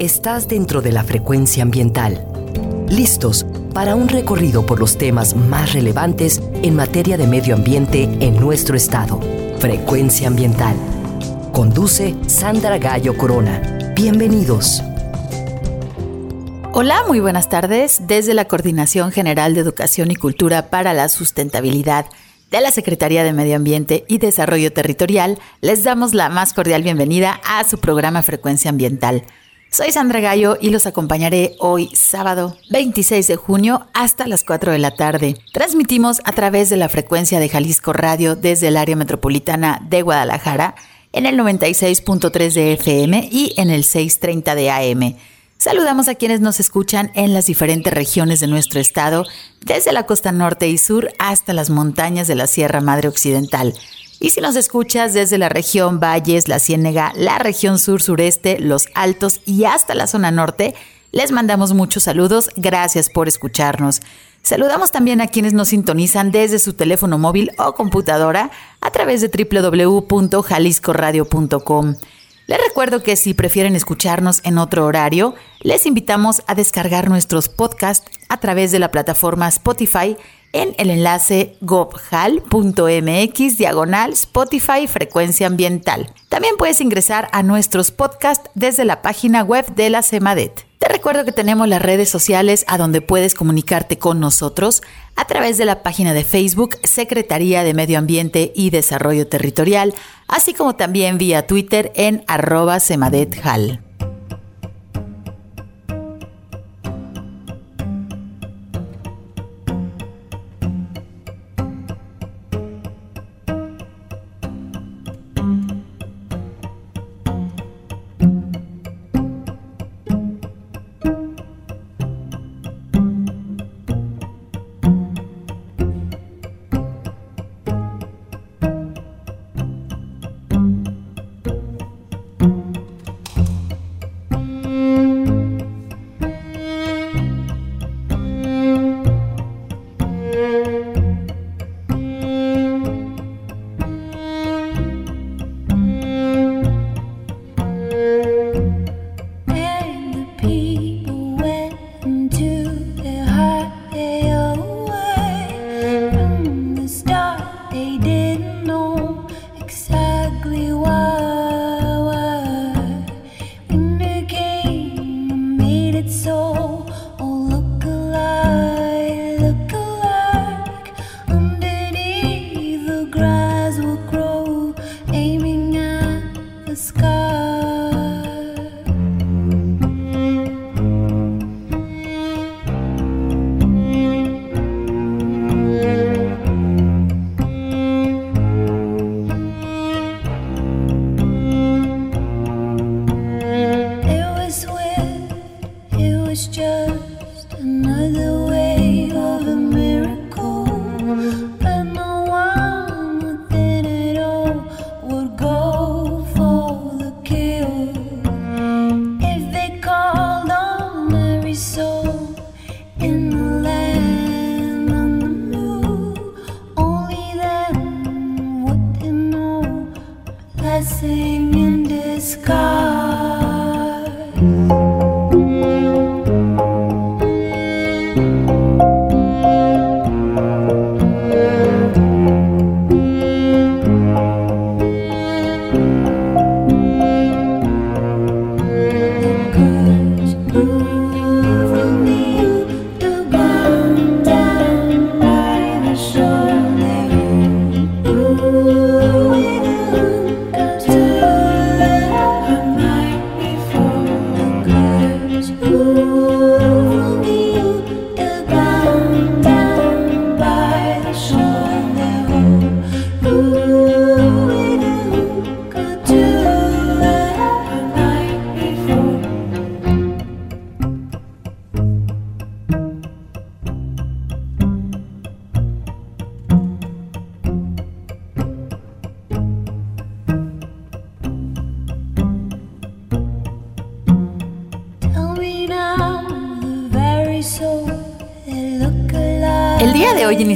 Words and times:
Estás 0.00 0.48
dentro 0.48 0.82
de 0.82 0.90
la 0.90 1.04
frecuencia 1.04 1.62
ambiental. 1.62 2.26
Listos 2.88 3.46
para 3.72 3.94
un 3.94 4.08
recorrido 4.08 4.66
por 4.66 4.80
los 4.80 4.98
temas 4.98 5.36
más 5.36 5.72
relevantes 5.72 6.42
en 6.64 6.74
materia 6.74 7.16
de 7.16 7.28
medio 7.28 7.54
ambiente 7.54 8.02
en 8.02 8.34
nuestro 8.40 8.76
estado. 8.76 9.20
Frecuencia 9.60 10.26
ambiental. 10.26 10.74
Conduce 11.52 12.16
Sandra 12.26 12.78
Gallo 12.78 13.16
Corona. 13.16 13.92
Bienvenidos. 13.94 14.82
Hola, 16.72 17.04
muy 17.06 17.20
buenas 17.20 17.48
tardes. 17.48 18.02
Desde 18.08 18.34
la 18.34 18.46
Coordinación 18.46 19.12
General 19.12 19.54
de 19.54 19.60
Educación 19.60 20.10
y 20.10 20.16
Cultura 20.16 20.70
para 20.70 20.92
la 20.92 21.08
Sustentabilidad 21.08 22.06
de 22.50 22.60
la 22.60 22.72
Secretaría 22.72 23.22
de 23.22 23.32
Medio 23.32 23.54
Ambiente 23.54 24.04
y 24.08 24.18
Desarrollo 24.18 24.72
Territorial, 24.72 25.38
les 25.60 25.84
damos 25.84 26.14
la 26.14 26.30
más 26.30 26.52
cordial 26.52 26.82
bienvenida 26.82 27.40
a 27.46 27.62
su 27.62 27.78
programa 27.78 28.24
Frecuencia 28.24 28.70
Ambiental. 28.70 29.22
Soy 29.74 29.90
Sandra 29.90 30.20
Gallo 30.20 30.56
y 30.60 30.70
los 30.70 30.86
acompañaré 30.86 31.56
hoy 31.58 31.90
sábado 31.96 32.56
26 32.70 33.26
de 33.26 33.34
junio 33.34 33.88
hasta 33.92 34.28
las 34.28 34.44
4 34.44 34.70
de 34.70 34.78
la 34.78 34.92
tarde. 34.92 35.36
Transmitimos 35.52 36.20
a 36.22 36.30
través 36.30 36.70
de 36.70 36.76
la 36.76 36.88
frecuencia 36.88 37.40
de 37.40 37.48
Jalisco 37.48 37.92
Radio 37.92 38.36
desde 38.36 38.68
el 38.68 38.76
área 38.76 38.94
metropolitana 38.94 39.80
de 39.90 40.02
Guadalajara 40.02 40.76
en 41.10 41.26
el 41.26 41.36
96.3 41.36 42.52
de 42.52 42.72
FM 42.74 43.28
y 43.32 43.52
en 43.56 43.70
el 43.70 43.82
630 43.82 44.54
de 44.54 44.70
AM. 44.70 45.16
Saludamos 45.58 46.06
a 46.06 46.14
quienes 46.14 46.40
nos 46.40 46.60
escuchan 46.60 47.10
en 47.16 47.34
las 47.34 47.46
diferentes 47.46 47.92
regiones 47.92 48.38
de 48.38 48.46
nuestro 48.46 48.78
estado, 48.78 49.24
desde 49.60 49.90
la 49.90 50.06
costa 50.06 50.30
norte 50.30 50.68
y 50.68 50.78
sur 50.78 51.10
hasta 51.18 51.52
las 51.52 51.70
montañas 51.70 52.28
de 52.28 52.36
la 52.36 52.46
Sierra 52.46 52.80
Madre 52.80 53.08
Occidental. 53.08 53.74
Y 54.24 54.30
si 54.30 54.40
nos 54.40 54.56
escuchas 54.56 55.12
desde 55.12 55.36
la 55.36 55.50
región 55.50 56.00
Valles, 56.00 56.48
la 56.48 56.58
Ciénega, 56.58 57.12
la 57.14 57.38
región 57.38 57.78
sur-sureste, 57.78 58.58
los 58.58 58.86
Altos 58.94 59.42
y 59.44 59.64
hasta 59.64 59.94
la 59.94 60.06
zona 60.06 60.30
norte, 60.30 60.74
les 61.12 61.30
mandamos 61.30 61.74
muchos 61.74 62.04
saludos. 62.04 62.48
Gracias 62.56 63.10
por 63.10 63.28
escucharnos. 63.28 64.00
Saludamos 64.40 64.92
también 64.92 65.20
a 65.20 65.26
quienes 65.26 65.52
nos 65.52 65.68
sintonizan 65.68 66.30
desde 66.30 66.58
su 66.58 66.72
teléfono 66.72 67.18
móvil 67.18 67.50
o 67.58 67.74
computadora 67.74 68.50
a 68.80 68.90
través 68.92 69.20
de 69.20 69.28
www.jaliscoradio.com. 69.28 71.94
Les 72.46 72.58
recuerdo 72.66 73.02
que 73.02 73.16
si 73.16 73.34
prefieren 73.34 73.76
escucharnos 73.76 74.40
en 74.44 74.56
otro 74.56 74.86
horario, 74.86 75.34
les 75.60 75.84
invitamos 75.84 76.42
a 76.46 76.54
descargar 76.54 77.10
nuestros 77.10 77.50
podcasts 77.50 78.10
a 78.30 78.40
través 78.40 78.72
de 78.72 78.78
la 78.78 78.90
plataforma 78.90 79.48
Spotify 79.48 80.16
en 80.54 80.74
el 80.78 80.88
enlace 80.88 81.56
gobhal.mx 81.60 83.58
diagonal 83.58 84.12
Spotify 84.12 84.86
Frecuencia 84.86 85.46
Ambiental. 85.48 86.14
También 86.30 86.56
puedes 86.56 86.80
ingresar 86.80 87.28
a 87.32 87.42
nuestros 87.42 87.90
podcasts 87.90 88.48
desde 88.54 88.86
la 88.86 89.02
página 89.02 89.42
web 89.42 89.66
de 89.74 89.90
la 89.90 90.02
CEMADET. 90.02 90.64
Te 90.78 90.88
recuerdo 90.88 91.24
que 91.24 91.32
tenemos 91.32 91.66
las 91.66 91.82
redes 91.82 92.08
sociales 92.08 92.64
a 92.68 92.78
donde 92.78 93.00
puedes 93.00 93.34
comunicarte 93.34 93.98
con 93.98 94.20
nosotros 94.20 94.82
a 95.16 95.26
través 95.26 95.58
de 95.58 95.64
la 95.64 95.82
página 95.82 96.12
de 96.12 96.24
Facebook 96.24 96.76
Secretaría 96.84 97.64
de 97.64 97.74
Medio 97.74 97.98
Ambiente 97.98 98.52
y 98.54 98.70
Desarrollo 98.70 99.26
Territorial, 99.26 99.94
así 100.28 100.54
como 100.54 100.76
también 100.76 101.18
vía 101.18 101.46
Twitter 101.46 101.90
en 101.94 102.22
arroba 102.26 102.80
CEMADETHAL. 102.80 103.80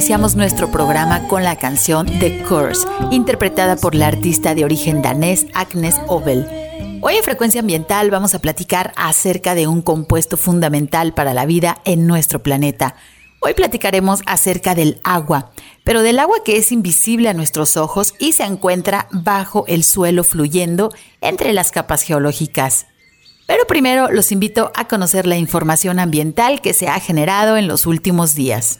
Iniciamos 0.09 0.35
nuestro 0.35 0.71
programa 0.71 1.27
con 1.27 1.43
la 1.43 1.57
canción 1.57 2.07
The 2.07 2.41
Curse, 2.41 2.87
interpretada 3.11 3.75
por 3.75 3.93
la 3.93 4.07
artista 4.07 4.55
de 4.55 4.65
origen 4.65 5.03
danés 5.03 5.45
Agnes 5.53 5.97
Obel. 6.07 6.47
Hoy 7.03 7.13
en 7.17 7.23
Frecuencia 7.23 7.61
Ambiental 7.61 8.09
vamos 8.09 8.33
a 8.33 8.39
platicar 8.39 8.91
acerca 8.95 9.53
de 9.53 9.67
un 9.67 9.83
compuesto 9.83 10.35
fundamental 10.35 11.13
para 11.13 11.35
la 11.35 11.45
vida 11.45 11.77
en 11.85 12.07
nuestro 12.07 12.41
planeta. 12.41 12.95
Hoy 13.39 13.53
platicaremos 13.53 14.21
acerca 14.25 14.73
del 14.73 14.99
agua, 15.03 15.51
pero 15.83 16.01
del 16.01 16.17
agua 16.17 16.37
que 16.43 16.57
es 16.57 16.71
invisible 16.71 17.29
a 17.29 17.35
nuestros 17.35 17.77
ojos 17.77 18.15
y 18.17 18.31
se 18.31 18.45
encuentra 18.45 19.09
bajo 19.11 19.65
el 19.67 19.83
suelo 19.83 20.23
fluyendo 20.23 20.91
entre 21.21 21.53
las 21.53 21.69
capas 21.69 22.01
geológicas. 22.01 22.87
Pero 23.45 23.67
primero 23.67 24.09
los 24.09 24.31
invito 24.31 24.71
a 24.73 24.87
conocer 24.87 25.27
la 25.27 25.37
información 25.37 25.99
ambiental 25.99 26.61
que 26.61 26.73
se 26.73 26.87
ha 26.87 26.99
generado 26.99 27.57
en 27.57 27.67
los 27.67 27.85
últimos 27.85 28.33
días. 28.33 28.79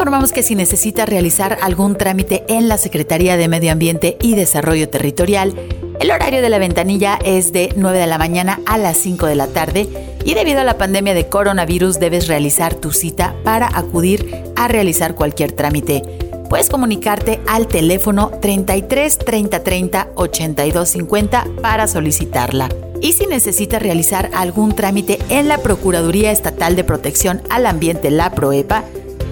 Informamos 0.00 0.32
que 0.32 0.42
si 0.42 0.54
necesita 0.54 1.04
realizar 1.04 1.58
algún 1.60 1.94
trámite 1.94 2.42
en 2.48 2.68
la 2.68 2.78
Secretaría 2.78 3.36
de 3.36 3.48
Medio 3.48 3.70
Ambiente 3.70 4.16
y 4.22 4.34
Desarrollo 4.34 4.88
Territorial, 4.88 5.54
el 6.00 6.10
horario 6.10 6.40
de 6.40 6.48
la 6.48 6.58
ventanilla 6.58 7.18
es 7.22 7.52
de 7.52 7.74
9 7.76 7.98
de 7.98 8.06
la 8.06 8.16
mañana 8.16 8.60
a 8.64 8.78
las 8.78 8.96
5 8.96 9.26
de 9.26 9.34
la 9.34 9.48
tarde 9.48 9.90
y 10.24 10.32
debido 10.32 10.60
a 10.60 10.64
la 10.64 10.78
pandemia 10.78 11.12
de 11.12 11.28
coronavirus 11.28 12.00
debes 12.00 12.28
realizar 12.28 12.74
tu 12.74 12.92
cita 12.92 13.34
para 13.44 13.68
acudir 13.76 14.42
a 14.56 14.68
realizar 14.68 15.14
cualquier 15.14 15.52
trámite. 15.52 16.00
Puedes 16.48 16.70
comunicarte 16.70 17.42
al 17.46 17.68
teléfono 17.68 18.30
33 18.40 19.18
30 19.18 19.62
30 19.62 20.08
82 20.14 20.88
50 20.88 21.44
para 21.60 21.86
solicitarla. 21.86 22.70
Y 23.02 23.12
si 23.12 23.26
necesitas 23.26 23.82
realizar 23.82 24.30
algún 24.32 24.74
trámite 24.74 25.18
en 25.28 25.48
la 25.48 25.58
Procuraduría 25.58 26.32
Estatal 26.32 26.74
de 26.74 26.84
Protección 26.84 27.42
al 27.50 27.66
Ambiente, 27.66 28.10
la 28.10 28.30
PROEPA, 28.30 28.84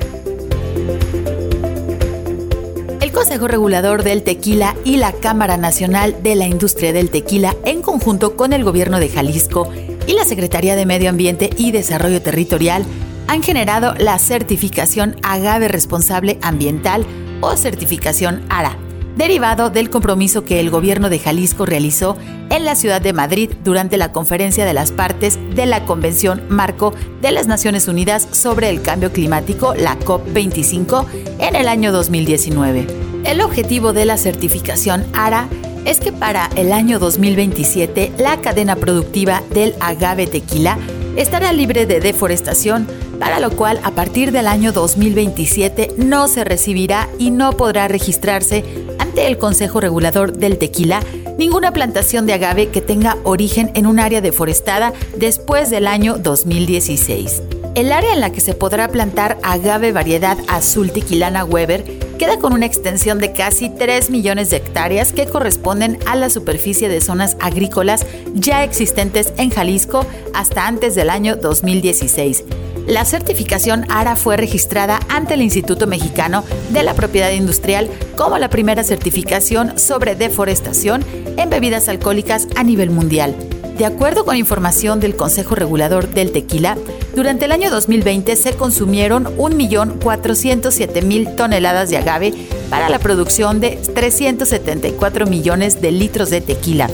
El 2.99 3.11
Consejo 3.11 3.47
Regulador 3.47 4.03
del 4.03 4.23
Tequila 4.23 4.75
y 4.83 4.97
la 4.97 5.13
Cámara 5.13 5.55
Nacional 5.57 6.21
de 6.23 6.35
la 6.35 6.47
Industria 6.47 6.91
del 6.93 7.09
Tequila, 7.09 7.55
en 7.65 7.81
conjunto 7.81 8.35
con 8.35 8.53
el 8.53 8.63
Gobierno 8.63 8.99
de 8.99 9.09
Jalisco 9.09 9.67
y 10.07 10.13
la 10.13 10.25
Secretaría 10.25 10.75
de 10.75 10.85
Medio 10.85 11.09
Ambiente 11.09 11.49
y 11.57 11.71
Desarrollo 11.71 12.21
Territorial, 12.21 12.85
han 13.27 13.43
generado 13.43 13.93
la 13.97 14.19
certificación 14.19 15.15
Agave 15.23 15.67
Responsable 15.67 16.39
Ambiental 16.41 17.05
o 17.41 17.55
certificación 17.57 18.43
ARA, 18.49 18.77
derivado 19.15 19.69
del 19.69 19.89
compromiso 19.89 20.43
que 20.43 20.59
el 20.59 20.69
gobierno 20.69 21.09
de 21.09 21.19
Jalisco 21.19 21.65
realizó 21.65 22.17
en 22.49 22.65
la 22.65 22.75
ciudad 22.75 23.01
de 23.01 23.13
Madrid 23.13 23.51
durante 23.63 23.97
la 23.97 24.11
conferencia 24.11 24.65
de 24.65 24.73
las 24.73 24.91
partes 24.91 25.39
de 25.55 25.65
la 25.65 25.85
Convención 25.85 26.43
Marco 26.49 26.93
de 27.21 27.31
las 27.31 27.47
Naciones 27.47 27.87
Unidas 27.87 28.27
sobre 28.31 28.69
el 28.69 28.81
Cambio 28.81 29.11
Climático, 29.11 29.73
la 29.75 29.97
COP25, 29.99 31.05
en 31.39 31.55
el 31.55 31.67
año 31.67 31.91
2019. 31.91 32.87
El 33.25 33.41
objetivo 33.41 33.93
de 33.93 34.05
la 34.05 34.17
certificación 34.17 35.05
ARA 35.13 35.47
es 35.85 35.99
que 35.99 36.11
para 36.11 36.49
el 36.55 36.73
año 36.73 36.99
2027 36.99 38.13
la 38.17 38.39
cadena 38.41 38.75
productiva 38.75 39.41
del 39.53 39.73
agave 39.79 40.27
tequila 40.27 40.77
estará 41.15 41.53
libre 41.53 41.85
de 41.85 41.99
deforestación, 41.99 42.87
para 43.19 43.39
lo 43.39 43.51
cual 43.51 43.79
a 43.83 43.91
partir 43.91 44.31
del 44.31 44.47
año 44.47 44.71
2027 44.71 45.95
no 45.97 46.27
se 46.27 46.43
recibirá 46.43 47.07
y 47.17 47.31
no 47.31 47.53
podrá 47.53 47.87
registrarse 47.87 48.63
ante 48.99 49.27
el 49.27 49.37
Consejo 49.37 49.79
Regulador 49.79 50.33
del 50.33 50.57
Tequila 50.57 51.01
ninguna 51.37 51.73
plantación 51.73 52.25
de 52.25 52.33
agave 52.33 52.69
que 52.69 52.81
tenga 52.81 53.17
origen 53.23 53.71
en 53.73 53.87
un 53.87 53.99
área 53.99 54.21
deforestada 54.21 54.93
después 55.17 55.69
del 55.69 55.87
año 55.87 56.17
2016. 56.17 57.41
El 57.73 57.91
área 57.91 58.13
en 58.13 58.19
la 58.19 58.31
que 58.31 58.41
se 58.41 58.53
podrá 58.53 58.89
plantar 58.89 59.37
agave 59.43 59.91
variedad 59.91 60.37
azul 60.47 60.91
tequilana 60.91 61.45
Weber 61.45 62.00
queda 62.21 62.37
con 62.37 62.53
una 62.53 62.67
extensión 62.67 63.17
de 63.17 63.33
casi 63.33 63.71
3 63.71 64.11
millones 64.11 64.51
de 64.51 64.57
hectáreas 64.57 65.11
que 65.11 65.25
corresponden 65.25 65.97
a 66.05 66.15
la 66.15 66.29
superficie 66.29 66.87
de 66.87 67.01
zonas 67.01 67.35
agrícolas 67.39 68.05
ya 68.35 68.63
existentes 68.63 69.33
en 69.37 69.49
Jalisco 69.49 70.05
hasta 70.35 70.67
antes 70.67 70.93
del 70.93 71.09
año 71.09 71.35
2016 71.35 72.43
la 72.85 73.05
certificación 73.05 73.85
ARA 73.89 74.15
fue 74.15 74.37
registrada 74.37 74.99
ante 75.09 75.33
el 75.33 75.41
Instituto 75.41 75.87
Mexicano 75.87 76.43
de 76.69 76.83
la 76.83 76.93
Propiedad 76.93 77.31
Industrial 77.31 77.89
como 78.15 78.37
la 78.37 78.51
primera 78.51 78.83
certificación 78.83 79.79
sobre 79.79 80.13
deforestación 80.13 81.03
en 81.37 81.49
bebidas 81.49 81.89
alcohólicas 81.89 82.47
a 82.55 82.63
nivel 82.63 82.91
mundial. 82.91 83.35
De 83.77 83.85
acuerdo 83.85 84.25
con 84.25 84.35
información 84.35 84.99
del 84.99 85.15
Consejo 85.15 85.55
Regulador 85.55 86.07
del 86.09 86.31
Tequila, 86.31 86.77
durante 87.15 87.45
el 87.45 87.51
año 87.51 87.69
2020 87.71 88.35
se 88.35 88.53
consumieron 88.53 89.25
1.407.000 89.37 91.35
toneladas 91.35 91.89
de 91.89 91.97
agave 91.97 92.33
para 92.69 92.89
la 92.89 92.99
producción 92.99 93.59
de 93.59 93.79
374 93.93 95.25
millones 95.25 95.81
de 95.81 95.91
litros 95.91 96.29
de 96.29 96.41
tequila 96.41 96.89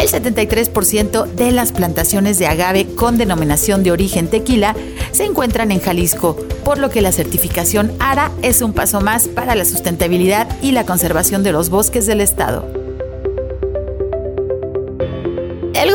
el 0.00 0.08
73% 0.08 1.26
de 1.26 1.52
las 1.52 1.72
plantaciones 1.72 2.38
de 2.38 2.46
agave 2.46 2.86
con 2.94 3.18
denominación 3.18 3.82
de 3.82 3.92
origen 3.92 4.28
tequila 4.28 4.74
se 5.12 5.24
encuentran 5.24 5.70
en 5.72 5.80
Jalisco, 5.80 6.36
por 6.64 6.78
lo 6.78 6.90
que 6.90 7.02
la 7.02 7.12
certificación 7.12 7.92
ARA 7.98 8.30
es 8.42 8.62
un 8.62 8.72
paso 8.72 9.00
más 9.00 9.28
para 9.28 9.54
la 9.54 9.64
sustentabilidad 9.64 10.48
y 10.62 10.72
la 10.72 10.86
conservación 10.86 11.42
de 11.42 11.52
los 11.52 11.68
bosques 11.68 12.06
del 12.06 12.20
estado. 12.20 12.89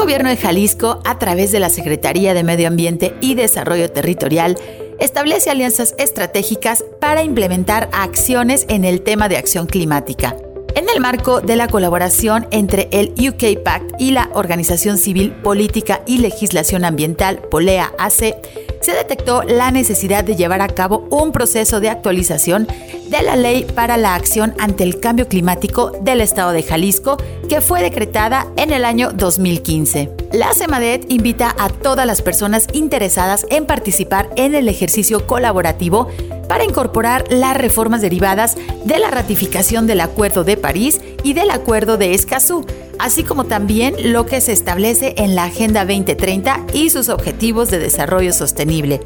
Gobierno 0.05 0.29
de 0.29 0.37
Jalisco, 0.37 1.01
a 1.03 1.17
través 1.17 1.51
de 1.51 1.59
la 1.59 1.71
Secretaría 1.71 2.35
de 2.35 2.43
Medio 2.43 2.67
Ambiente 2.67 3.15
y 3.21 3.33
Desarrollo 3.33 3.89
Territorial, 3.89 4.55
establece 4.99 5.49
alianzas 5.49 5.95
estratégicas 5.97 6.85
para 7.01 7.23
implementar 7.23 7.89
acciones 7.91 8.67
en 8.69 8.85
el 8.85 9.01
tema 9.01 9.29
de 9.29 9.37
acción 9.37 9.65
climática. 9.65 10.37
En 10.75 10.89
el 10.89 10.99
marco 10.99 11.39
de 11.39 11.55
la 11.55 11.69
colaboración 11.69 12.47
entre 12.51 12.89
el 12.91 13.13
UK 13.17 13.63
Pact 13.63 13.93
y 13.97 14.11
la 14.11 14.29
Organización 14.33 14.97
Civil 14.97 15.31
Política 15.31 16.01
y 16.05 16.17
Legislación 16.17 16.83
Ambiental, 16.83 17.39
POLEA 17.49 17.93
AC, 17.97 18.35
se 18.81 18.93
detectó 18.93 19.43
la 19.43 19.71
necesidad 19.71 20.25
de 20.25 20.35
llevar 20.35 20.61
a 20.61 20.67
cabo 20.67 21.07
un 21.09 21.31
proceso 21.31 21.79
de 21.79 21.89
actualización 21.89 22.67
de 23.07 23.21
la 23.21 23.37
Ley 23.37 23.63
para 23.63 23.95
la 23.95 24.15
Acción 24.15 24.53
ante 24.59 24.83
el 24.83 24.99
Cambio 24.99 25.29
Climático 25.29 25.91
del 26.01 26.19
Estado 26.19 26.51
de 26.51 26.61
Jalisco, 26.61 27.17
que 27.47 27.61
fue 27.61 27.81
decretada 27.81 28.47
en 28.57 28.73
el 28.73 28.83
año 28.83 29.11
2015. 29.13 30.11
La 30.33 30.53
CEMADET 30.53 31.09
invita 31.09 31.55
a 31.57 31.69
todas 31.69 32.05
las 32.05 32.21
personas 32.21 32.67
interesadas 32.73 33.45
en 33.49 33.65
participar 33.65 34.29
en 34.35 34.55
el 34.55 34.67
ejercicio 34.67 35.25
colaborativo 35.25 36.09
para 36.47 36.63
incorporar 36.63 37.25
las 37.29 37.57
reformas 37.57 38.01
derivadas 38.01 38.55
de 38.85 38.99
la 38.99 39.11
ratificación 39.11 39.87
del 39.87 40.01
Acuerdo 40.01 40.43
de 40.43 40.57
París 40.57 41.01
y 41.23 41.33
del 41.33 41.49
Acuerdo 41.51 41.97
de 41.97 42.13
Escazú, 42.13 42.65
así 42.99 43.23
como 43.23 43.45
también 43.45 43.95
lo 44.11 44.25
que 44.25 44.41
se 44.41 44.51
establece 44.51 45.15
en 45.17 45.35
la 45.35 45.45
Agenda 45.45 45.85
2030 45.85 46.65
y 46.73 46.89
sus 46.89 47.09
objetivos 47.09 47.71
de 47.71 47.79
desarrollo 47.79 48.33
sostenible. 48.33 49.01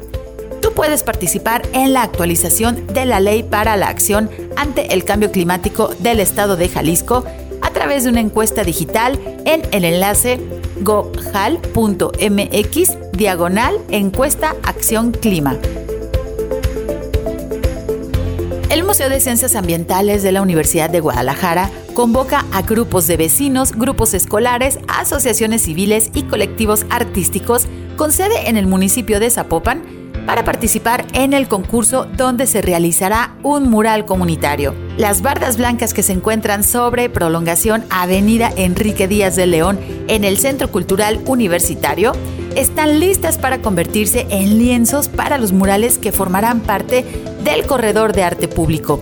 Tú 0.60 0.72
puedes 0.72 1.02
participar 1.02 1.62
en 1.72 1.92
la 1.92 2.02
actualización 2.02 2.86
de 2.88 3.06
la 3.06 3.20
Ley 3.20 3.42
para 3.42 3.76
la 3.76 3.88
Acción 3.88 4.30
ante 4.56 4.92
el 4.92 5.04
Cambio 5.04 5.32
Climático 5.32 5.90
del 6.00 6.20
Estado 6.20 6.56
de 6.56 6.68
Jalisco 6.68 7.24
a 7.62 7.70
través 7.70 8.04
de 8.04 8.10
una 8.10 8.20
encuesta 8.20 8.62
digital 8.64 9.18
en 9.44 9.62
el 9.72 9.84
enlace 9.84 10.38
gojal.mx 10.82 12.10
diagonal 13.12 13.78
encuesta 13.90 14.56
acción 14.62 15.12
clima. 15.12 15.58
El 18.70 18.84
Museo 18.84 19.08
de 19.08 19.18
Ciencias 19.18 19.56
Ambientales 19.56 20.22
de 20.22 20.30
la 20.30 20.42
Universidad 20.42 20.88
de 20.88 21.00
Guadalajara 21.00 21.72
convoca 21.92 22.46
a 22.52 22.62
grupos 22.62 23.08
de 23.08 23.16
vecinos, 23.16 23.72
grupos 23.72 24.14
escolares, 24.14 24.78
asociaciones 24.86 25.62
civiles 25.62 26.12
y 26.14 26.22
colectivos 26.22 26.86
artísticos 26.88 27.66
con 27.96 28.12
sede 28.12 28.48
en 28.48 28.56
el 28.56 28.68
municipio 28.68 29.18
de 29.18 29.28
Zapopan 29.28 29.99
para 30.26 30.44
participar 30.44 31.06
en 31.12 31.32
el 31.32 31.48
concurso 31.48 32.06
donde 32.16 32.46
se 32.46 32.62
realizará 32.62 33.34
un 33.42 33.68
mural 33.70 34.04
comunitario. 34.04 34.74
Las 34.96 35.22
bardas 35.22 35.56
blancas 35.56 35.94
que 35.94 36.02
se 36.02 36.12
encuentran 36.12 36.64
sobre 36.64 37.08
prolongación 37.08 37.84
Avenida 37.90 38.50
Enrique 38.56 39.08
Díaz 39.08 39.36
de 39.36 39.46
León 39.46 39.78
en 40.08 40.24
el 40.24 40.38
Centro 40.38 40.70
Cultural 40.70 41.20
Universitario 41.26 42.12
están 42.56 43.00
listas 43.00 43.38
para 43.38 43.62
convertirse 43.62 44.26
en 44.30 44.58
lienzos 44.58 45.08
para 45.08 45.38
los 45.38 45.52
murales 45.52 45.98
que 45.98 46.12
formarán 46.12 46.60
parte 46.60 47.04
del 47.44 47.66
corredor 47.66 48.12
de 48.12 48.22
arte 48.22 48.48
público. 48.48 49.00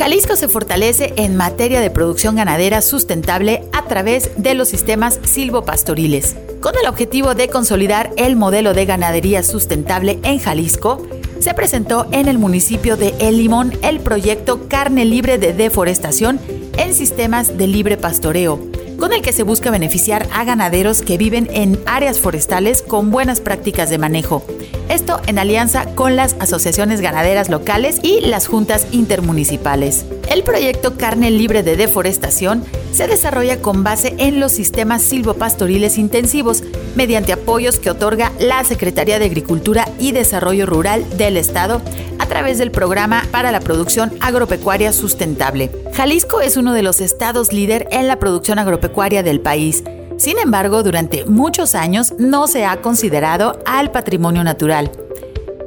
Jalisco 0.00 0.34
se 0.34 0.48
fortalece 0.48 1.12
en 1.16 1.36
materia 1.36 1.82
de 1.82 1.90
producción 1.90 2.36
ganadera 2.36 2.80
sustentable 2.80 3.64
a 3.74 3.84
través 3.84 4.30
de 4.38 4.54
los 4.54 4.68
sistemas 4.68 5.20
silvopastoriles. 5.22 6.36
Con 6.62 6.72
el 6.82 6.88
objetivo 6.88 7.34
de 7.34 7.48
consolidar 7.48 8.10
el 8.16 8.34
modelo 8.34 8.72
de 8.72 8.86
ganadería 8.86 9.42
sustentable 9.42 10.18
en 10.22 10.38
Jalisco, 10.38 11.06
se 11.40 11.54
presentó 11.54 12.06
en 12.12 12.28
el 12.28 12.38
municipio 12.38 12.96
de 12.96 13.14
El 13.18 13.38
Limón 13.38 13.72
el 13.82 14.00
proyecto 14.00 14.68
Carne 14.68 15.04
Libre 15.04 15.38
de 15.38 15.52
Deforestación 15.52 16.38
en 16.76 16.94
Sistemas 16.94 17.58
de 17.58 17.66
Libre 17.66 17.96
Pastoreo, 17.96 18.60
con 18.98 19.12
el 19.12 19.22
que 19.22 19.32
se 19.32 19.42
busca 19.42 19.70
beneficiar 19.70 20.28
a 20.32 20.44
ganaderos 20.44 21.02
que 21.02 21.18
viven 21.18 21.48
en 21.52 21.80
áreas 21.86 22.18
forestales 22.18 22.82
con 22.82 23.10
buenas 23.10 23.40
prácticas 23.40 23.90
de 23.90 23.98
manejo 23.98 24.44
esto 24.90 25.20
en 25.28 25.38
alianza 25.38 25.86
con 25.94 26.16
las 26.16 26.34
asociaciones 26.40 27.00
ganaderas 27.00 27.48
locales 27.48 28.00
y 28.02 28.22
las 28.22 28.48
juntas 28.48 28.88
intermunicipales. 28.90 30.04
El 30.30 30.44
proyecto 30.44 30.96
Carne 30.96 31.30
Libre 31.30 31.62
de 31.62 31.76
Deforestación 31.76 32.64
se 32.92 33.08
desarrolla 33.08 33.60
con 33.60 33.84
base 33.84 34.14
en 34.18 34.40
los 34.40 34.52
sistemas 34.52 35.02
silvopastoriles 35.02 35.98
intensivos 35.98 36.62
mediante 36.94 37.32
apoyos 37.32 37.78
que 37.78 37.90
otorga 37.90 38.32
la 38.38 38.64
Secretaría 38.64 39.18
de 39.18 39.26
Agricultura 39.26 39.86
y 39.98 40.12
Desarrollo 40.12 40.66
Rural 40.66 41.04
del 41.18 41.36
Estado 41.36 41.82
a 42.18 42.26
través 42.26 42.58
del 42.58 42.70
Programa 42.70 43.24
para 43.30 43.50
la 43.50 43.60
Producción 43.60 44.12
Agropecuaria 44.20 44.92
Sustentable. 44.92 45.70
Jalisco 45.92 46.40
es 46.40 46.56
uno 46.56 46.72
de 46.74 46.82
los 46.82 47.00
estados 47.00 47.52
líder 47.52 47.88
en 47.90 48.06
la 48.06 48.20
producción 48.20 48.58
agropecuaria 48.58 49.22
del 49.22 49.40
país 49.40 49.82
sin 50.20 50.38
embargo, 50.38 50.82
durante 50.82 51.24
muchos 51.24 51.74
años 51.74 52.12
no 52.18 52.46
se 52.46 52.66
ha 52.66 52.82
considerado 52.82 53.58
al 53.64 53.90
patrimonio 53.90 54.44
natural. 54.44 54.90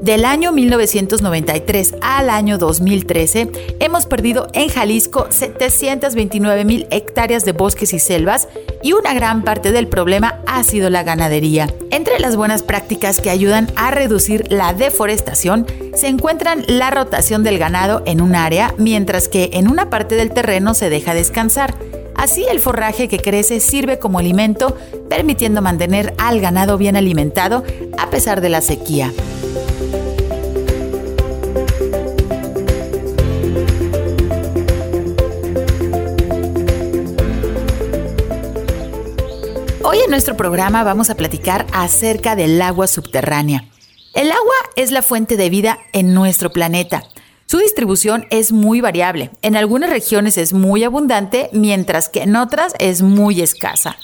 Del 0.03 0.25
año 0.25 0.51
1993 0.51 1.95
al 2.01 2.29
año 2.29 2.57
2013, 2.57 3.77
hemos 3.79 4.05
perdido 4.05 4.49
en 4.51 4.67
Jalisco 4.67 5.27
729 5.29 6.65
mil 6.65 6.87
hectáreas 6.91 7.45
de 7.45 7.53
bosques 7.53 7.93
y 7.93 7.99
selvas 7.99 8.49
y 8.81 8.91
una 8.91 9.13
gran 9.13 9.43
parte 9.43 9.71
del 9.71 9.87
problema 9.87 10.41
ha 10.45 10.61
sido 10.65 10.89
la 10.89 11.03
ganadería. 11.03 11.73
Entre 11.89 12.19
las 12.19 12.35
buenas 12.35 12.63
prácticas 12.63 13.21
que 13.21 13.29
ayudan 13.29 13.71
a 13.77 13.91
reducir 13.91 14.51
la 14.51 14.73
deforestación 14.73 15.65
se 15.95 16.09
encuentran 16.09 16.65
la 16.67 16.91
rotación 16.91 17.43
del 17.43 17.57
ganado 17.57 18.03
en 18.05 18.19
un 18.19 18.35
área, 18.35 18.75
mientras 18.77 19.29
que 19.29 19.51
en 19.53 19.69
una 19.69 19.89
parte 19.89 20.15
del 20.15 20.33
terreno 20.33 20.73
se 20.73 20.89
deja 20.89 21.13
descansar 21.13 21.75
Así 22.15 22.45
el 22.49 22.59
forraje 22.59 23.07
que 23.07 23.19
crece 23.19 23.59
sirve 23.59 23.99
como 23.99 24.19
alimento, 24.19 24.77
permitiendo 25.09 25.61
mantener 25.61 26.13
al 26.17 26.39
ganado 26.39 26.77
bien 26.77 26.95
alimentado 26.95 27.63
a 27.97 28.09
pesar 28.09 28.39
de 28.39 28.49
la 28.49 28.61
sequía. 28.61 29.11
Nuestro 40.13 40.37
programa 40.37 40.83
vamos 40.83 41.09
a 41.09 41.15
platicar 41.15 41.65
acerca 41.73 42.35
del 42.35 42.61
agua 42.61 42.87
subterránea. 42.87 43.65
El 44.13 44.31
agua 44.31 44.55
es 44.75 44.91
la 44.91 45.01
fuente 45.01 45.37
de 45.37 45.49
vida 45.49 45.79
en 45.91 46.13
nuestro 46.13 46.51
planeta 46.51 47.03
su 47.53 47.59
distribución 47.59 48.25
es 48.31 48.51
muy 48.51 48.81
variable. 48.81 49.29
En 49.43 49.55
algunas 49.55 49.91
regiones 49.91 50.39
es 50.39 50.53
muy 50.53 50.83
abundante, 50.83 51.51
mientras 51.53 52.09
que 52.09 52.23
en 52.23 52.35
otras 52.35 52.73
es 52.79 53.03
muy 53.03 53.41
escasa. 53.41 53.95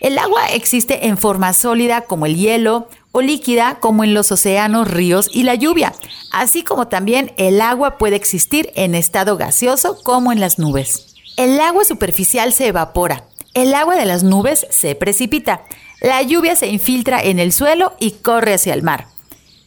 El 0.00 0.16
agua 0.16 0.46
existe 0.52 1.06
en 1.06 1.18
forma 1.18 1.52
sólida 1.52 2.02
como 2.02 2.24
el 2.24 2.36
hielo 2.36 2.88
o 3.12 3.20
líquida 3.20 3.78
como 3.78 4.04
en 4.04 4.14
los 4.14 4.32
océanos, 4.32 4.90
ríos 4.90 5.28
y 5.30 5.42
la 5.42 5.54
lluvia, 5.54 5.92
así 6.32 6.62
como 6.62 6.88
también 6.88 7.32
el 7.36 7.60
agua 7.60 7.98
puede 7.98 8.16
existir 8.16 8.70
en 8.74 8.94
estado 8.94 9.36
gaseoso 9.36 10.02
como 10.02 10.32
en 10.32 10.40
las 10.40 10.58
nubes. 10.58 11.14
El 11.36 11.60
agua 11.60 11.84
superficial 11.84 12.54
se 12.54 12.68
evapora, 12.68 13.24
el 13.54 13.74
agua 13.74 13.96
de 13.96 14.04
las 14.04 14.22
nubes 14.22 14.66
se 14.70 14.94
precipita, 14.94 15.62
la 16.00 16.20
lluvia 16.22 16.56
se 16.56 16.66
infiltra 16.66 17.22
en 17.22 17.38
el 17.38 17.52
suelo 17.52 17.94
y 17.98 18.12
corre 18.12 18.54
hacia 18.54 18.74
el 18.74 18.82
mar. 18.82 19.06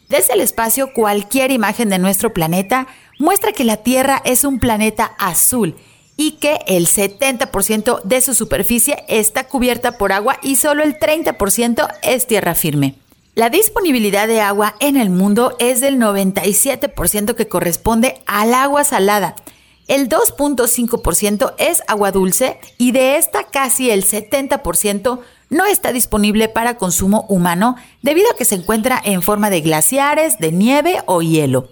Desde 0.09 0.33
el 0.33 0.41
espacio, 0.41 0.93
cualquier 0.93 1.51
imagen 1.51 1.89
de 1.89 1.99
nuestro 1.99 2.33
planeta 2.33 2.87
muestra 3.19 3.51
que 3.51 3.63
la 3.63 3.77
Tierra 3.77 4.21
es 4.23 4.43
un 4.43 4.59
planeta 4.59 5.15
azul 5.17 5.75
y 6.15 6.33
que 6.33 6.59
el 6.67 6.87
70% 6.87 8.01
de 8.03 8.21
su 8.21 8.33
superficie 8.33 9.03
está 9.07 9.47
cubierta 9.47 9.97
por 9.97 10.11
agua 10.11 10.39
y 10.41 10.55
solo 10.55 10.83
el 10.83 10.97
30% 10.97 11.87
es 12.01 12.27
tierra 12.27 12.55
firme. 12.55 12.95
La 13.35 13.51
disponibilidad 13.51 14.27
de 14.27 14.41
agua 14.41 14.75
en 14.79 14.97
el 14.97 15.11
mundo 15.11 15.55
es 15.59 15.79
del 15.79 15.99
97% 15.99 17.35
que 17.35 17.47
corresponde 17.47 18.19
al 18.25 18.55
agua 18.55 18.83
salada. 18.83 19.35
El 19.87 20.09
2.5% 20.09 21.53
es 21.57 21.81
agua 21.87 22.11
dulce 22.11 22.59
y 22.77 22.91
de 22.91 23.15
esta 23.15 23.45
casi 23.45 23.89
el 23.89 24.03
70% 24.03 25.19
no 25.49 25.65
está 25.65 25.93
disponible 25.93 26.49
para 26.49 26.77
consumo 26.77 27.25
humano 27.29 27.77
debido 28.01 28.29
a 28.29 28.35
que 28.35 28.43
se 28.43 28.55
encuentra 28.55 29.01
en 29.01 29.21
forma 29.21 29.49
de 29.49 29.61
glaciares, 29.61 30.39
de 30.39 30.51
nieve 30.51 31.01
o 31.05 31.21
hielo. 31.21 31.69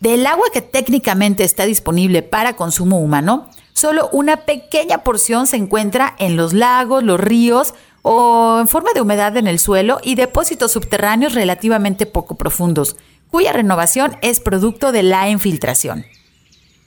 Del 0.00 0.24
agua 0.26 0.46
que 0.50 0.62
técnicamente 0.62 1.44
está 1.44 1.66
disponible 1.66 2.22
para 2.22 2.56
consumo 2.56 2.98
humano, 2.98 3.50
solo 3.74 4.08
una 4.10 4.38
pequeña 4.38 5.04
porción 5.04 5.46
se 5.46 5.56
encuentra 5.56 6.16
en 6.18 6.36
los 6.36 6.54
lagos, 6.54 7.04
los 7.04 7.20
ríos 7.20 7.74
o 8.00 8.58
en 8.58 8.68
forma 8.68 8.94
de 8.94 9.02
humedad 9.02 9.36
en 9.36 9.46
el 9.46 9.58
suelo 9.58 10.00
y 10.02 10.14
depósitos 10.14 10.72
subterráneos 10.72 11.34
relativamente 11.34 12.06
poco 12.06 12.36
profundos, 12.36 12.96
cuya 13.30 13.52
renovación 13.52 14.16
es 14.22 14.40
producto 14.40 14.92
de 14.92 15.02
la 15.02 15.28
infiltración. 15.28 16.06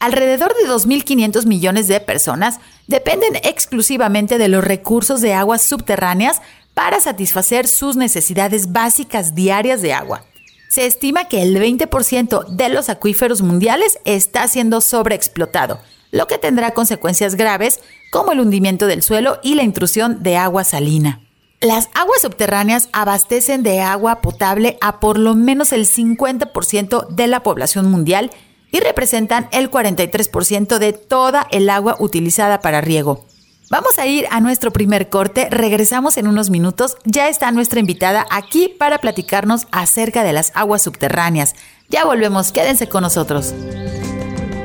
Alrededor 0.03 0.53
de 0.53 0.69
2.500 0.69 1.45
millones 1.45 1.87
de 1.87 1.97
personas 2.01 2.59
dependen 2.87 3.37
exclusivamente 3.37 4.37
de 4.37 4.49
los 4.49 4.61
recursos 4.61 5.21
de 5.21 5.33
aguas 5.33 5.61
subterráneas 5.61 6.41
para 6.73 6.99
satisfacer 6.99 7.69
sus 7.69 7.95
necesidades 7.95 8.73
básicas 8.73 9.33
diarias 9.33 9.81
de 9.81 9.93
agua. 9.93 10.25
Se 10.67 10.85
estima 10.85 11.29
que 11.29 11.41
el 11.41 11.55
20% 11.55 12.47
de 12.47 12.67
los 12.67 12.89
acuíferos 12.89 13.41
mundiales 13.41 13.97
está 14.03 14.45
siendo 14.49 14.81
sobreexplotado, 14.81 15.79
lo 16.11 16.27
que 16.27 16.37
tendrá 16.37 16.71
consecuencias 16.71 17.35
graves 17.35 17.79
como 18.11 18.33
el 18.33 18.41
hundimiento 18.41 18.87
del 18.87 19.03
suelo 19.03 19.39
y 19.41 19.55
la 19.55 19.63
intrusión 19.63 20.21
de 20.21 20.35
agua 20.35 20.65
salina. 20.65 21.21
Las 21.61 21.87
aguas 21.93 22.19
subterráneas 22.21 22.89
abastecen 22.91 23.63
de 23.63 23.79
agua 23.79 24.19
potable 24.19 24.77
a 24.81 24.99
por 24.99 25.17
lo 25.17 25.33
menos 25.33 25.71
el 25.71 25.87
50% 25.87 27.07
de 27.07 27.27
la 27.27 27.41
población 27.41 27.89
mundial 27.89 28.31
y 28.73 28.79
representan 28.79 29.47
el 29.51 29.71
43% 29.71 30.79
de 30.79 30.93
toda 30.93 31.47
el 31.51 31.69
agua 31.69 31.95
utilizada 31.99 32.59
para 32.59 32.81
riego. 32.81 33.23
Vamos 33.69 33.97
a 33.99 34.07
ir 34.07 34.25
a 34.31 34.41
nuestro 34.41 34.73
primer 34.73 35.09
corte, 35.09 35.47
regresamos 35.49 36.17
en 36.17 36.27
unos 36.27 36.49
minutos, 36.49 36.97
ya 37.05 37.29
está 37.29 37.51
nuestra 37.51 37.79
invitada 37.79 38.25
aquí 38.29 38.75
para 38.77 38.97
platicarnos 38.97 39.67
acerca 39.71 40.23
de 40.23 40.33
las 40.33 40.51
aguas 40.55 40.81
subterráneas. 40.81 41.55
Ya 41.87 42.03
volvemos, 42.03 42.51
quédense 42.51 42.89
con 42.89 43.03
nosotros. 43.03 43.53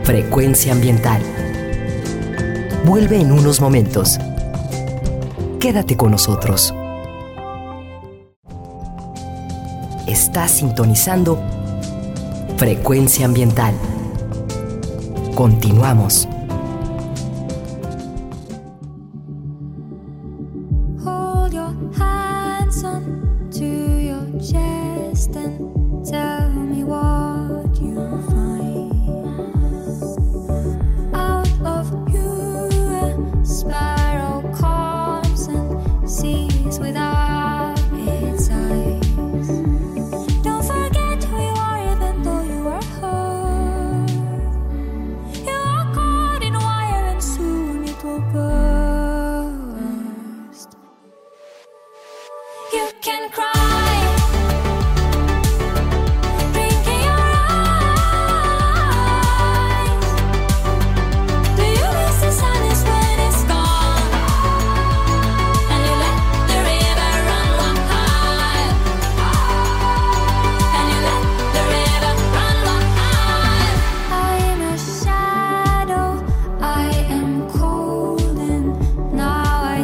Frecuencia 0.05 0.73
ambiental. 0.73 1.23
Vuelve 2.85 3.21
en 3.21 3.31
unos 3.31 3.61
momentos. 3.61 4.19
Quédate 5.61 5.97
con 5.97 6.13
nosotros. 6.13 6.75
Estás 10.07 10.53
sintonizando 10.53 11.39
Frecuencia 12.59 13.25
ambiental. 13.25 13.73
Continuamos. 15.39 16.38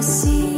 see 0.04 0.53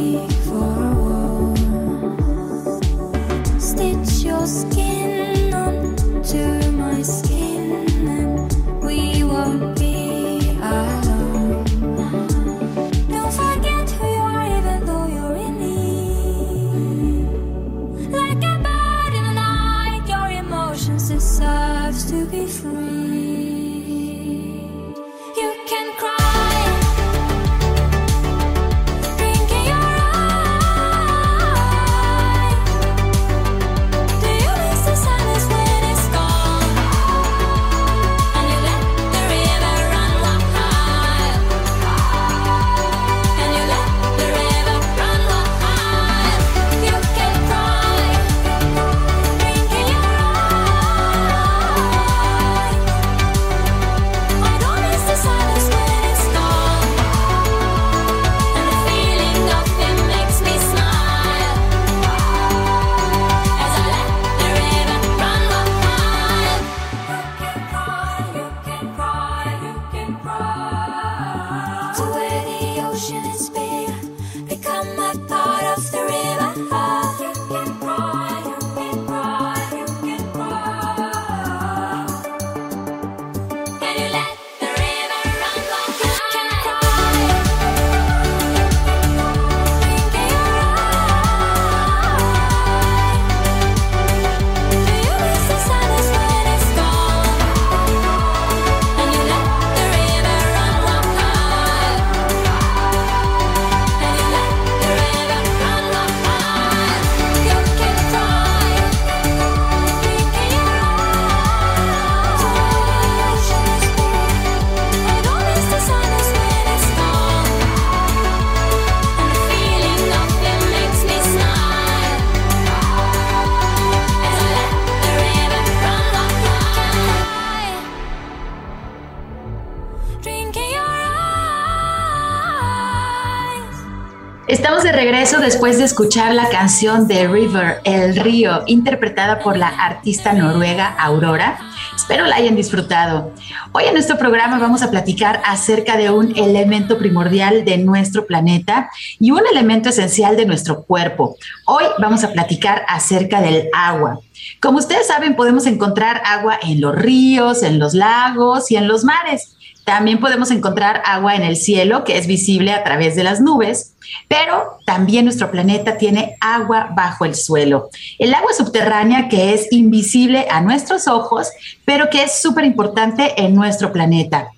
después 135.47 135.77
de 135.77 135.85
escuchar 135.85 136.35
la 136.35 136.49
canción 136.49 137.07
de 137.07 137.25
River, 137.25 137.79
El 137.85 138.17
Río, 138.17 138.63
interpretada 138.65 139.39
por 139.39 139.55
la 139.55 139.69
artista 139.69 140.33
noruega 140.33 140.87
Aurora. 140.99 141.57
Espero 141.95 142.25
la 142.25 142.35
hayan 142.35 142.57
disfrutado. 142.57 143.31
Hoy 143.71 143.85
en 143.85 143.93
nuestro 143.93 144.17
programa 144.17 144.59
vamos 144.59 144.81
a 144.81 144.91
platicar 144.91 145.41
acerca 145.45 145.95
de 145.95 146.09
un 146.09 146.35
elemento 146.35 146.97
primordial 146.97 147.63
de 147.63 147.77
nuestro 147.77 148.27
planeta 148.27 148.89
y 149.21 149.31
un 149.31 149.43
elemento 149.49 149.87
esencial 149.87 150.35
de 150.35 150.45
nuestro 150.45 150.83
cuerpo. 150.83 151.37
Hoy 151.65 151.85
vamos 151.97 152.25
a 152.25 152.33
platicar 152.33 152.83
acerca 152.85 153.39
del 153.39 153.69
agua. 153.73 154.19
Como 154.61 154.79
ustedes 154.79 155.07
saben, 155.07 155.37
podemos 155.37 155.65
encontrar 155.65 156.21
agua 156.25 156.59
en 156.61 156.81
los 156.81 156.93
ríos, 156.93 157.63
en 157.63 157.79
los 157.79 157.93
lagos 157.93 158.69
y 158.69 158.75
en 158.75 158.89
los 158.89 159.05
mares. 159.05 159.56
También 159.87 160.19
podemos 160.19 160.51
encontrar 160.51 161.01
agua 161.05 161.35
en 161.35 161.43
el 161.43 161.55
cielo, 161.55 162.03
que 162.03 162.17
es 162.17 162.27
visible 162.27 162.73
a 162.73 162.83
través 162.83 163.15
de 163.15 163.23
las 163.23 163.39
nubes, 163.39 163.95
pero 164.27 164.79
también 164.85 165.23
nuestro 165.23 165.49
planeta 165.49 165.97
tiene 165.97 166.35
agua 166.41 166.89
bajo 166.93 167.23
el 167.23 167.35
suelo. 167.35 167.89
El 168.19 168.33
agua 168.33 168.51
subterránea 168.51 169.29
que 169.29 169.53
es 169.53 169.71
invisible 169.71 170.45
a 170.51 170.59
nuestros 170.59 171.07
ojos, 171.07 171.47
pero 171.85 172.09
que 172.09 172.23
es 172.23 172.41
súper 172.41 172.65
importante 172.65 173.41
en 173.41 173.55
nuestro 173.55 173.93
planeta. 173.93 174.49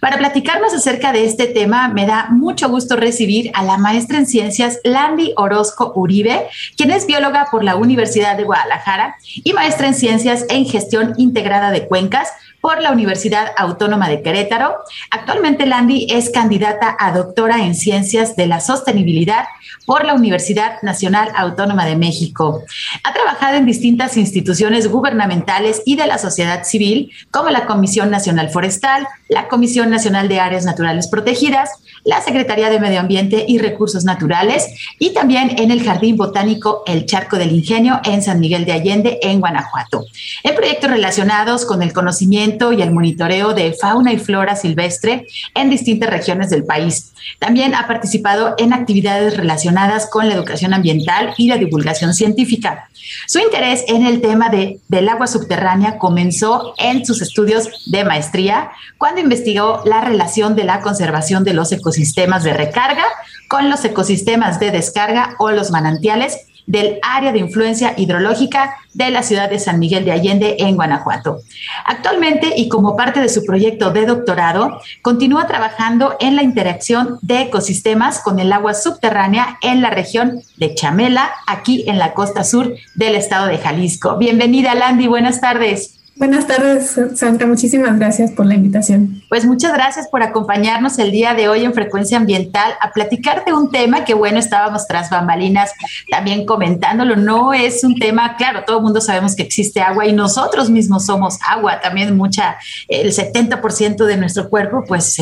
Para 0.00 0.16
platicarnos 0.16 0.72
acerca 0.72 1.12
de 1.12 1.26
este 1.26 1.46
tema, 1.46 1.88
me 1.88 2.06
da 2.06 2.28
mucho 2.30 2.70
gusto 2.70 2.96
recibir 2.96 3.50
a 3.52 3.62
la 3.64 3.76
maestra 3.76 4.16
en 4.16 4.26
ciencias 4.26 4.78
Landy 4.84 5.34
Orozco 5.36 5.92
Uribe, 5.96 6.46
quien 6.78 6.90
es 6.90 7.06
bióloga 7.06 7.48
por 7.50 7.62
la 7.62 7.76
Universidad 7.76 8.38
de 8.38 8.44
Guadalajara 8.44 9.16
y 9.44 9.52
maestra 9.52 9.88
en 9.88 9.94
ciencias 9.94 10.46
en 10.48 10.64
gestión 10.64 11.12
integrada 11.18 11.70
de 11.72 11.86
cuencas 11.86 12.28
por 12.60 12.80
la 12.80 12.92
Universidad 12.92 13.52
Autónoma 13.56 14.08
de 14.08 14.22
Querétaro. 14.22 14.76
Actualmente 15.10 15.66
Landy 15.66 16.06
es 16.10 16.30
candidata 16.30 16.96
a 16.98 17.12
doctora 17.12 17.64
en 17.64 17.74
Ciencias 17.74 18.36
de 18.36 18.46
la 18.46 18.60
Sostenibilidad 18.60 19.44
por 19.86 20.04
la 20.04 20.14
Universidad 20.14 20.82
Nacional 20.82 21.30
Autónoma 21.36 21.86
de 21.86 21.96
México. 21.96 22.62
Ha 23.04 23.12
trabajado 23.12 23.56
en 23.56 23.66
distintas 23.66 24.16
instituciones 24.16 24.88
gubernamentales 24.88 25.82
y 25.84 25.96
de 25.96 26.06
la 26.06 26.18
sociedad 26.18 26.64
civil, 26.64 27.12
como 27.30 27.50
la 27.50 27.66
Comisión 27.66 28.10
Nacional 28.10 28.50
Forestal, 28.50 29.06
la 29.28 29.48
Comisión 29.48 29.90
Nacional 29.90 30.28
de 30.28 30.40
Áreas 30.40 30.64
Naturales 30.64 31.08
Protegidas, 31.08 31.70
la 32.04 32.20
Secretaría 32.22 32.70
de 32.70 32.80
Medio 32.80 33.00
Ambiente 33.00 33.44
y 33.46 33.58
Recursos 33.58 34.04
Naturales 34.04 34.66
y 34.98 35.12
también 35.12 35.58
en 35.58 35.70
el 35.70 35.82
Jardín 35.82 36.16
Botánico 36.16 36.82
El 36.86 37.06
Charco 37.06 37.36
del 37.36 37.52
Ingenio 37.52 38.00
en 38.04 38.22
San 38.22 38.40
Miguel 38.40 38.64
de 38.64 38.72
Allende, 38.72 39.18
en 39.22 39.40
Guanajuato. 39.40 40.04
En 40.42 40.54
proyectos 40.54 40.90
relacionados 40.90 41.66
con 41.66 41.82
el 41.82 41.92
conocimiento 41.92 42.72
y 42.72 42.82
el 42.82 42.90
monitoreo 42.90 43.52
de 43.52 43.74
fauna 43.74 44.12
y 44.12 44.18
flora 44.18 44.56
silvestre 44.56 45.26
en 45.54 45.70
distintas 45.70 46.10
regiones 46.10 46.50
del 46.50 46.64
país. 46.64 47.12
También 47.38 47.74
ha 47.74 47.86
participado 47.86 48.54
en 48.58 48.72
actividades 48.72 49.36
relacionadas 49.36 50.08
con 50.10 50.28
la 50.28 50.34
educación 50.34 50.74
ambiental 50.74 51.34
y 51.36 51.48
la 51.48 51.56
divulgación 51.56 52.14
científica. 52.14 52.88
Su 53.26 53.38
interés 53.38 53.84
en 53.88 54.04
el 54.04 54.20
tema 54.20 54.48
de, 54.48 54.80
del 54.88 55.08
agua 55.08 55.26
subterránea 55.26 55.98
comenzó 55.98 56.74
en 56.78 57.06
sus 57.06 57.22
estudios 57.22 57.68
de 57.86 58.04
maestría, 58.04 58.70
cuando 58.98 59.20
investigó 59.20 59.82
la 59.84 60.00
relación 60.00 60.56
de 60.56 60.64
la 60.64 60.80
conservación 60.80 61.44
de 61.44 61.54
los 61.54 61.72
ecosistemas 61.72 62.44
de 62.44 62.52
recarga 62.52 63.04
con 63.48 63.70
los 63.70 63.84
ecosistemas 63.84 64.60
de 64.60 64.70
descarga 64.70 65.34
o 65.38 65.50
los 65.50 65.70
manantiales 65.70 66.47
del 66.68 66.98
área 67.02 67.32
de 67.32 67.38
influencia 67.38 67.94
hidrológica 67.96 68.76
de 68.92 69.10
la 69.10 69.22
ciudad 69.22 69.48
de 69.48 69.58
San 69.58 69.78
Miguel 69.78 70.04
de 70.04 70.12
Allende 70.12 70.56
en 70.58 70.76
Guanajuato. 70.76 71.40
Actualmente 71.84 72.52
y 72.56 72.68
como 72.68 72.94
parte 72.94 73.20
de 73.20 73.30
su 73.30 73.42
proyecto 73.44 73.90
de 73.90 74.04
doctorado, 74.04 74.80
continúa 75.02 75.46
trabajando 75.46 76.16
en 76.20 76.36
la 76.36 76.42
interacción 76.42 77.18
de 77.22 77.42
ecosistemas 77.42 78.20
con 78.20 78.38
el 78.38 78.52
agua 78.52 78.74
subterránea 78.74 79.58
en 79.62 79.80
la 79.80 79.90
región 79.90 80.42
de 80.58 80.74
Chamela, 80.74 81.30
aquí 81.46 81.84
en 81.88 81.98
la 81.98 82.12
costa 82.12 82.44
sur 82.44 82.74
del 82.94 83.14
estado 83.14 83.46
de 83.46 83.58
Jalisco. 83.58 84.18
Bienvenida, 84.18 84.74
Landy, 84.74 85.06
buenas 85.06 85.40
tardes. 85.40 85.97
Buenas 86.18 86.48
tardes, 86.48 86.96
Sandra. 87.14 87.46
Muchísimas 87.46 87.96
gracias 87.96 88.32
por 88.32 88.44
la 88.44 88.54
invitación. 88.54 89.22
Pues 89.28 89.44
muchas 89.44 89.72
gracias 89.72 90.08
por 90.08 90.24
acompañarnos 90.24 90.98
el 90.98 91.12
día 91.12 91.32
de 91.34 91.48
hoy 91.48 91.64
en 91.64 91.72
Frecuencia 91.72 92.18
Ambiental 92.18 92.72
a 92.80 92.90
platicar 92.90 93.44
de 93.44 93.52
un 93.52 93.70
tema 93.70 94.04
que, 94.04 94.14
bueno, 94.14 94.40
estábamos 94.40 94.88
tras 94.88 95.10
bambalinas 95.10 95.70
también 96.10 96.44
comentándolo. 96.44 97.14
No 97.14 97.54
es 97.54 97.84
un 97.84 97.94
tema, 97.94 98.36
claro, 98.36 98.64
todo 98.66 98.78
el 98.78 98.82
mundo 98.82 99.00
sabemos 99.00 99.36
que 99.36 99.44
existe 99.44 99.80
agua 99.80 100.06
y 100.06 100.12
nosotros 100.12 100.70
mismos 100.70 101.06
somos 101.06 101.38
agua. 101.46 101.80
También 101.80 102.16
mucha, 102.16 102.56
el 102.88 103.12
70% 103.12 104.04
de 104.04 104.16
nuestro 104.16 104.50
cuerpo, 104.50 104.82
pues, 104.88 105.16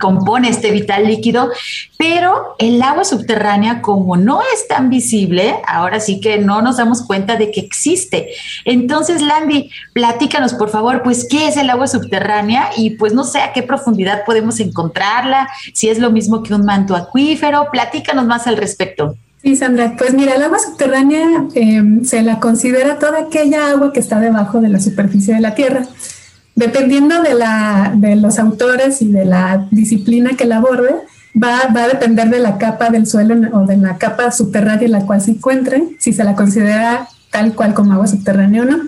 compone 0.00 0.48
este 0.48 0.72
vital 0.72 1.06
líquido. 1.06 1.48
Pero 1.96 2.56
el 2.58 2.82
agua 2.82 3.04
subterránea, 3.04 3.80
como 3.80 4.16
no 4.16 4.40
es 4.52 4.66
tan 4.66 4.90
visible, 4.90 5.54
ahora 5.64 6.00
sí 6.00 6.20
que 6.20 6.38
no 6.38 6.60
nos 6.60 6.78
damos 6.78 7.02
cuenta 7.06 7.36
de 7.36 7.52
que 7.52 7.60
existe. 7.60 8.30
Entonces, 8.64 9.22
Landy, 9.22 9.70
Platícanos, 9.92 10.54
por 10.54 10.70
favor, 10.70 11.02
pues, 11.02 11.26
¿qué 11.28 11.48
es 11.48 11.56
el 11.56 11.68
agua 11.68 11.86
subterránea? 11.86 12.70
Y 12.76 12.90
pues 12.90 13.12
no 13.12 13.24
sé 13.24 13.40
a 13.40 13.52
qué 13.52 13.62
profundidad 13.62 14.24
podemos 14.24 14.58
encontrarla, 14.60 15.48
si 15.74 15.88
es 15.88 15.98
lo 15.98 16.10
mismo 16.10 16.42
que 16.42 16.54
un 16.54 16.64
manto 16.64 16.96
acuífero. 16.96 17.68
Platícanos 17.70 18.24
más 18.26 18.46
al 18.46 18.56
respecto. 18.56 19.16
Sí, 19.42 19.56
Sandra, 19.56 19.94
pues 19.98 20.14
mira, 20.14 20.34
el 20.34 20.42
agua 20.42 20.58
subterránea 20.60 21.46
em, 21.54 22.04
se 22.04 22.22
la 22.22 22.38
considera 22.38 22.98
toda 22.98 23.22
aquella 23.22 23.70
agua 23.70 23.92
que 23.92 24.00
está 24.00 24.20
debajo 24.20 24.60
de 24.60 24.68
la 24.68 24.80
superficie 24.80 25.34
de 25.34 25.40
la 25.40 25.54
Tierra. 25.54 25.82
Dependiendo 26.54 27.20
de, 27.22 27.34
la, 27.34 27.92
de 27.94 28.16
los 28.16 28.38
autores 28.38 29.02
y 29.02 29.08
de 29.08 29.24
la 29.24 29.66
disciplina 29.70 30.30
que 30.38 30.44
la 30.44 30.58
aborde, 30.58 30.94
va, 31.42 31.60
va, 31.74 31.84
a 31.84 31.88
depender 31.88 32.30
de 32.30 32.38
la 32.38 32.56
capa 32.56 32.90
del 32.90 33.06
suelo 33.06 33.34
o 33.52 33.66
de 33.66 33.76
la 33.76 33.98
capa 33.98 34.30
subterránea 34.30 34.86
en 34.86 34.92
la 34.92 35.06
cual 35.06 35.20
se 35.20 35.32
encuentre, 35.32 35.82
si 35.98 36.12
se 36.12 36.24
la 36.24 36.34
considera 36.34 37.08
tal 37.30 37.54
cual 37.54 37.74
como 37.74 37.92
agua 37.92 38.06
subterránea 38.06 38.62
o 38.62 38.64
no. 38.64 38.78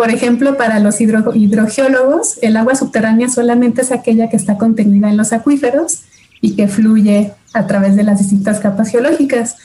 Por 0.00 0.08
ejemplo, 0.08 0.56
para 0.56 0.80
los 0.80 0.98
hidrogeólogos, 0.98 2.38
el 2.40 2.56
agua 2.56 2.74
subterránea 2.74 3.28
solamente 3.28 3.82
es 3.82 3.92
aquella 3.92 4.30
que 4.30 4.36
está 4.38 4.56
contenida 4.56 5.10
en 5.10 5.18
los 5.18 5.34
acuíferos 5.34 6.04
y 6.40 6.56
que 6.56 6.68
fluye 6.68 7.34
a 7.52 7.66
través 7.66 7.96
de 7.96 8.02
las 8.02 8.16
distintas 8.16 8.60
capas 8.60 8.88
geológicas. 8.88 9.56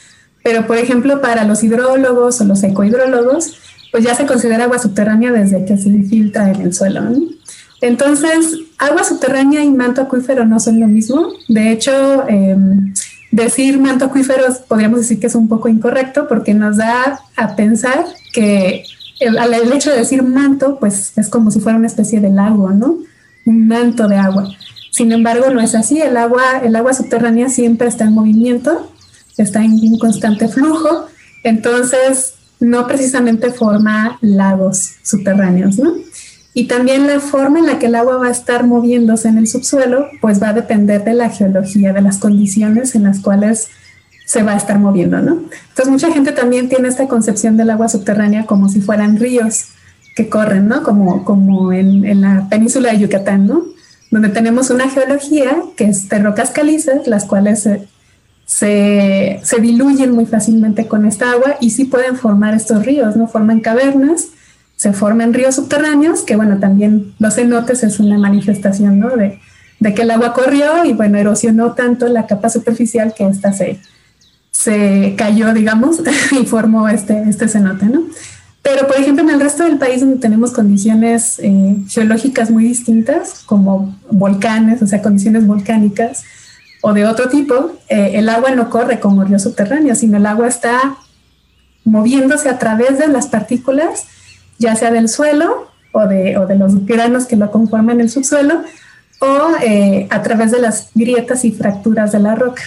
Pero, 0.43 0.67
por 0.67 0.75
ejemplo, 0.77 1.21
para 1.21 1.45
los 1.45 1.63
hidrólogos 1.63 2.41
o 2.41 2.43
los 2.43 2.61
ecohidrólogos, 2.63 3.53
pues 3.93 4.03
ya 4.03 4.13
se 4.13 4.25
considera 4.25 4.65
agua 4.65 4.77
subterránea 4.77 5.31
desde 5.31 5.63
que 5.63 5.77
se 5.77 5.87
infiltra 5.87 6.51
en 6.51 6.63
el 6.63 6.73
suelo. 6.73 7.01
Entonces, 7.79 8.57
agua 8.77 9.05
subterránea 9.05 9.63
y 9.63 9.71
manto 9.71 10.01
acuífero 10.01 10.45
no 10.45 10.59
son 10.59 10.81
lo 10.81 10.87
mismo. 10.89 11.29
De 11.47 11.71
hecho, 11.71 12.27
em, 12.27 12.93
decir 13.31 13.79
manto 13.79 14.03
acuífero 14.03 14.43
podríamos 14.67 14.99
decir 14.99 15.17
que 15.17 15.27
es 15.27 15.35
un 15.35 15.47
poco 15.47 15.69
incorrecto 15.69 16.27
porque 16.27 16.53
nos 16.53 16.75
da 16.75 17.21
a 17.37 17.55
pensar 17.55 18.03
que 18.33 18.83
el, 19.19 19.37
el, 19.37 19.73
hecho 19.73 19.91
de 19.91 19.97
decir 19.97 20.23
manto, 20.23 20.77
pues 20.79 21.13
es 21.15 21.29
como 21.29 21.51
si 21.51 21.59
fuera 21.59 21.77
una 21.77 21.87
especie 21.87 22.19
de 22.19 22.29
lago, 22.29 22.71
¿no? 22.71 22.97
Un 23.45 23.67
manto 23.67 24.07
de 24.07 24.17
agua. 24.17 24.49
Sin 24.91 25.11
embargo, 25.11 25.49
no 25.49 25.61
es 25.61 25.75
así. 25.75 25.99
El 25.99 26.17
agua, 26.17 26.59
el 26.63 26.75
agua 26.75 26.93
subterránea 26.93 27.49
siempre 27.49 27.87
está 27.87 28.05
en 28.05 28.13
movimiento, 28.13 28.91
está 29.37 29.63
en 29.63 29.73
un 29.73 29.99
constante 29.99 30.47
flujo. 30.47 31.05
Entonces, 31.43 32.35
no 32.59 32.87
precisamente 32.87 33.51
forma 33.51 34.17
lagos 34.21 34.95
subterráneos, 35.03 35.77
¿no? 35.77 35.93
Y 36.53 36.67
también 36.67 37.05
la 37.05 37.19
forma 37.19 37.59
en 37.59 37.65
la 37.65 37.79
que 37.79 37.87
el 37.87 37.95
agua 37.95 38.15
va 38.15 38.27
a 38.27 38.31
estar 38.31 38.65
moviéndose 38.65 39.27
en 39.27 39.37
el 39.37 39.47
subsuelo, 39.47 40.07
pues 40.21 40.41
va 40.41 40.49
a 40.49 40.53
depender 40.53 41.03
de 41.03 41.13
la 41.13 41.29
geología, 41.29 41.91
de 41.91 42.01
las 42.01 42.17
condiciones 42.17 42.95
en 42.95 43.03
las 43.03 43.19
cuales 43.19 43.67
se 44.25 44.43
va 44.43 44.53
a 44.53 44.57
estar 44.57 44.79
moviendo, 44.79 45.21
¿no? 45.21 45.33
Entonces 45.69 45.89
mucha 45.89 46.11
gente 46.11 46.31
también 46.31 46.67
tiene 46.67 46.87
esta 46.87 47.07
concepción 47.07 47.57
del 47.57 47.69
agua 47.69 47.87
subterránea 47.89 48.45
como 48.45 48.69
si 48.69 48.81
fueran 48.81 49.17
ríos 49.17 49.65
que 50.15 50.29
corren, 50.29 50.67
¿no? 50.67 50.83
Como, 50.83 51.23
como 51.23 51.71
en, 51.71 52.05
en 52.05 52.21
la 52.21 52.47
península 52.49 52.91
de 52.91 52.99
Yucatán, 52.99 53.45
¿no? 53.47 53.63
Donde 54.11 54.29
tenemos 54.29 54.69
una 54.69 54.89
geología 54.89 55.57
que 55.77 55.85
es 55.85 56.09
de 56.09 56.19
rocas 56.19 56.51
calizas, 56.51 57.07
las 57.07 57.25
cuales 57.25 57.63
se, 57.63 57.87
se, 58.45 59.39
se, 59.43 59.61
diluyen 59.61 60.11
muy 60.11 60.25
fácilmente 60.25 60.87
con 60.87 61.05
esta 61.05 61.31
agua 61.31 61.57
y 61.59 61.71
sí 61.71 61.85
pueden 61.85 62.15
formar 62.15 62.55
estos 62.55 62.85
ríos, 62.85 63.15
¿no? 63.15 63.27
Forman 63.27 63.59
cavernas 63.59 64.29
se 64.75 64.91
forman 64.91 65.33
ríos 65.33 65.55
subterráneos, 65.55 66.23
que 66.23 66.35
bueno, 66.35 66.59
también 66.59 67.13
los 67.19 67.35
cenotes 67.35 67.83
es 67.83 67.99
una 67.99 68.17
manifestación 68.17 68.99
¿no? 68.99 69.15
de, 69.15 69.39
de, 69.79 69.93
que 69.93 70.01
el 70.01 70.11
agua 70.11 70.33
corrió 70.33 70.83
y 70.83 70.93
bueno, 70.93 71.17
erosionó 71.17 71.73
tanto 71.73 72.07
la 72.07 72.27
capa 72.27 72.49
superficial 72.49 73.13
que 73.15 73.25
ésta 73.25 73.53
se, 73.53 73.79
se 74.55 75.15
cayó, 75.17 75.53
digamos, 75.53 76.01
y 76.31 76.45
formó 76.45 76.87
este, 76.87 77.23
este 77.29 77.47
cenote, 77.47 77.85
¿no? 77.85 78.03
Pero, 78.61 78.87
por 78.87 78.95
ejemplo, 78.97 79.23
en 79.23 79.29
el 79.29 79.39
resto 79.39 79.63
del 79.63 79.77
país 79.77 80.01
donde 80.01 80.17
tenemos 80.17 80.51
condiciones 80.51 81.39
eh, 81.39 81.77
geológicas 81.87 82.49
muy 82.49 82.63
distintas, 82.63 83.43
como 83.45 83.95
volcanes, 84.09 84.81
o 84.81 84.87
sea, 84.87 85.01
condiciones 85.01 85.45
volcánicas 85.45 86.23
o 86.81 86.93
de 86.93 87.05
otro 87.05 87.29
tipo, 87.29 87.73
eh, 87.89 88.11
el 88.15 88.27
agua 88.29 88.51
no 88.51 88.69
corre 88.69 88.99
como 88.99 89.23
río 89.23 89.37
subterráneo, 89.37 89.93
sino 89.95 90.17
el 90.17 90.25
agua 90.25 90.47
está 90.47 90.97
moviéndose 91.83 92.49
a 92.49 92.57
través 92.57 92.97
de 92.97 93.07
las 93.07 93.27
partículas 93.27 94.05
ya 94.57 94.75
sea 94.75 94.91
del 94.91 95.09
suelo 95.09 95.67
o 95.91 96.07
de, 96.07 96.55
los 96.57 96.85
granos 96.85 97.25
que 97.25 97.37
lo 97.37 97.51
conforman 97.51 98.01
el 98.01 98.09
subsuelo, 98.09 98.63
o 99.19 99.51
eh, 99.63 100.07
a 100.09 100.21
través 100.21 100.51
de 100.51 100.59
las 100.59 100.89
grietas 100.93 101.45
y 101.45 101.51
fracturas 101.51 102.11
de 102.11 102.19
la 102.19 102.35
roca. 102.35 102.63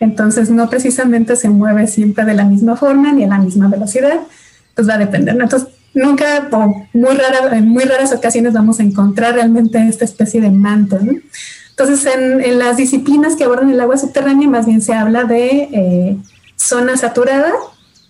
Entonces, 0.00 0.50
no 0.50 0.68
precisamente 0.68 1.36
se 1.36 1.48
mueve 1.48 1.86
siempre 1.86 2.24
de 2.24 2.34
la 2.34 2.44
misma 2.44 2.76
forma 2.76 3.12
ni 3.12 3.24
a 3.24 3.28
la 3.28 3.38
misma 3.38 3.68
velocidad, 3.68 4.20
pues 4.74 4.88
va 4.88 4.94
a 4.94 4.98
depender. 4.98 5.36
Entonces, 5.40 5.68
nunca, 5.94 6.48
muy 6.92 7.14
rara, 7.14 7.56
en 7.56 7.68
muy 7.68 7.84
raras 7.84 8.12
ocasiones 8.12 8.52
vamos 8.52 8.80
a 8.80 8.82
encontrar 8.82 9.34
realmente 9.34 9.78
esta 9.88 10.04
especie 10.04 10.40
de 10.40 10.50
manto. 10.50 10.98
¿no? 11.00 11.12
Entonces, 11.70 12.06
en, 12.06 12.40
en, 12.40 12.58
las 12.58 12.76
disciplinas 12.76 13.36
que 13.36 13.44
abordan 13.44 13.70
el 13.70 13.80
agua 13.80 13.96
subterránea, 13.96 14.48
más 14.48 14.66
bien 14.66 14.82
se 14.82 14.94
habla 14.94 15.24
de 15.24 15.68
eh, 15.72 16.16
zona 16.56 16.96
saturada, 16.96 17.52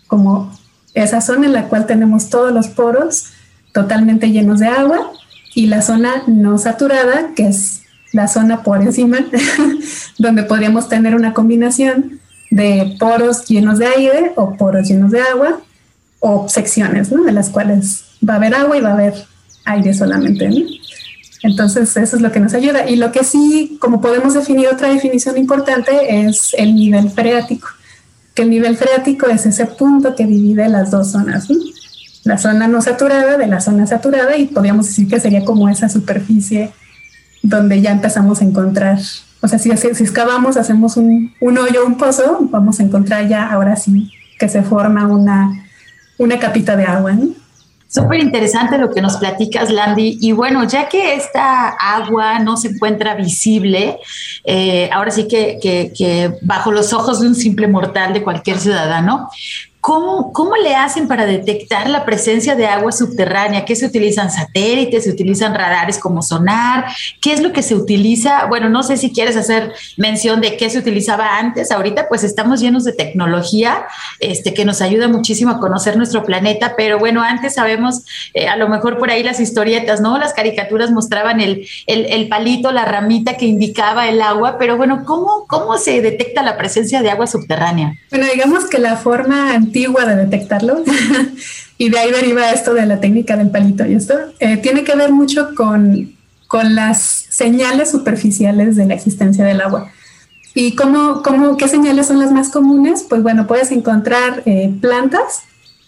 como 0.06 0.52
esa 0.94 1.20
zona 1.20 1.46
en 1.46 1.52
la 1.52 1.68
cual 1.68 1.86
tenemos 1.86 2.30
todos 2.30 2.52
los 2.52 2.68
poros 2.68 3.30
totalmente 3.72 4.30
llenos 4.30 4.60
de 4.60 4.68
agua 4.68 5.12
y 5.54 5.66
la 5.66 5.82
zona 5.82 6.22
no 6.26 6.58
saturada, 6.58 7.32
que 7.34 7.48
es 7.48 7.82
la 8.14 8.28
zona 8.28 8.62
por 8.62 8.80
encima, 8.80 9.18
donde 10.18 10.44
podríamos 10.44 10.88
tener 10.88 11.14
una 11.14 11.34
combinación 11.34 12.20
de 12.50 12.96
poros 12.98 13.46
llenos 13.46 13.78
de 13.78 13.86
aire 13.86 14.32
o 14.36 14.56
poros 14.56 14.88
llenos 14.88 15.10
de 15.10 15.20
agua 15.20 15.60
o 16.20 16.48
secciones, 16.48 17.12
¿no? 17.12 17.24
De 17.24 17.32
las 17.32 17.50
cuales 17.50 18.04
va 18.26 18.34
a 18.34 18.36
haber 18.36 18.54
agua 18.54 18.78
y 18.78 18.80
va 18.80 18.90
a 18.90 18.94
haber 18.94 19.14
aire 19.66 19.92
solamente, 19.92 20.48
Entonces, 21.42 21.94
eso 21.96 22.16
es 22.16 22.22
lo 22.22 22.32
que 22.32 22.40
nos 22.40 22.54
ayuda. 22.54 22.88
Y 22.88 22.96
lo 22.96 23.12
que 23.12 23.24
sí, 23.24 23.76
como 23.80 24.00
podemos 24.00 24.32
definir 24.32 24.68
otra 24.68 24.88
definición 24.88 25.36
importante, 25.36 26.26
es 26.26 26.54
el 26.56 26.74
nivel 26.74 27.10
freático 27.10 27.68
que 28.34 28.42
el 28.42 28.50
nivel 28.50 28.76
freático 28.76 29.26
es 29.28 29.46
ese 29.46 29.66
punto 29.66 30.14
que 30.14 30.26
divide 30.26 30.68
las 30.68 30.90
dos 30.90 31.12
zonas, 31.12 31.48
la 32.24 32.36
zona 32.36 32.66
no 32.66 32.82
saturada 32.82 33.36
de 33.36 33.46
la 33.46 33.60
zona 33.60 33.86
saturada 33.86 34.36
y 34.36 34.46
podríamos 34.46 34.86
decir 34.86 35.08
que 35.08 35.20
sería 35.20 35.44
como 35.44 35.68
esa 35.68 35.88
superficie 35.88 36.72
donde 37.44 37.80
ya 37.80 37.92
empezamos 37.92 38.40
a 38.40 38.44
encontrar, 38.44 38.98
o 39.40 39.48
sea, 39.48 39.58
si, 39.58 39.76
si 39.76 40.02
excavamos, 40.02 40.56
hacemos 40.56 40.96
un, 40.96 41.32
hoyo, 41.40 41.86
un 41.86 41.96
pozo, 41.96 42.38
vamos 42.50 42.80
a 42.80 42.82
encontrar 42.82 43.28
ya 43.28 43.46
ahora 43.50 43.76
sí 43.76 44.10
que 44.38 44.48
se 44.48 44.62
forma 44.62 45.06
una, 45.06 45.66
una 46.18 46.38
capita 46.38 46.74
de 46.74 46.84
agua. 46.84 47.12
¿no? 47.12 47.28
Súper 47.86 48.20
interesante 48.20 48.78
lo 48.78 48.90
que 48.90 49.02
nos 49.02 49.18
platicas, 49.18 49.70
Landy. 49.70 50.18
Y 50.20 50.32
bueno, 50.32 50.64
ya 50.64 50.88
que 50.88 51.14
esta 51.14 51.68
agua 51.68 52.38
no 52.38 52.56
se 52.56 52.68
encuentra 52.68 53.14
visible, 53.14 53.98
eh, 54.42 54.90
ahora 54.92 55.10
sí 55.10 55.28
que, 55.28 55.58
que, 55.62 56.32
bajo 56.42 56.72
los 56.72 56.92
ojos 56.92 57.20
de 57.20 57.28
un 57.28 57.34
simple 57.34 57.68
mortal 57.68 58.14
de 58.14 58.22
cualquier 58.22 58.58
ciudadano, 58.58 59.28
¿Cómo, 59.86 60.32
¿Cómo, 60.32 60.56
le 60.56 60.74
hacen 60.74 61.08
para 61.08 61.26
detectar 61.26 61.90
la 61.90 62.06
presencia 62.06 62.56
de 62.56 62.64
agua 62.64 62.90
subterránea? 62.90 63.66
¿Qué 63.66 63.76
se 63.76 63.84
utilizan 63.84 64.30
satélites? 64.30 65.04
¿Se 65.04 65.10
utilizan 65.10 65.54
radares 65.54 65.98
como 65.98 66.22
sonar? 66.22 66.86
¿Qué 67.20 67.34
es 67.34 67.42
lo 67.42 67.52
que 67.52 67.62
se 67.62 67.74
utiliza? 67.74 68.46
Bueno, 68.46 68.70
no 68.70 68.82
sé 68.82 68.96
si 68.96 69.12
quieres 69.12 69.36
hacer 69.36 69.74
mención 69.98 70.40
de 70.40 70.56
qué 70.56 70.70
se 70.70 70.78
utilizaba 70.78 71.36
antes. 71.36 71.70
Ahorita 71.70 72.08
pues 72.08 72.24
estamos 72.24 72.60
llenos 72.60 72.84
de 72.84 72.94
tecnología 72.94 73.84
este, 74.20 74.54
que 74.54 74.64
nos 74.64 74.80
ayuda 74.80 75.06
muchísimo 75.06 75.50
a 75.50 75.60
conocer 75.60 75.98
nuestro 75.98 76.24
planeta, 76.24 76.76
pero 76.78 76.98
bueno, 76.98 77.22
antes 77.22 77.52
sabemos, 77.52 78.06
eh, 78.32 78.48
a 78.48 78.56
lo 78.56 78.70
mejor 78.70 78.96
por 78.96 79.10
ahí 79.10 79.22
las 79.22 79.38
historietas, 79.38 80.00
¿no? 80.00 80.16
Las 80.16 80.32
caricaturas 80.32 80.92
mostraban 80.92 81.42
el, 81.42 81.68
el, 81.86 82.06
el, 82.06 82.28
palito, 82.28 82.72
la 82.72 82.86
ramita 82.86 83.36
que 83.36 83.44
indicaba 83.44 84.08
el 84.08 84.22
agua, 84.22 84.56
pero 84.58 84.78
bueno, 84.78 85.04
¿cómo, 85.04 85.44
¿cómo 85.46 85.76
se 85.76 86.00
detecta 86.00 86.42
la 86.42 86.56
presencia 86.56 87.02
de 87.02 87.10
agua 87.10 87.26
subterránea? 87.26 87.98
Bueno, 88.08 88.24
digamos 88.32 88.64
que 88.64 88.78
la 88.78 88.96
forma 88.96 89.52
antigua 89.74 90.04
de 90.04 90.14
detectarlo 90.14 90.84
y 91.78 91.88
de 91.90 91.98
ahí 91.98 92.12
deriva 92.12 92.52
esto 92.52 92.74
de 92.74 92.86
la 92.86 93.00
técnica 93.00 93.36
del 93.36 93.50
palito 93.50 93.84
y 93.84 93.94
esto 93.94 94.14
eh, 94.38 94.56
tiene 94.58 94.84
que 94.84 94.94
ver 94.94 95.10
mucho 95.10 95.56
con, 95.56 96.14
con 96.46 96.76
las 96.76 97.00
señales 97.00 97.90
superficiales 97.90 98.76
de 98.76 98.86
la 98.86 98.94
existencia 98.94 99.44
del 99.44 99.60
agua. 99.60 99.90
¿Y 100.54 100.76
cómo, 100.76 101.22
cómo, 101.24 101.56
qué 101.56 101.66
señales 101.66 102.06
son 102.06 102.20
las 102.20 102.30
más 102.30 102.50
comunes? 102.50 103.04
Pues 103.08 103.24
bueno, 103.24 103.48
puedes 103.48 103.72
encontrar 103.72 104.44
eh, 104.46 104.72
plantas 104.80 105.42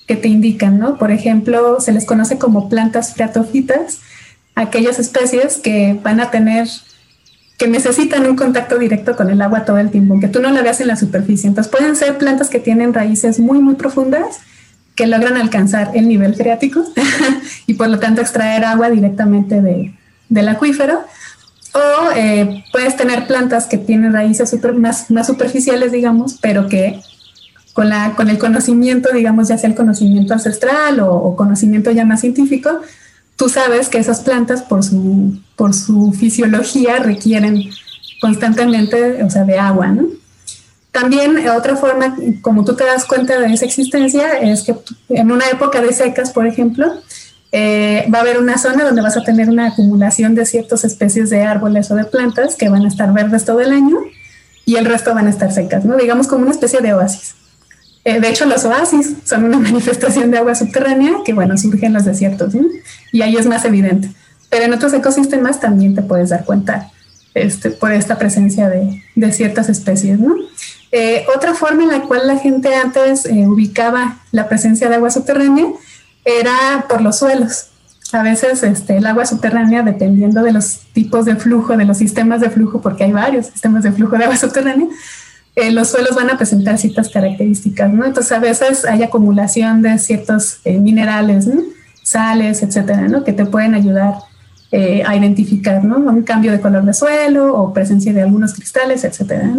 que 0.09 0.17
te 0.17 0.27
indican, 0.27 0.81
¿no? 0.81 0.99
Por 0.99 1.13
ejemplo, 1.13 1.79
se 1.79 1.93
les 1.93 2.05
conoce 2.05 2.39
como 2.39 2.69
plantas 2.69 3.15
freatofitas, 3.15 4.01
aquellas 4.57 4.99
especies 4.99 5.59
que 5.59 5.97
van 6.03 6.19
a 6.19 6.33
tener 6.33 6.67
que 7.59 7.69
necesitan 7.69 8.27
un 8.27 8.37
contacto 8.37 8.79
directo 8.79 9.17
con 9.17 9.31
el 9.31 9.41
agua 9.41 9.65
todo 9.65 9.79
el 9.79 9.91
tiempo, 9.91 10.13
aunque 10.13 10.29
tú 10.29 10.41
no 10.41 10.51
la 10.51 10.63
veas 10.63 10.81
en 10.81 10.89
la 10.89 10.97
superficie. 10.97 11.49
Entonces 11.49 11.71
pueden 11.71 11.97
ser 11.97 12.19
plantas 12.19 12.51
que 12.51 12.59
tienen 12.59 12.93
raíces 12.93 13.39
muy, 13.39 13.59
muy 13.61 13.77
profundas 13.77 14.41
que 14.95 15.07
logran 15.07 15.37
alcanzar 15.37 15.91
el 15.95 16.09
nivel 16.09 16.35
freático 16.35 16.85
y 17.67 17.75
por 17.75 17.89
lo 17.89 17.99
tanto 17.99 18.21
extraer 18.21 18.65
agua 18.65 18.91
directamente 18.91 19.61
de, 19.63 19.95
del 20.29 20.49
acuífero. 20.49 21.01
O 21.75 22.11
eh, 22.15 22.65
puedes 22.73 22.97
tener 22.97 23.27
plantas 23.27 23.67
que 23.67 23.77
tienen 23.77 24.13
raíces 24.13 24.55
más, 24.77 25.27
superficiales, 25.27 25.93
digamos, 25.93 26.39
pero 26.41 26.69
que 26.69 27.01
con, 27.75 27.91
la, 27.91 28.15
con 28.17 28.31
el 28.31 28.39
conocimiento, 28.39 29.11
digamos, 29.13 29.49
ya 29.49 29.59
sea 29.59 29.69
el 29.69 29.77
conocimiento 29.77 30.33
ancestral 30.33 31.01
o 31.01 31.37
conocimiento 31.37 31.91
ya 31.91 32.07
más 32.07 32.23
científico, 32.23 32.81
tú 33.37 33.49
sabes 33.49 33.89
que 33.89 33.99
esas 33.99 34.21
plantas 34.21 34.63
por 34.63 34.83
su, 34.83 35.39
por 35.55 35.75
su 35.75 36.13
fisiología 36.13 36.99
requieren 36.99 37.71
constantemente, 38.21 39.23
o 39.23 39.31
sea, 39.31 39.45
de 39.45 39.59
agua, 39.59 39.89
¿no? 39.89 40.07
También 40.91 41.37
eh, 41.37 41.51
otra 41.51 41.77
forma, 41.77 42.17
como 42.41 42.65
tú 42.65 42.75
te 42.75 42.85
das 42.85 43.05
cuenta 43.05 43.39
de 43.39 43.53
esa 43.53 43.67
existencia, 43.67 44.39
es 44.39 44.63
que 44.63 44.75
en 45.11 45.31
una 45.31 45.47
época 45.51 45.83
de 45.83 45.93
secas, 45.93 46.31
por 46.31 46.47
ejemplo, 46.47 46.91
eh, 47.53 48.09
va 48.13 48.19
a 48.19 48.21
haber 48.23 48.39
una 48.39 48.57
zona 48.57 48.85
donde 48.85 49.03
vas 49.03 49.17
a 49.17 49.23
tener 49.23 49.51
una 49.51 49.69
acumulación 49.69 50.35
de 50.35 50.47
ciertas 50.47 50.85
especies 50.85 51.29
de 51.29 51.43
árboles 51.43 51.91
o 51.91 51.95
de 51.95 52.05
plantas 52.05 52.57
que 52.57 52.71
van 52.71 52.85
a 52.85 52.89
estar 52.89 53.13
verdes 53.13 53.45
todo 53.45 53.61
el 53.61 53.73
año 53.73 53.99
y 54.65 54.77
el 54.77 54.87
resto 54.87 55.15
van 55.15 55.27
a 55.27 55.31
estar 55.31 55.53
secas, 55.53 55.85
¿no? 55.85 55.97
Digamos 55.97 56.27
como 56.27 56.43
una 56.43 56.51
especie 56.51 56.81
de 56.81 56.95
oasis. 56.95 57.35
Eh, 58.07 58.21
de 58.21 58.29
hecho, 58.29 58.47
los 58.47 58.65
oasis 58.65 59.17
son 59.25 59.45
una 59.45 59.59
manifestación 59.71 60.31
de 60.31 60.39
agua 60.39 60.55
subterránea 60.55 61.13
que, 61.25 61.33
bueno, 61.33 61.59
surge 61.59 61.87
en 61.87 61.93
los 61.93 62.05
desiertos 62.05 62.55
y 63.11 63.23
ahí 63.23 63.37
es 63.37 63.47
más 63.47 63.65
evidente. 63.65 64.09
Pero 64.49 64.65
en 64.65 64.73
otros 64.73 64.93
ecosistemas 64.93 65.59
también 65.59 65.97
te 65.97 66.03
puedes 66.03 66.31
dar 66.31 66.45
cuenta 66.45 66.89
este, 67.35 67.71
por 67.71 67.93
esta 67.93 68.17
presencia 68.17 68.69
de, 68.69 69.03
ciertas 69.33 69.69
especies. 69.69 70.21
¿no? 70.21 70.37
Eh, 70.93 71.27
otra 71.35 71.53
forma 71.55 71.83
en 71.83 71.89
la 71.89 72.03
cual 72.03 72.29
la 72.29 72.39
gente 72.39 72.73
antes 72.77 73.27
eh, 73.27 73.45
ubicaba 73.49 74.21
la 74.31 74.49
presencia 74.49 74.89
de 74.89 74.95
agua 74.95 75.11
subterránea 75.11 75.67
era 76.25 76.87
por 76.89 77.01
los 77.01 77.19
suelos. 77.19 77.71
A 78.13 78.23
veces 78.23 78.63
este, 78.63 78.99
el 78.99 79.07
agua 79.07 79.27
subterránea, 79.27 79.83
dependiendo 79.83 80.45
de 80.45 80.53
los 80.53 80.83
tipos 80.93 81.25
de 81.25 81.35
flujo, 81.35 81.77
de 81.77 81.85
los 81.85 81.99
sistemas 81.99 82.41
de 82.41 82.51
flujo, 82.51 82.81
porque 82.81 83.03
hay 83.03 83.11
varios 83.11 83.47
sistemas 83.47 83.83
de 83.83 83.91
flujo 83.91 84.17
de 84.17 84.25
agua 84.25 84.37
subterránea, 84.39 84.87
eh, 85.57 85.73
los 85.73 85.89
suelos 85.89 86.15
van 86.15 86.31
a 86.31 86.37
presentar 86.37 86.79
ciertas 86.79 87.09
características, 87.09 87.93
¿no? 87.93 88.05
Entonces 88.05 88.31
a 88.31 88.39
veces 88.39 88.85
hay 88.85 89.03
acumulación 89.03 89.83
de 89.83 89.99
ciertos 89.99 90.61
minerales, 90.65 91.49
sales, 92.03 92.63
etcétera, 92.63 93.09
¿no? 93.09 93.25
Que 93.25 93.33
te 93.33 93.45
pueden 93.45 93.75
ayudar 93.75 94.15
a 95.07 95.17
identificar, 95.17 95.83
¿no? 95.83 95.97
Un 95.97 96.23
cambio 96.23 96.53
de 96.53 96.61
color 96.61 96.85
de 96.85 96.93
suelo 96.93 97.55
o 97.55 97.73
presencia 97.73 98.13
de 98.13 98.23
algunos 98.23 98.53
cristales, 98.53 99.05
etcétera. 99.05 99.51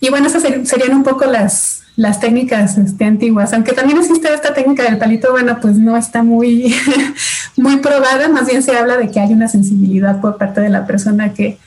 Y 0.00 0.10
bueno, 0.10 0.26
esas 0.26 0.42
serían 0.42 0.94
un 0.94 1.02
poco 1.02 1.24
las, 1.24 1.84
las 1.96 2.20
técnicas 2.20 2.76
este, 2.76 3.04
antiguas, 3.04 3.52
aunque 3.52 3.72
también 3.72 3.98
existe 3.98 4.32
esta 4.32 4.52
técnica 4.52 4.82
del 4.82 4.98
palito, 4.98 5.30
bueno, 5.30 5.58
pues 5.60 5.76
no 5.76 5.96
está 5.96 6.22
muy, 6.22 6.74
muy 7.56 7.76
probada, 7.78 8.28
más 8.28 8.46
bien 8.46 8.62
se 8.62 8.76
habla 8.76 8.96
de 8.96 9.10
que 9.10 9.20
hay 9.20 9.32
una 9.32 9.48
sensibilidad 9.48 10.20
por 10.20 10.36
parte 10.36 10.60
de 10.60 10.70
la 10.70 10.86
persona 10.86 11.32
que, 11.32 11.58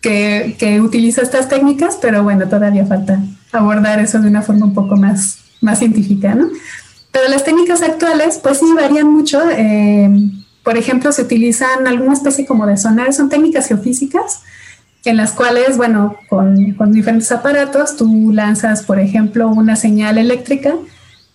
que, 0.00 0.80
utiliza 0.82 1.22
estas 1.22 1.48
técnicas, 1.48 1.98
pero 2.00 2.22
bueno, 2.22 2.48
todavía 2.48 2.86
falta 2.86 3.20
abordar 3.52 3.98
eso 4.00 4.18
de 4.20 4.28
una 4.28 4.42
forma 4.42 4.66
un 4.66 4.74
poco 4.74 4.96
más, 4.96 5.38
más 5.60 5.78
científica, 5.78 6.34
¿no? 6.34 6.48
Pero 7.12 7.28
las 7.28 7.44
técnicas 7.44 7.82
actuales, 7.82 8.38
pues 8.42 8.58
sí, 8.58 8.66
varían 8.74 9.10
mucho. 9.10 9.40
Eh, 9.50 10.08
por 10.62 10.76
ejemplo, 10.76 11.10
se 11.12 11.22
utilizan 11.22 11.86
alguna 11.86 12.12
especie 12.12 12.46
como 12.46 12.66
de 12.66 12.76
sonar, 12.76 13.12
son 13.12 13.28
técnicas 13.28 13.66
geofísicas, 13.66 14.42
en 15.04 15.16
las 15.16 15.32
cuales, 15.32 15.76
bueno, 15.76 16.16
con, 16.28 16.74
con, 16.74 16.92
diferentes 16.92 17.32
aparatos 17.32 17.96
tú 17.96 18.30
lanzas, 18.32 18.82
por 18.82 19.00
ejemplo, 19.00 19.48
una 19.48 19.76
señal 19.76 20.18
eléctrica 20.18 20.74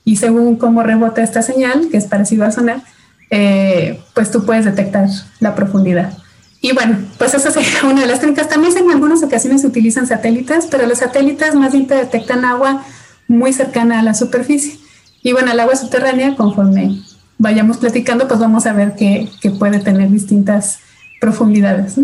y 0.05 0.17
según 0.17 0.57
cómo 0.57 0.83
rebota 0.83 1.23
esta 1.23 1.41
señal, 1.41 1.87
que 1.89 1.97
es 1.97 2.05
parecido 2.05 2.45
al 2.45 2.53
sonar, 2.53 2.83
eh, 3.29 3.99
pues 4.13 4.29
tú 4.29 4.45
puedes 4.45 4.65
detectar 4.65 5.07
la 5.39 5.55
profundidad. 5.55 6.15
Y 6.63 6.71
bueno, 6.71 6.97
pues 7.17 7.33
esa 7.33 7.51
sería 7.51 7.83
una 7.83 8.01
de 8.01 8.07
las 8.07 8.21
técnicas. 8.21 8.47
También 8.47 8.75
en 8.77 8.89
algunas 8.89 9.21
ocasiones 9.21 9.61
se 9.61 9.67
utilizan 9.67 10.07
satélites, 10.07 10.67
pero 10.71 10.87
los 10.87 10.99
satélites 10.99 11.53
más 11.55 11.73
bien 11.73 11.87
te 11.87 11.95
detectan 11.95 12.45
agua 12.45 12.85
muy 13.27 13.51
cercana 13.51 13.99
a 13.99 14.03
la 14.03 14.13
superficie. 14.13 14.79
Y 15.21 15.33
bueno, 15.33 15.51
el 15.51 15.59
agua 15.59 15.75
subterránea, 15.75 16.37
conforme 16.37 17.01
vayamos 17.37 17.77
platicando, 17.77 18.29
pues 18.29 18.39
vamos 18.39 18.65
a 18.65 18.71
ver 18.71 18.95
que, 18.95 19.29
puede 19.59 19.79
tener 19.79 20.09
distintas 20.09 20.79
profundidades. 21.19 21.95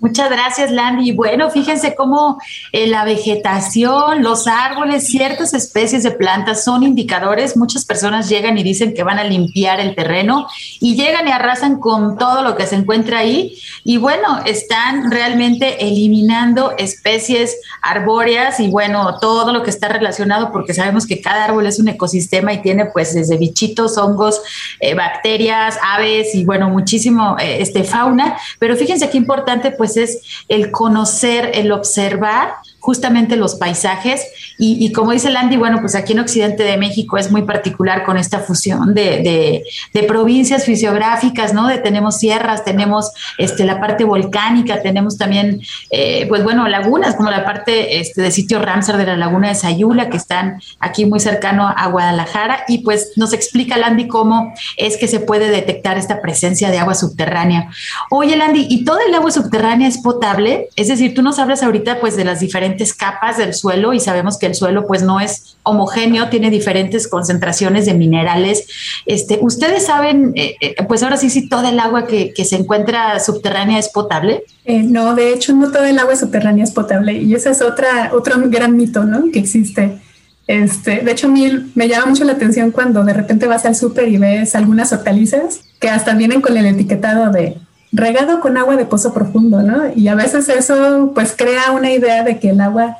Muchas 0.00 0.30
gracias, 0.30 0.70
Landy. 0.70 1.12
Bueno, 1.12 1.50
fíjense 1.50 1.94
cómo 1.94 2.38
eh, 2.72 2.86
la 2.86 3.04
vegetación, 3.04 4.22
los 4.22 4.46
árboles, 4.46 5.06
ciertas 5.06 5.52
especies 5.52 6.02
de 6.04 6.10
plantas 6.10 6.64
son 6.64 6.82
indicadores. 6.84 7.54
Muchas 7.54 7.84
personas 7.84 8.30
llegan 8.30 8.56
y 8.56 8.62
dicen 8.62 8.94
que 8.94 9.02
van 9.02 9.18
a 9.18 9.24
limpiar 9.24 9.78
el 9.78 9.94
terreno 9.94 10.46
y 10.80 10.96
llegan 10.96 11.28
y 11.28 11.32
arrasan 11.32 11.80
con 11.80 12.16
todo 12.16 12.40
lo 12.40 12.56
que 12.56 12.66
se 12.66 12.76
encuentra 12.76 13.18
ahí. 13.18 13.58
Y 13.84 13.98
bueno, 13.98 14.40
están 14.46 15.10
realmente 15.10 15.86
eliminando 15.86 16.74
especies 16.78 17.58
arbóreas 17.82 18.58
y 18.58 18.68
bueno, 18.68 19.18
todo 19.20 19.52
lo 19.52 19.62
que 19.62 19.68
está 19.68 19.88
relacionado 19.88 20.50
porque 20.50 20.72
sabemos 20.72 21.06
que 21.06 21.20
cada 21.20 21.44
árbol 21.44 21.66
es 21.66 21.78
un 21.78 21.88
ecosistema 21.88 22.54
y 22.54 22.62
tiene 22.62 22.86
pues 22.86 23.14
desde 23.14 23.36
bichitos, 23.36 23.98
hongos, 23.98 24.40
eh, 24.80 24.94
bacterias, 24.94 25.78
aves 25.82 26.34
y 26.34 26.46
bueno, 26.46 26.70
muchísimo 26.70 27.36
eh, 27.38 27.58
este, 27.60 27.84
fauna. 27.84 28.38
Pero 28.58 28.76
fíjense 28.76 29.10
qué 29.10 29.18
importante 29.18 29.70
pues 29.70 29.89
es 29.96 30.44
el 30.48 30.70
conocer, 30.70 31.50
el 31.54 31.72
observar 31.72 32.54
justamente 32.80 33.36
los 33.36 33.54
paisajes 33.56 34.26
y, 34.62 34.92
como 34.92 35.12
dice 35.12 35.30
Landy, 35.30 35.56
bueno, 35.56 35.78
pues 35.80 35.94
aquí 35.94 36.12
en 36.12 36.18
Occidente 36.18 36.64
de 36.64 36.76
México 36.76 37.16
es 37.16 37.30
muy 37.30 37.42
particular 37.42 38.04
con 38.04 38.18
esta 38.18 38.40
fusión 38.40 38.94
de, 38.94 39.64
provincias 40.06 40.64
fisiográficas, 40.64 41.54
¿no? 41.54 41.66
De 41.66 41.78
tenemos 41.78 42.18
sierras, 42.18 42.64
tenemos 42.64 43.10
este, 43.38 43.64
la 43.64 43.80
parte 43.80 44.04
volcánica, 44.04 44.82
tenemos 44.82 45.16
también, 45.16 45.62
eh, 45.90 46.26
pues 46.28 46.42
bueno, 46.42 46.68
lagunas, 46.68 47.16
como 47.16 47.30
la 47.30 47.44
parte 47.44 48.00
este, 48.00 48.20
de 48.20 48.30
sitio 48.30 48.60
Ramsar 48.60 48.98
de 48.98 49.06
la 49.06 49.16
laguna 49.16 49.48
de 49.48 49.54
Sayula, 49.54 50.10
que 50.10 50.16
están 50.16 50.60
aquí 50.78 51.06
muy 51.06 51.20
cercano 51.20 51.72
a 51.74 51.86
Guadalajara, 51.88 52.64
y 52.68 52.78
pues 52.78 53.12
nos 53.16 53.32
explica 53.32 53.78
Landy 53.78 54.08
cómo 54.08 54.52
es 54.76 54.96
que 54.96 55.08
se 55.08 55.20
puede 55.20 55.50
detectar 55.50 55.96
esta 55.96 56.20
presencia 56.20 56.70
de 56.70 56.78
agua 56.78 56.94
subterránea. 56.94 57.70
Oye, 58.10 58.36
Landy, 58.36 58.66
¿y 58.68 58.84
toda 58.84 59.00
el 59.08 59.14
agua 59.14 59.30
subterránea 59.30 59.88
es 59.88 59.98
potable? 59.98 60.68
Es 60.76 60.88
decir, 60.88 61.14
tú 61.14 61.22
nos 61.22 61.38
hablas 61.38 61.62
ahorita 61.62 62.00
pues 62.00 62.16
de 62.16 62.24
las 62.24 62.40
diferentes 62.40 62.69
capas 62.94 63.38
del 63.38 63.54
suelo 63.54 63.92
y 63.92 64.00
sabemos 64.00 64.38
que 64.38 64.46
el 64.46 64.54
suelo 64.54 64.86
pues 64.86 65.02
no 65.02 65.20
es 65.20 65.56
homogéneo, 65.62 66.28
tiene 66.28 66.50
diferentes 66.50 67.08
concentraciones 67.08 67.86
de 67.86 67.94
minerales. 67.94 68.66
Este, 69.06 69.38
¿Ustedes 69.40 69.86
saben, 69.86 70.32
eh, 70.34 70.56
eh, 70.60 70.74
pues 70.86 71.02
ahora 71.02 71.16
sí, 71.16 71.30
si 71.30 71.48
todo 71.48 71.68
el 71.68 71.78
agua 71.78 72.06
que, 72.06 72.32
se 72.44 72.56
encuentra 72.56 73.20
subterránea 73.20 73.78
es 73.78 73.88
potable? 73.88 74.44
Eh, 74.64 74.82
no, 74.82 75.14
de 75.14 75.32
hecho 75.32 75.52
no 75.52 75.70
todo 75.70 75.84
el 75.84 75.98
agua 75.98 76.16
subterránea 76.16 76.64
es 76.64 76.72
potable 76.72 77.12
y 77.12 77.34
ese 77.34 77.50
es 77.50 77.60
otra, 77.62 78.10
otro 78.12 78.36
gran 78.46 78.76
mito 78.76 79.04
¿no? 79.04 79.30
que 79.32 79.38
existe. 79.38 79.98
Este, 80.46 81.02
de 81.02 81.12
hecho, 81.12 81.28
me 81.28 81.88
llama 81.88 82.06
mucho 82.06 82.24
la 82.24 82.32
atención 82.32 82.72
cuando 82.72 83.04
de 83.04 83.12
repente 83.12 83.46
vas 83.46 83.66
al 83.66 83.76
súper 83.76 84.08
y 84.08 84.16
ves 84.16 84.56
algunas 84.56 84.92
hortalizas 84.92 85.60
que 85.78 85.88
hasta 85.88 86.14
vienen 86.14 86.40
con 86.40 86.56
el 86.56 86.66
etiquetado 86.66 87.30
de 87.30 87.56
regado 87.92 88.40
con 88.40 88.56
agua 88.56 88.76
de 88.76 88.86
pozo 88.86 89.12
profundo, 89.12 89.62
¿no? 89.62 89.92
Y 89.94 90.08
a 90.08 90.14
veces 90.14 90.48
eso 90.48 91.12
pues 91.14 91.34
crea 91.36 91.72
una 91.72 91.90
idea 91.92 92.22
de 92.22 92.38
que 92.38 92.50
el 92.50 92.60
agua 92.60 92.96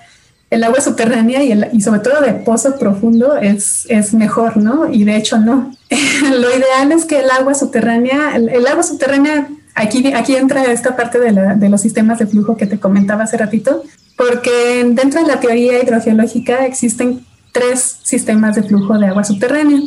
el 0.50 0.64
agua 0.64 0.81
subterránea 0.81 1.44
y, 1.44 1.81
sobre 1.81 2.00
todo 2.00 2.20
de 2.20 2.35
pozo 2.35 2.76
profundo 2.76 3.37
es, 3.37 3.87
es 3.88 4.12
mejor, 4.12 4.57
¿no? 4.57 4.92
Y 4.92 5.05
de 5.05 5.16
hecho 5.16 5.38
no. 5.38 5.72
Lo 6.31 6.57
ideal 6.57 6.90
es 6.90 7.05
que 7.05 7.20
el 7.20 7.31
agua 7.31 7.55
subterránea, 7.55 8.35
el, 8.35 8.66
agua 8.66 8.83
subterránea, 8.83 9.48
aquí, 9.76 10.12
aquí 10.12 10.35
entra 10.35 10.64
esta 10.64 10.96
parte 10.96 11.20
de, 11.20 11.33
de, 11.57 11.68
los 11.68 11.81
sistemas 11.81 12.18
de 12.18 12.26
flujo 12.26 12.57
que 12.57 12.66
te 12.66 12.81
comentaba 12.81 13.24
hace 13.24 13.37
ratito, 13.37 13.85
porque 14.16 14.85
dentro 14.90 15.22
de 15.22 15.29
la 15.29 15.38
teoría 15.38 15.81
hidrogeológica 15.83 16.66
existen 16.66 17.24
tres 17.53 17.98
sistemas 18.03 18.57
de 18.57 18.64
flujo 18.64 18.98
de 18.98 19.07
agua 19.07 19.22
subterránea. 19.22 19.81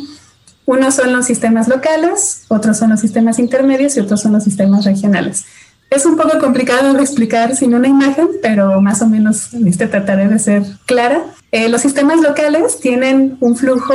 Uno 0.66 0.90
son 0.90 1.12
los 1.12 1.26
sistemas 1.26 1.68
locales, 1.68 2.44
otros 2.48 2.78
son 2.78 2.90
los 2.90 3.00
sistemas 3.00 3.38
intermedios 3.38 3.96
y 3.96 4.00
otros 4.00 4.22
son 4.22 4.32
los 4.32 4.44
sistemas 4.44 4.84
regionales. 4.84 5.44
Es 5.90 6.06
un 6.06 6.16
poco 6.16 6.38
complicado 6.38 6.94
de 6.94 7.02
explicar 7.02 7.54
sin 7.54 7.74
una 7.74 7.86
imagen, 7.86 8.28
pero 8.42 8.80
más 8.80 9.02
o 9.02 9.06
menos 9.06 9.52
este, 9.54 9.86
trataré 9.86 10.28
de 10.28 10.38
ser 10.38 10.62
clara. 10.86 11.22
Eh, 11.52 11.68
los 11.68 11.82
sistemas 11.82 12.20
locales 12.20 12.80
tienen 12.80 13.36
un 13.40 13.56
flujo 13.56 13.94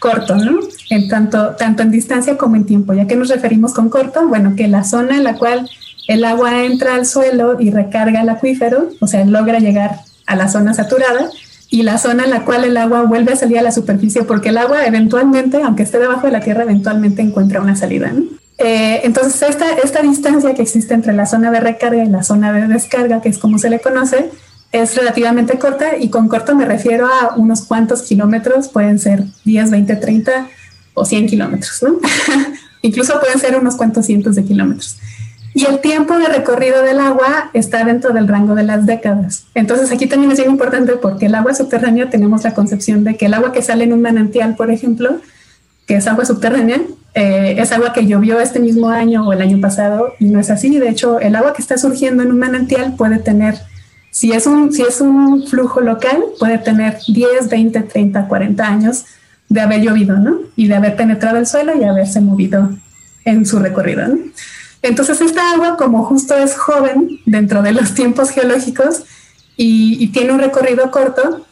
corto. 0.00 0.36
En 0.90 1.08
tanto, 1.08 1.50
tanto 1.56 1.82
en 1.82 1.90
distancia 1.90 2.36
como 2.36 2.56
en 2.56 2.64
tiempo. 2.64 2.94
¿Ya 2.94 3.06
que 3.06 3.16
nos 3.16 3.28
referimos 3.28 3.74
con 3.74 3.90
corto? 3.90 4.26
Bueno, 4.26 4.54
que 4.56 4.68
la 4.68 4.84
zona 4.84 5.16
en 5.16 5.24
la 5.24 5.36
cual 5.36 5.68
el 6.08 6.24
agua 6.24 6.64
entra 6.64 6.94
al 6.94 7.06
suelo 7.06 7.60
y 7.60 7.70
recarga 7.70 8.22
el 8.22 8.28
acuífero, 8.30 8.88
o 9.00 9.06
sea, 9.06 9.24
logra 9.26 9.58
llegar 9.58 10.00
a 10.26 10.36
la 10.36 10.48
zona 10.48 10.72
saturada, 10.74 11.30
y 11.70 11.82
la 11.82 11.98
zona 11.98 12.24
en 12.24 12.30
la 12.30 12.44
cual 12.44 12.64
el 12.64 12.76
agua 12.76 13.02
vuelve 13.02 13.32
a 13.32 13.36
salir 13.36 13.58
a 13.58 13.62
la 13.62 13.72
superficie, 13.72 14.22
porque 14.22 14.48
el 14.48 14.58
agua 14.58 14.86
eventualmente, 14.86 15.62
aunque 15.62 15.82
esté 15.82 15.98
debajo 15.98 16.26
de 16.26 16.32
la 16.32 16.40
tierra, 16.40 16.62
eventualmente 16.62 17.22
encuentra 17.22 17.60
una 17.60 17.76
salida. 17.76 18.10
¿no? 18.12 18.24
Eh, 18.58 19.02
entonces, 19.04 19.42
esta, 19.42 19.72
esta 19.84 20.02
distancia 20.02 20.54
que 20.54 20.62
existe 20.62 20.94
entre 20.94 21.12
la 21.12 21.26
zona 21.26 21.50
de 21.50 21.60
recarga 21.60 22.02
y 22.04 22.08
la 22.08 22.22
zona 22.22 22.52
de 22.52 22.66
descarga, 22.66 23.20
que 23.20 23.28
es 23.28 23.38
como 23.38 23.58
se 23.58 23.70
le 23.70 23.80
conoce, 23.80 24.30
es 24.72 24.96
relativamente 24.96 25.58
corta 25.58 25.96
y 25.98 26.10
con 26.10 26.28
corto 26.28 26.54
me 26.54 26.66
refiero 26.66 27.06
a 27.06 27.34
unos 27.36 27.62
cuantos 27.62 28.02
kilómetros, 28.02 28.68
pueden 28.68 28.98
ser 28.98 29.24
10, 29.44 29.70
20, 29.70 29.96
30 29.96 30.48
o 30.94 31.04
100 31.04 31.26
kilómetros, 31.26 31.82
¿no? 31.82 31.98
Incluso 32.82 33.18
pueden 33.20 33.38
ser 33.38 33.56
unos 33.56 33.76
cuantos 33.76 34.06
cientos 34.06 34.36
de 34.36 34.44
kilómetros. 34.44 34.96
Y 35.58 35.64
el 35.64 35.80
tiempo 35.80 36.16
de 36.16 36.28
recorrido 36.28 36.84
del 36.84 37.00
agua 37.00 37.50
está 37.52 37.82
dentro 37.82 38.12
del 38.12 38.28
rango 38.28 38.54
de 38.54 38.62
las 38.62 38.86
décadas. 38.86 39.44
Entonces 39.56 39.90
aquí 39.90 40.06
también 40.06 40.30
es 40.30 40.38
importante 40.38 40.92
porque 40.92 41.26
el 41.26 41.34
agua 41.34 41.52
subterránea 41.52 42.08
tenemos 42.10 42.44
la 42.44 42.54
concepción 42.54 43.02
de 43.02 43.16
que 43.16 43.26
el 43.26 43.34
agua 43.34 43.50
que 43.50 43.60
sale 43.60 43.82
en 43.82 43.92
un 43.92 44.00
manantial, 44.00 44.54
por 44.54 44.70
ejemplo, 44.70 45.16
que 45.84 45.96
es 45.96 46.06
agua 46.06 46.24
subterránea, 46.24 46.80
eh, 47.14 47.56
es 47.58 47.72
agua 47.72 47.92
que 47.92 48.06
llovió 48.06 48.38
este 48.38 48.60
mismo 48.60 48.88
año 48.88 49.26
o 49.26 49.32
el 49.32 49.42
año 49.42 49.60
pasado 49.60 50.14
y 50.20 50.26
no 50.26 50.38
es 50.38 50.48
así. 50.48 50.78
De 50.78 50.90
hecho, 50.90 51.18
el 51.18 51.34
agua 51.34 51.54
que 51.54 51.62
está 51.62 51.76
surgiendo 51.76 52.22
en 52.22 52.30
un 52.30 52.38
manantial 52.38 52.94
puede 52.94 53.18
tener, 53.18 53.56
si 54.12 54.30
es 54.30 54.46
un, 54.46 54.72
si 54.72 54.82
es 54.82 55.00
un 55.00 55.44
flujo 55.48 55.80
local, 55.80 56.22
puede 56.38 56.58
tener 56.58 56.98
10, 57.08 57.48
20, 57.48 57.80
30, 57.80 58.28
40 58.28 58.64
años 58.64 59.06
de 59.48 59.60
haber 59.60 59.80
llovido, 59.80 60.18
¿no? 60.18 60.38
Y 60.54 60.68
de 60.68 60.76
haber 60.76 60.94
penetrado 60.94 61.36
el 61.36 61.48
suelo 61.48 61.72
y 61.76 61.82
haberse 61.82 62.20
movido 62.20 62.70
en 63.24 63.44
su 63.44 63.58
recorrido, 63.58 64.06
¿no? 64.06 64.18
Entonces, 64.82 65.20
esta 65.20 65.52
agua, 65.52 65.76
como 65.76 66.04
justo 66.04 66.36
es 66.36 66.56
joven 66.56 67.20
dentro 67.26 67.62
de 67.62 67.72
los 67.72 67.94
tiempos 67.94 68.30
geológicos 68.30 69.02
y, 69.56 70.08
tiene 70.08 70.32
un 70.32 70.38
recorrido 70.38 70.90
corto, 70.90 71.44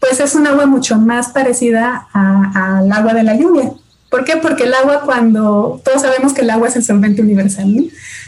pues 0.00 0.20
es 0.20 0.34
un 0.34 0.46
agua 0.46 0.66
mucho 0.66 0.98
más 0.98 1.28
parecida 1.28 2.08
al 2.12 2.90
agua 2.92 3.14
de 3.14 3.22
la 3.22 3.36
lluvia. 3.36 3.72
¿Por 4.10 4.24
qué? 4.24 4.36
Porque 4.36 4.64
el 4.64 4.74
agua 4.74 5.02
cuando, 5.02 5.80
todos 5.84 6.02
sabemos 6.02 6.34
que 6.34 6.42
el 6.42 6.50
agua 6.50 6.68
es 6.68 6.76
el 6.76 6.84
solvente 6.84 7.22
universal, 7.22 7.74
¿no? 7.74 7.82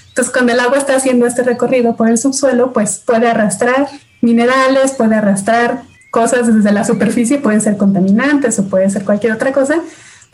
Entonces 0.09 0.33
cuando 0.33 0.53
el 0.53 0.61
agua 0.61 0.79
está 0.79 0.97
haciendo 0.97 1.27
este 1.27 1.43
recorrido 1.43 1.95
por 1.95 2.09
el 2.09 2.17
subsuelo, 2.17 2.73
pues 2.73 3.03
puede 3.05 3.29
arrastrar 3.29 3.89
minerales, 4.23 4.93
puede 4.93 5.15
arrastrar 5.15 5.83
cosas 6.11 6.53
desde 6.53 6.73
la 6.73 6.85
superficie, 6.85 7.39
pueden 7.39 7.61
ser 7.61 7.77
contaminantes 7.77 8.59
o 8.59 8.65
puede 8.65 8.89
ser 8.89 9.05
cualquier 9.05 9.35
otra 9.35 9.53
cosa, 9.53 9.83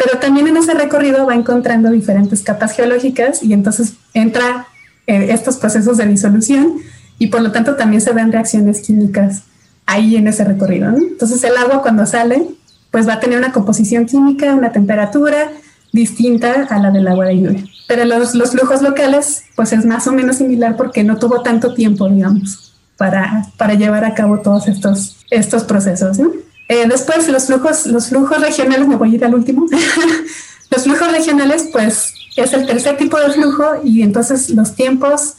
pero 0.02 0.18
también 0.18 0.48
en 0.48 0.56
ese 0.56 0.74
recorrido 0.74 1.26
va 1.26 1.34
encontrando 1.34 1.90
diferentes 1.90 2.42
capas 2.42 2.72
geológicas 2.72 3.42
y 3.42 3.52
entonces 3.52 3.94
entra 4.14 4.66
eh, 5.06 5.28
estos 5.30 5.56
procesos 5.56 5.96
de 5.96 6.06
disolución 6.06 6.78
y 7.18 7.28
por 7.28 7.40
lo 7.40 7.52
tanto 7.52 7.76
también 7.76 8.00
se 8.00 8.12
ven 8.12 8.32
reacciones 8.32 8.80
químicas 8.80 9.42
ahí 9.86 10.16
en 10.16 10.26
ese 10.26 10.44
recorrido. 10.44 10.88
Entonces 10.96 11.42
el 11.44 11.56
agua 11.56 11.82
cuando 11.82 12.06
sale, 12.06 12.46
pues 12.90 13.08
va 13.08 13.14
a 13.14 13.20
tener 13.20 13.38
una 13.38 13.52
composición 13.52 14.06
química, 14.06 14.54
una 14.54 14.72
temperatura 14.72 15.50
distinta 15.92 16.66
a 16.68 16.78
la 16.78 16.90
del 16.90 17.06
agua 17.06 17.26
de 17.26 17.40
lluvia. 17.40 17.64
Pero 17.86 18.04
los, 18.04 18.34
los 18.34 18.52
flujos 18.52 18.82
locales, 18.82 19.44
pues 19.54 19.72
es 19.72 19.84
más 19.84 20.06
o 20.06 20.12
menos 20.12 20.36
similar 20.36 20.76
porque 20.76 21.04
no 21.04 21.18
tuvo 21.18 21.42
tanto 21.42 21.74
tiempo, 21.74 22.08
digamos, 22.08 22.74
para, 22.96 23.46
para 23.56 23.74
llevar 23.74 24.04
a 24.04 24.14
cabo 24.14 24.40
todos 24.40 24.66
estos, 24.68 25.18
estos 25.30 25.64
procesos. 25.64 26.18
Eh, 26.68 26.87
después 26.88 27.29
los 27.29 27.46
flujos, 27.46 27.87
los 27.87 28.09
flujos 28.09 28.40
regionales, 28.40 28.88
me 28.88 28.96
voy 28.96 29.12
a 29.12 29.14
ir 29.14 29.25
al 29.25 29.35
último. 29.35 29.66
los 30.70 30.83
flujos 30.85 31.12
regionales, 31.12 31.68
pues 31.72 32.14
es 32.37 32.53
el 32.53 32.66
tercer 32.66 32.96
tipo 32.96 33.18
de 33.18 33.31
flujo 33.31 33.64
y 33.85 34.03
entonces 34.03 34.51
los 34.51 34.75
tiempos, 34.75 35.35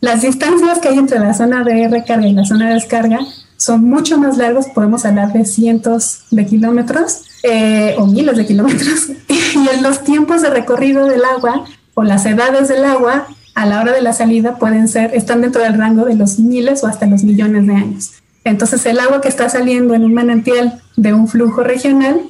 las 0.00 0.22
distancias 0.22 0.78
que 0.78 0.88
hay 0.88 0.98
entre 0.98 1.18
la 1.18 1.34
zona 1.34 1.64
de 1.64 1.88
recarga 1.88 2.26
y 2.26 2.32
la 2.32 2.44
zona 2.44 2.68
de 2.68 2.74
descarga 2.74 3.18
son 3.56 3.84
mucho 3.84 4.18
más 4.18 4.36
largos, 4.36 4.66
podemos 4.74 5.04
hablar 5.04 5.32
de 5.32 5.44
cientos 5.44 6.24
de 6.30 6.46
kilómetros 6.46 7.22
eh, 7.42 7.96
o 7.98 8.06
miles 8.06 8.36
de 8.36 8.46
kilómetros. 8.46 9.08
y 9.28 9.68
en 9.74 9.82
los 9.82 10.04
tiempos 10.04 10.42
de 10.42 10.50
recorrido 10.50 11.06
del 11.06 11.24
agua 11.24 11.64
o 11.94 12.04
las 12.04 12.26
edades 12.26 12.68
del 12.68 12.84
agua 12.84 13.26
a 13.54 13.64
la 13.64 13.80
hora 13.80 13.92
de 13.92 14.02
la 14.02 14.12
salida 14.12 14.56
pueden 14.56 14.86
ser, 14.86 15.14
están 15.14 15.40
dentro 15.40 15.62
del 15.62 15.78
rango 15.78 16.04
de 16.04 16.14
los 16.14 16.38
miles 16.38 16.84
o 16.84 16.86
hasta 16.86 17.06
los 17.06 17.24
millones 17.24 17.66
de 17.66 17.74
años. 17.74 18.12
Entonces 18.46 18.86
el 18.86 19.00
agua 19.00 19.20
que 19.20 19.26
está 19.26 19.48
saliendo 19.48 19.92
en 19.94 20.04
un 20.04 20.14
manantial 20.14 20.80
de 20.96 21.12
un 21.12 21.26
flujo 21.26 21.64
regional 21.64 22.20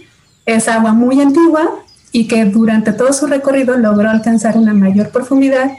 es 0.46 0.66
agua 0.66 0.94
muy 0.94 1.20
antigua 1.20 1.68
y 2.10 2.26
que 2.26 2.46
durante 2.46 2.94
todo 2.94 3.12
su 3.12 3.26
recorrido 3.26 3.76
logró 3.76 4.08
alcanzar 4.08 4.56
una 4.56 4.72
mayor 4.72 5.10
profundidad 5.10 5.72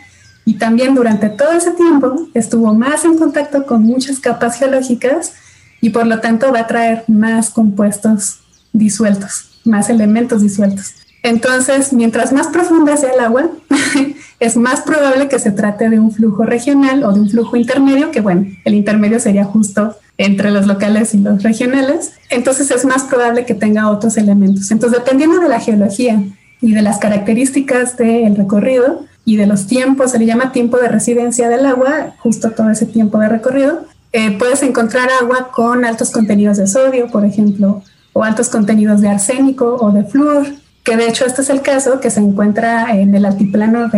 y 0.45 0.59
también 0.59 0.93
durante 0.93 1.29
todo 1.29 1.53
ese 1.53 1.71
tiempo 1.71 2.27
estuvo 2.35 2.75
más 2.75 3.03
en 3.03 3.17
contacto 3.17 3.65
con 3.65 3.81
muchas 3.81 4.19
capas 4.19 4.59
geológicas 4.59 5.33
y 5.81 5.89
por 5.89 6.05
lo 6.05 6.19
tanto 6.19 6.53
va 6.53 6.59
a 6.59 6.67
traer 6.67 7.03
más 7.07 7.49
compuestos 7.49 8.41
disueltos, 8.73 9.59
más 9.65 9.89
elementos 9.89 10.43
disueltos. 10.43 10.93
Entonces, 11.27 11.91
mientras 11.91 12.31
más 12.31 12.47
profunda 12.47 12.95
sea 12.95 13.11
el 13.11 13.19
agua, 13.19 13.49
es 14.39 14.55
más 14.55 14.79
probable 14.79 15.27
que 15.27 15.39
se 15.39 15.51
trate 15.51 15.89
de 15.89 15.99
un 15.99 16.13
flujo 16.13 16.43
regional 16.45 17.03
o 17.03 17.11
de 17.11 17.19
un 17.19 17.29
flujo 17.29 17.57
intermedio, 17.57 18.11
que 18.11 18.21
bueno, 18.21 18.45
el 18.63 18.73
intermedio 18.73 19.19
sería 19.19 19.43
justo 19.43 19.97
entre 20.17 20.51
los 20.51 20.67
locales 20.67 21.13
y 21.13 21.17
los 21.17 21.43
regionales. 21.43 22.13
Entonces 22.29 22.71
es 22.71 22.85
más 22.85 23.03
probable 23.03 23.45
que 23.45 23.55
tenga 23.55 23.89
otros 23.89 24.15
elementos. 24.15 24.71
Entonces, 24.71 24.99
dependiendo 24.99 25.39
de 25.39 25.49
la 25.49 25.59
geología 25.59 26.23
y 26.61 26.73
de 26.73 26.81
las 26.81 26.97
características 26.97 27.97
del 27.97 28.37
recorrido, 28.37 29.05
y 29.25 29.35
de 29.35 29.45
los 29.45 29.67
tiempos, 29.67 30.11
se 30.11 30.19
le 30.19 30.25
llama 30.25 30.53
tiempo 30.53 30.77
de 30.77 30.87
residencia 30.87 31.49
del 31.49 31.65
agua, 31.65 32.15
justo 32.19 32.51
todo 32.51 32.69
ese 32.69 32.85
tiempo 32.85 33.19
de 33.19 33.27
recorrido. 33.27 33.81
Eh, 34.13 34.37
puedes 34.39 34.63
encontrar 34.63 35.09
agua 35.21 35.51
con 35.53 35.83
altos 35.83 36.11
contenidos 36.11 36.55
de 36.55 36.65
sodio, 36.65 37.07
por 37.11 37.25
ejemplo, 37.25 37.83
o 38.13 38.23
altos 38.23 38.47
contenidos 38.47 39.01
de 39.01 39.09
arsénico 39.09 39.75
o 39.81 39.91
de 39.91 40.05
flúor, 40.05 40.47
que 40.87 40.95
de 40.95 41.09
hecho 41.09 41.25
este 41.25 41.41
es 41.41 41.49
el 41.49 41.61
caso 41.61 41.99
que 41.99 42.09
se 42.09 42.21
encuentra 42.21 42.95
en 42.95 43.13
el 43.13 43.25
altiplano 43.25 43.89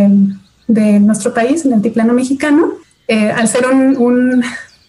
de 0.66 0.98
nuestro 0.98 1.32
país, 1.32 1.64
en 1.64 1.68
el 1.70 1.74
altiplano 1.76 2.14
mexicano. 2.14 2.72
Eh, 3.06 3.30
al 3.30 3.46
ser 3.46 3.68
un, 3.68 3.96
un 3.96 4.42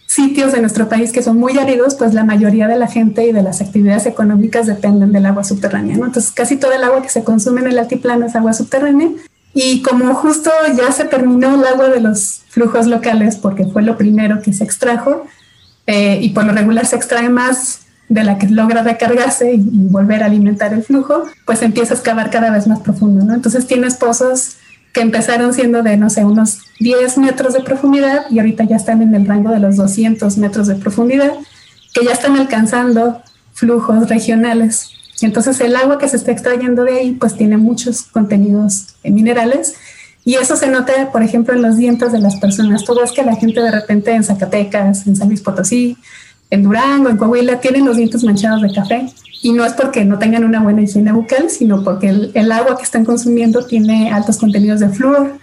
sitios 0.04 0.50
de 0.50 0.60
nuestro 0.60 0.88
país 0.88 1.12
que 1.12 1.22
son 1.22 1.38
muy 1.38 1.56
áridos, 1.58 1.94
pues 1.94 2.12
la 2.12 2.24
mayoría 2.24 2.66
de 2.66 2.76
la 2.76 2.88
gente 2.88 3.24
y 3.24 3.30
de 3.30 3.44
las 3.44 3.60
actividades 3.60 4.06
económicas 4.06 4.66
dependen 4.66 5.12
del 5.12 5.26
agua 5.26 5.44
subterránea. 5.44 5.94
Entonces, 5.94 6.32
casi 6.32 6.56
todo 6.56 6.72
el 6.72 6.82
agua 6.82 7.02
que 7.02 7.08
se 7.08 7.22
consume 7.22 7.60
en 7.60 7.68
el 7.68 7.78
altiplano 7.78 8.26
es 8.26 8.34
agua 8.34 8.52
subterránea 8.52 9.08
y 9.54 9.82
como 9.82 10.12
justo 10.14 10.50
ya 10.76 10.90
se 10.90 11.04
terminó 11.04 11.54
el 11.54 11.64
agua 11.64 11.88
de 11.88 12.00
los 12.00 12.42
flujos 12.48 12.88
locales, 12.88 13.36
porque 13.36 13.66
fue 13.66 13.82
lo 13.82 13.96
primero 13.96 14.42
que 14.42 14.52
se 14.52 14.64
extrajo, 14.64 15.24
eh, 15.86 16.18
y 16.20 16.30
por 16.30 16.46
lo 16.46 16.52
regular 16.52 16.84
se 16.84 16.96
extrae 16.96 17.28
más 17.28 17.81
de 18.12 18.24
la 18.24 18.38
que 18.38 18.48
logra 18.48 18.82
recargarse 18.82 19.54
y, 19.54 19.60
volver 19.60 20.22
a 20.22 20.26
alimentar 20.26 20.72
el 20.72 20.82
flujo, 20.82 21.24
pues 21.46 21.62
empieza 21.62 21.94
a 21.94 21.96
excavar 21.96 22.30
cada 22.30 22.50
vez 22.50 22.66
más 22.66 22.80
profundo, 22.80 23.24
¿no? 23.24 23.34
Entonces 23.34 23.66
tienes 23.66 23.94
pozos 23.94 24.56
que 24.92 25.00
empezaron 25.00 25.54
siendo 25.54 25.82
de, 25.82 25.96
no 25.96 26.10
sé, 26.10 26.24
unos 26.24 26.60
10 26.80 27.18
metros 27.18 27.54
de 27.54 27.60
profundidad 27.60 28.24
y 28.30 28.38
ahorita 28.38 28.64
ya 28.64 28.76
están 28.76 29.02
en 29.02 29.14
el 29.14 29.26
rango 29.26 29.50
de 29.50 29.58
los 29.58 29.76
200 29.76 30.36
metros 30.38 30.66
de 30.66 30.74
profundidad, 30.74 31.32
que 31.94 32.04
ya 32.04 32.12
están 32.12 32.36
alcanzando 32.36 33.22
flujos 33.54 34.08
regionales 34.08 34.90
entonces 35.24 35.60
el 35.60 35.76
agua 35.76 35.98
que 35.98 36.08
se 36.08 36.16
está 36.16 36.32
extrayendo 36.32 36.84
de 36.84 36.98
ahí 36.98 37.12
pues 37.12 37.36
tiene 37.36 37.56
muchos 37.56 38.02
contenidos 38.02 38.94
minerales 39.04 39.74
y 40.24 40.34
eso 40.34 40.54
se 40.54 40.68
nota, 40.68 41.10
por 41.10 41.22
ejemplo, 41.22 41.52
en 41.52 41.62
los 41.62 41.76
dientes 41.76 42.12
de 42.12 42.20
las 42.20 42.36
personas. 42.36 42.84
Tú 42.84 42.94
ves 42.94 43.10
que 43.10 43.24
la 43.24 43.34
gente 43.34 43.60
de 43.60 43.72
repente 43.72 44.12
en 44.12 44.22
Zacatecas, 44.22 45.04
en 45.08 45.16
San 45.16 45.26
Luis 45.26 45.40
Potosí, 45.40 45.96
en 46.52 46.62
Durango, 46.62 47.08
en 47.08 47.16
Coahuila, 47.16 47.60
tienen 47.60 47.86
los 47.86 47.96
dientes 47.96 48.22
manchados 48.24 48.60
de 48.60 48.70
café. 48.70 49.06
Y 49.40 49.52
no 49.52 49.64
es 49.64 49.72
porque 49.72 50.04
no 50.04 50.18
tengan 50.18 50.44
una 50.44 50.60
buena 50.60 50.82
higiene 50.82 51.10
bucal, 51.10 51.48
sino 51.48 51.82
porque 51.82 52.10
el, 52.10 52.30
el 52.34 52.52
agua 52.52 52.76
que 52.76 52.82
están 52.82 53.06
consumiendo 53.06 53.64
tiene 53.64 54.12
altos 54.12 54.36
contenidos 54.36 54.80
de 54.80 54.90
flúor 54.90 55.38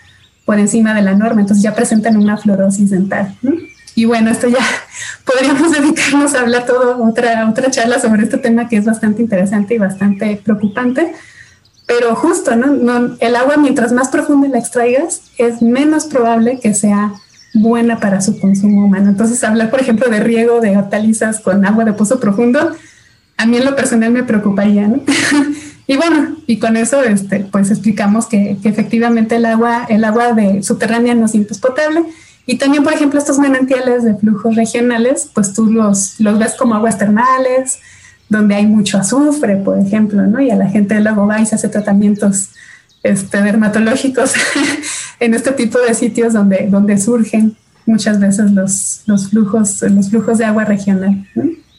por 0.45 0.59
encima 0.59 0.93
de 0.93 1.01
la 1.01 1.15
norma. 1.15 1.41
Entonces 1.41 1.63
ya 1.63 1.73
presentan 1.73 2.15
una 2.15 2.37
fluorosis 2.37 2.91
dental. 2.91 3.35
¿no? 3.41 3.53
Y 3.95 4.05
bueno, 4.05 4.29
esto 4.29 4.47
ya 4.49 4.59
podríamos 5.25 5.71
dedicarnos 5.71 6.35
a 6.35 6.41
hablar 6.41 6.67
todo 6.67 7.03
otra, 7.03 7.49
otra 7.49 7.71
charla 7.71 7.99
sobre 7.99 8.21
este 8.21 8.37
tema 8.37 8.69
que 8.69 8.77
es 8.77 8.85
bastante 8.85 9.23
interesante 9.23 9.73
y 9.73 9.77
bastante 9.79 10.39
preocupante. 10.43 11.11
Pero 11.87 12.13
justo, 12.13 12.55
¿no? 12.55 13.17
el 13.19 13.35
agua, 13.35 13.57
mientras 13.57 13.91
más 13.91 14.09
profunda 14.09 14.47
la 14.47 14.59
extraigas, 14.59 15.23
es 15.39 15.63
menos 15.63 16.05
probable 16.05 16.59
que 16.59 16.75
sea 16.75 17.13
buena 17.53 17.99
para 17.99 18.21
su 18.21 18.39
consumo 18.39 18.85
humano. 18.85 19.09
Entonces, 19.09 19.43
hablar, 19.43 19.69
por 19.69 19.81
ejemplo, 19.81 20.09
de 20.09 20.19
riego 20.19 20.61
de 20.61 20.77
hortalizas 20.77 21.39
con 21.39 21.65
agua 21.65 21.85
de 21.85 21.93
pozo 21.93 22.19
profundo, 22.19 22.71
a 23.37 23.45
mí 23.45 23.57
en 23.57 23.65
lo 23.65 23.75
personal 23.75 24.11
me 24.11 24.23
preocuparía, 24.23 24.87
¿no? 24.87 25.01
y 25.87 25.95
bueno, 25.95 26.37
y 26.45 26.59
con 26.59 26.77
eso, 26.77 27.01
este, 27.03 27.39
pues 27.51 27.71
explicamos 27.71 28.27
que, 28.27 28.57
efectivamente 28.63 29.37
el 29.37 29.45
agua, 29.45 29.85
el 29.89 30.03
agua 30.03 30.33
de 30.33 30.61
subterránea 30.61 31.15
no 31.15 31.27
siempre 31.27 31.53
es 31.53 31.59
potable 31.59 32.03
y 32.45 32.57
también, 32.57 32.83
por 32.83 32.93
ejemplo, 32.93 33.19
estos 33.19 33.37
manantiales 33.37 34.03
de 34.03 34.15
flujos 34.15 34.55
regionales, 34.55 35.29
pues 35.33 35.53
tú 35.53 35.67
los, 35.67 36.19
los 36.19 36.39
ves 36.39 36.55
como 36.57 36.73
aguas 36.73 36.97
termales, 36.97 37.77
donde 38.27 38.55
hay 38.55 38.65
mucho 38.65 38.97
azufre, 38.97 39.57
por 39.57 39.77
ejemplo, 39.77 40.23
¿no? 40.23 40.41
Y 40.41 40.49
a 40.49 40.55
la 40.55 40.67
gente 40.67 40.99
luego 40.99 41.27
va 41.27 41.39
y 41.39 41.45
se 41.45 41.53
hace 41.53 41.69
tratamientos 41.69 42.49
este, 43.03 43.41
dermatológicos 43.41 44.33
en 45.19 45.33
este 45.33 45.51
tipo 45.51 45.79
de 45.79 45.93
sitios 45.93 46.33
donde, 46.33 46.67
donde 46.69 46.97
surgen 46.97 47.55
muchas 47.85 48.19
veces 48.19 48.51
los, 48.51 49.01
los, 49.05 49.29
flujos, 49.29 49.81
los 49.83 50.09
flujos 50.09 50.37
de 50.37 50.45
agua 50.45 50.65
regional. 50.65 51.27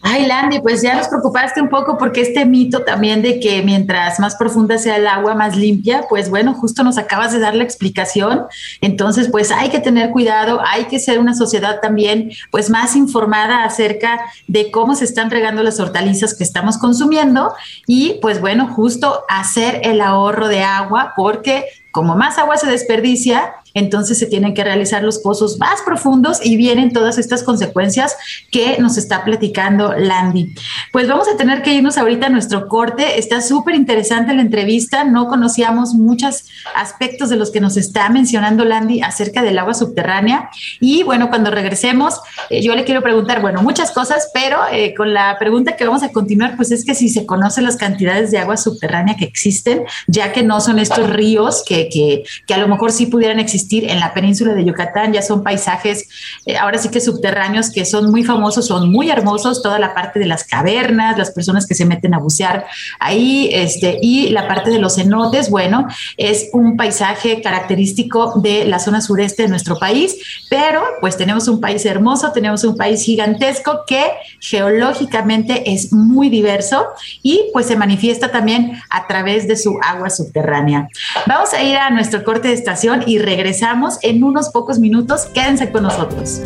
Ay, 0.03 0.27
Landy, 0.27 0.61
pues 0.61 0.81
ya 0.81 0.97
nos 0.97 1.09
preocupaste 1.09 1.61
un 1.61 1.69
poco 1.69 1.99
porque 1.99 2.23
este 2.23 2.47
mito 2.47 2.85
también 2.85 3.21
de 3.21 3.39
que 3.39 3.61
mientras 3.63 4.19
más 4.19 4.35
profunda 4.35 4.79
sea 4.79 4.97
el 4.97 5.07
agua, 5.07 5.35
más 5.35 5.57
limpia, 5.57 6.07
pues 6.09 6.31
bueno, 6.31 6.55
justo 6.55 6.83
nos 6.83 6.97
acabas 6.97 7.33
de 7.33 7.39
dar 7.39 7.55
la 7.55 7.65
explicación. 7.65 8.47
Entonces, 8.81 9.29
pues 9.31 9.51
hay 9.51 9.69
que 9.69 9.79
tener 9.79 10.11
cuidado, 10.11 10.63
hay 10.67 10.85
que 10.85 10.99
ser 10.99 11.19
una 11.19 11.35
sociedad 11.35 11.81
también 11.81 12.31
pues 12.51 12.71
más 12.71 12.97
informada 12.97 13.65
acerca 13.65 14.21
de 14.47 14.71
cómo 14.71 14.95
se 14.95 15.05
están 15.05 15.31
regando 15.31 15.63
las 15.63 15.79
hortalizas 15.81 16.35
que 16.35 16.45
estamos 16.45 16.79
consumiendo 16.79 17.53
y 17.87 18.19
pues 18.23 18.41
bueno, 18.41 18.69
justo 18.69 19.25
hacer 19.29 19.83
el 19.85 20.01
ahorro 20.01 20.49
de 20.49 20.63
agua 20.63 21.13
porque 21.15 21.67
como 21.93 22.17
más 22.17 22.39
agua 22.39 22.57
se 22.57 22.71
desperdicia, 22.71 23.55
entonces 23.75 24.19
se 24.19 24.27
tienen 24.27 24.55
que 24.55 24.65
realizar 24.65 25.03
los 25.03 25.19
pozos 25.19 25.59
más 25.59 25.83
profundos 25.83 26.41
y 26.45 26.57
vienen 26.57 26.93
todas 26.93 27.19
estas 27.19 27.43
consecuencias 27.43 28.17
que 28.51 28.79
nos 28.79 28.97
está 28.97 29.25
platicando 29.25 29.95
Landy. 29.95 30.55
Pues 30.93 31.09
vamos 31.09 31.29
a 31.33 31.37
tener 31.37 31.63
que 31.63 31.75
irnos 31.75 31.99
ahorita 31.99 32.27
a 32.27 32.31
nuestro 32.31 32.69
corte. 32.69 33.19
Está 33.19 33.41
súper 33.41 33.75
interesante 33.75 34.35
la 34.35 34.43
entrevista. 34.43 35.05
No 35.05 35.29
conocíamos 35.29 35.95
muchos 35.95 36.47
aspectos 36.75 37.31
de 37.31 37.37
los 37.37 37.51
que 37.51 37.61
nos 37.61 37.77
está 37.77 38.09
mencionando 38.09 38.65
Landy 38.65 39.03
acerca 39.03 39.43
del 39.43 39.59
agua 39.59 39.75
subterránea. 39.75 40.51
Y 40.81 41.03
bueno, 41.03 41.29
cuando 41.29 41.51
regresemos, 41.51 42.21
eh, 42.49 42.63
yo 42.63 42.75
le 42.75 42.85
quiero 42.85 43.03
preguntar, 43.03 43.41
bueno, 43.41 43.63
muchas 43.63 43.91
cosas, 43.91 44.31
pero 44.35 44.59
eh, 44.73 44.95
con 44.97 45.15
la 45.15 45.39
pregunta 45.39 45.77
que 45.77 45.85
vamos 45.85 46.03
a 46.03 46.13
continuar, 46.13 46.57
pues 46.57 46.71
es 46.71 46.85
que 46.85 46.95
si 46.95 47.09
se 47.09 47.27
conocen 47.27 47.65
las 47.65 47.77
cantidades 47.77 48.31
de 48.31 48.39
agua 48.39 48.57
subterránea 48.57 49.17
que 49.17 49.25
existen, 49.25 49.83
ya 50.07 50.33
que 50.33 50.43
no 50.43 50.61
son 50.61 50.79
estos 50.79 51.09
ríos 51.11 51.63
que, 51.67 51.89
que, 51.89 52.25
que 52.47 52.55
a 52.55 52.59
lo 52.59 52.69
mejor 52.69 52.93
sí 52.93 53.07
pudieran 53.07 53.39
existir 53.39 53.60
existir 53.61 53.91
en 53.91 54.01
la 54.01 54.15
península 54.15 54.55
de 54.55 54.65
Yucatán. 54.65 55.13
Ya 55.13 55.23
son 55.23 55.43
paisajes, 55.43 56.09
eh, 56.47 56.57
ahora 56.57 56.79
sí 56.79 56.89
que 56.89 57.01
subterráneos, 57.01 57.71
que 57.71 57.85
son 57.85 58.11
muy 58.11 58.25
famosos, 58.25 58.67
son 58.67 58.91
muy 58.91 59.11
hermosos, 59.11 59.63
toda 59.63 59.79
la 59.79 59.95
parte 59.95 60.19
de 60.19 60.27
las 60.27 60.45
cavernas, 60.45 61.19
las 61.19 61.31
personas 61.31 61.67
que 61.67 61.75
se 61.75 61.85
meten 61.85 62.15
a 62.15 62.19
bucear 62.19 62.67
ahí, 62.99 63.51
este, 63.53 63.99
y 64.01 64.31
la 64.31 64.49
parte 64.49 64.71
de 64.71 64.79
los 64.79 64.97
cenotes, 64.97 65.51
bueno, 65.51 65.87
es 66.17 66.49
un 66.53 66.77
paisaje 66.77 67.43
característico 67.43 68.41
de 68.41 68.65
la 68.65 68.79
zona 68.79 69.01
sureste 69.01 69.43
de 69.43 69.49
nuestro 69.49 69.79
país, 69.79 70.17
pero 70.49 70.83
pues 71.01 71.17
tenemos 71.17 71.49
un 71.49 71.61
país 71.61 71.85
hermoso, 71.85 72.33
tenemos 72.33 72.65
un 72.65 72.77
país 72.77 73.03
gigantesco 73.03 73.85
que 73.87 74.05
geológicamente 74.41 75.73
es 75.73 75.93
muy 75.93 76.29
diverso 76.29 76.87
y 77.23 77.51
pues 77.53 77.67
se 77.67 77.77
manifiesta 77.77 78.31
también 78.31 78.81
a 78.91 79.07
través 79.07 79.47
de 79.47 79.57
su 79.57 79.79
agua 79.83 80.11
subterránea. 80.11 80.89
Vamos 81.27 81.53
a 81.53 81.63
ir 81.63 81.77
a 81.77 81.91
nuestro 81.91 82.25
corte 82.25 82.49
de 82.49 82.55
estación 82.55 83.05
y 83.07 83.19
regresamos 83.51 83.99
en 84.03 84.23
unos 84.23 84.51
pocos 84.51 84.79
minutos. 84.79 85.23
Quédense 85.35 85.73
con 85.73 85.83
nosotros. 85.83 86.41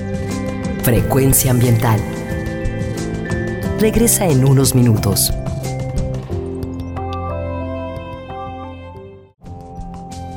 Frecuencia 0.83 1.51
ambiental. 1.51 2.01
Regresa 3.79 4.27
en 4.27 4.43
unos 4.43 4.75
minutos. 4.75 5.31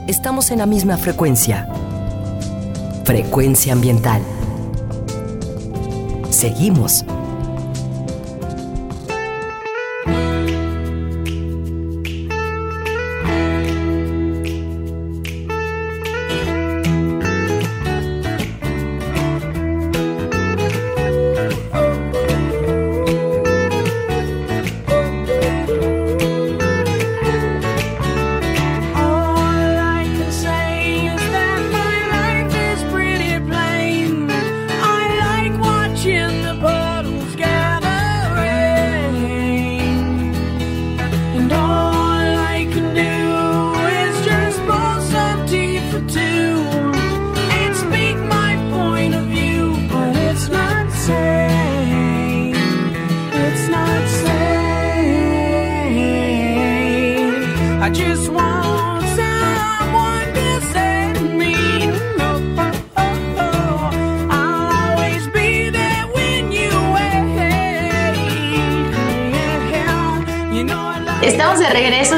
Estamos 0.07 0.51
en 0.51 0.57
la 0.57 0.65
misma 0.65 0.97
frecuencia. 0.97 1.69
Frecuencia 3.05 3.71
ambiental. 3.71 4.21
Seguimos 6.29 7.05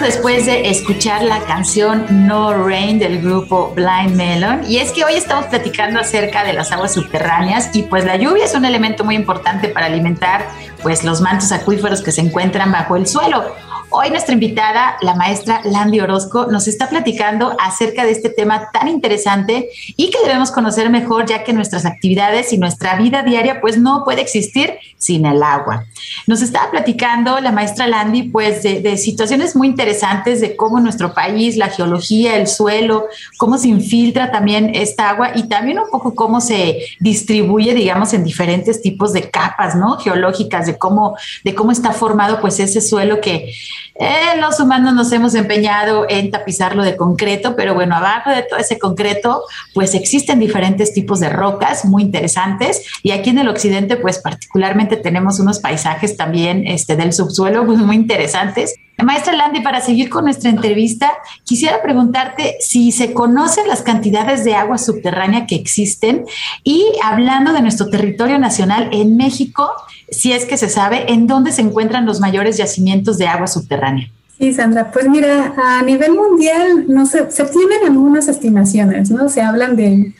después 0.01 0.45
de 0.45 0.69
escuchar 0.69 1.23
la 1.23 1.39
canción 1.41 2.05
No 2.27 2.53
Rain 2.53 2.99
del 2.99 3.21
grupo 3.21 3.73
Blind 3.75 4.15
Melon. 4.15 4.61
Y 4.67 4.77
es 4.77 4.91
que 4.91 5.03
hoy 5.03 5.13
estamos 5.13 5.45
platicando 5.45 5.99
acerca 5.99 6.43
de 6.43 6.53
las 6.53 6.71
aguas 6.71 6.93
subterráneas 6.93 7.75
y 7.75 7.83
pues 7.83 8.05
la 8.05 8.17
lluvia 8.17 8.45
es 8.45 8.53
un 8.53 8.65
elemento 8.65 9.03
muy 9.03 9.15
importante 9.15 9.67
para 9.67 9.87
alimentar 9.87 10.47
pues 10.83 11.03
los 11.03 11.21
mantos 11.21 11.51
acuíferos 11.51 12.01
que 12.01 12.11
se 12.11 12.21
encuentran 12.21 12.71
bajo 12.71 12.95
el 12.95 13.07
suelo. 13.07 13.55
Hoy 13.91 14.11
nuestra 14.11 14.33
invitada, 14.33 14.97
la 15.01 15.15
maestra 15.15 15.61
Landy 15.63 15.99
Orozco, 15.99 16.45
nos 16.45 16.67
está 16.67 16.89
platicando 16.89 17.57
acerca 17.59 18.05
de 18.05 18.11
este 18.11 18.29
tema 18.29 18.69
tan 18.71 18.87
interesante 18.87 19.69
y 19.97 20.11
que 20.11 20.19
debemos 20.23 20.51
conocer 20.51 20.91
mejor 20.91 21.25
ya 21.25 21.43
que 21.43 21.53
nuestras 21.53 21.87
actividades 21.87 22.53
y 22.53 22.59
nuestra 22.59 22.97
vida 22.97 23.23
diaria 23.23 23.61
pues 23.61 23.79
no 23.79 24.03
puede 24.05 24.21
existir 24.21 24.75
sin 24.99 25.25
el 25.25 25.41
agua. 25.41 25.85
Nos 26.27 26.43
estaba 26.43 26.69
platicando 26.69 27.39
la 27.39 27.51
maestra 27.51 27.87
Landy 27.87 28.23
pues 28.23 28.61
de, 28.61 28.95
situaciones 28.97 29.55
muy 29.55 29.67
interesantes 29.67 30.39
de 30.39 30.55
cómo 30.55 30.79
nuestro 30.79 31.15
país, 31.15 31.57
la 31.57 31.69
geología, 31.69 32.35
el 32.35 32.45
suelo, 32.47 33.07
cómo 33.37 33.57
se 33.57 33.69
infiltra 33.69 34.29
también 34.29 34.75
esta 34.75 35.09
agua 35.09 35.31
y 35.33 35.49
también 35.49 35.79
un 35.79 35.89
poco 35.89 36.13
cómo 36.13 36.41
se 36.41 36.79
distribuye 36.99 37.73
digamos 37.73 38.13
en 38.13 38.23
diferentes 38.23 38.83
tipos 38.83 39.13
de 39.13 39.31
capas, 39.31 39.75
¿no? 39.75 39.97
Geológicas, 39.97 40.67
de 40.67 40.77
cómo, 40.77 41.15
de 41.43 41.55
cómo 41.55 41.71
está 41.71 41.91
formado 41.91 42.39
pues 42.39 42.59
ese 42.59 42.81
suelo 42.81 43.19
que 43.19 43.51
eh, 43.99 44.39
los 44.39 44.59
humanos 44.61 44.93
nos 44.93 45.11
hemos 45.11 45.35
empeñado 45.35 46.05
en 46.07 46.31
tapizarlo 46.31 46.83
de 46.83 46.95
concreto, 46.95 47.55
pero 47.57 47.73
bueno, 47.73 47.95
abajo 47.95 48.29
de 48.29 48.43
todo 48.43 48.57
ese 48.57 48.79
concreto, 48.79 49.43
pues 49.73 49.93
existen 49.93 50.39
diferentes 50.39 50.93
tipos 50.93 51.19
de 51.19 51.29
rocas 51.29 51.83
muy 51.83 52.03
interesantes 52.03 52.85
y 53.03 53.11
aquí 53.11 53.31
en 53.31 53.39
el 53.39 53.49
occidente, 53.49 53.97
pues 53.97 54.19
particularmente 54.19 54.95
tenemos 54.95 55.39
unos 55.41 55.59
paisajes 55.59 56.15
también 56.15 56.65
este, 56.65 56.95
del 56.95 57.11
subsuelo 57.11 57.65
muy, 57.65 57.75
muy 57.75 57.97
interesantes. 57.97 58.75
Maestra 59.03 59.35
Landy, 59.35 59.61
para 59.61 59.81
seguir 59.81 60.09
con 60.09 60.25
nuestra 60.25 60.49
entrevista, 60.49 61.11
quisiera 61.43 61.81
preguntarte 61.81 62.57
si 62.59 62.91
se 62.91 63.13
conocen 63.13 63.67
las 63.67 63.81
cantidades 63.81 64.43
de 64.43 64.55
agua 64.55 64.77
subterránea 64.77 65.47
que 65.47 65.55
existen 65.55 66.25
y 66.63 66.85
hablando 67.03 67.53
de 67.53 67.61
nuestro 67.61 67.89
territorio 67.89 68.39
nacional 68.39 68.89
en 68.91 69.15
México, 69.15 69.71
si 70.09 70.33
es 70.33 70.45
que 70.45 70.57
se 70.57 70.69
sabe, 70.69 71.11
en 71.11 71.27
dónde 71.27 71.51
se 71.51 71.61
encuentran 71.61 72.05
los 72.05 72.19
mayores 72.19 72.57
yacimientos 72.57 73.17
de 73.17 73.27
agua 73.27 73.47
subterránea. 73.47 74.09
Sí, 74.37 74.53
Sandra, 74.53 74.91
pues 74.91 75.07
mira, 75.07 75.53
a 75.57 75.81
nivel 75.81 76.13
mundial 76.13 76.85
no 76.87 77.05
se, 77.05 77.29
se 77.29 77.45
tienen 77.45 77.85
algunas 77.85 78.27
estimaciones, 78.27 79.11
¿no? 79.11 79.27
Se 79.29 79.41
hablan 79.41 79.75
de 79.75 80.13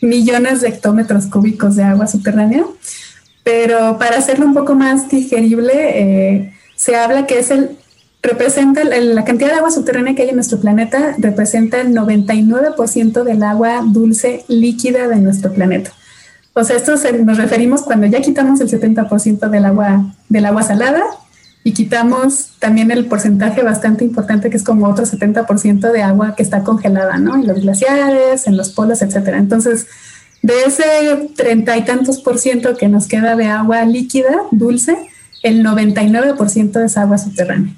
millones 0.00 0.60
de 0.60 0.68
hectómetros 0.68 1.26
cúbicos 1.26 1.76
de 1.76 1.82
agua 1.82 2.06
subterránea, 2.06 2.64
pero 3.42 3.98
para 3.98 4.18
hacerlo 4.18 4.46
un 4.46 4.54
poco 4.54 4.74
más 4.74 5.08
digerible, 5.08 5.72
eh, 5.74 6.54
se 6.76 6.96
habla 6.96 7.26
que 7.26 7.38
es 7.38 7.50
el 7.50 7.76
representa 8.24 8.82
la 8.84 9.24
cantidad 9.24 9.50
de 9.50 9.56
agua 9.56 9.70
subterránea 9.70 10.14
que 10.14 10.22
hay 10.22 10.30
en 10.30 10.36
nuestro 10.36 10.58
planeta 10.58 11.14
representa 11.18 11.80
el 11.82 11.94
99% 11.94 13.22
del 13.22 13.42
agua 13.42 13.82
dulce 13.84 14.44
líquida 14.48 15.08
de 15.08 15.16
nuestro 15.16 15.52
planeta. 15.52 15.92
O 16.54 16.64
sea, 16.64 16.76
esto 16.76 16.94
nos 17.24 17.36
referimos 17.36 17.82
cuando 17.82 18.06
ya 18.06 18.22
quitamos 18.22 18.60
el 18.60 18.70
70% 18.70 19.50
del 19.50 19.64
agua, 19.66 20.14
del 20.30 20.46
agua 20.46 20.62
salada 20.62 21.02
y 21.64 21.72
quitamos 21.72 22.52
también 22.60 22.90
el 22.90 23.06
porcentaje 23.06 23.62
bastante 23.62 24.04
importante 24.04 24.48
que 24.48 24.56
es 24.56 24.64
como 24.64 24.88
otro 24.88 25.04
70% 25.04 25.92
de 25.92 26.02
agua 26.02 26.34
que 26.34 26.42
está 26.42 26.62
congelada, 26.64 27.18
¿no? 27.18 27.34
En 27.34 27.46
los 27.46 27.60
glaciares, 27.60 28.46
en 28.46 28.56
los 28.56 28.70
polos, 28.70 29.02
etcétera. 29.02 29.36
Entonces, 29.36 29.86
de 30.40 30.62
ese 30.66 30.84
treinta 31.36 31.76
y 31.76 31.84
tantos 31.84 32.20
por 32.20 32.38
ciento 32.38 32.74
que 32.76 32.88
nos 32.88 33.06
queda 33.06 33.36
de 33.36 33.46
agua 33.46 33.84
líquida, 33.84 34.34
dulce, 34.50 34.96
el 35.42 35.62
99% 35.62 36.82
es 36.82 36.96
agua 36.96 37.18
subterránea. 37.18 37.74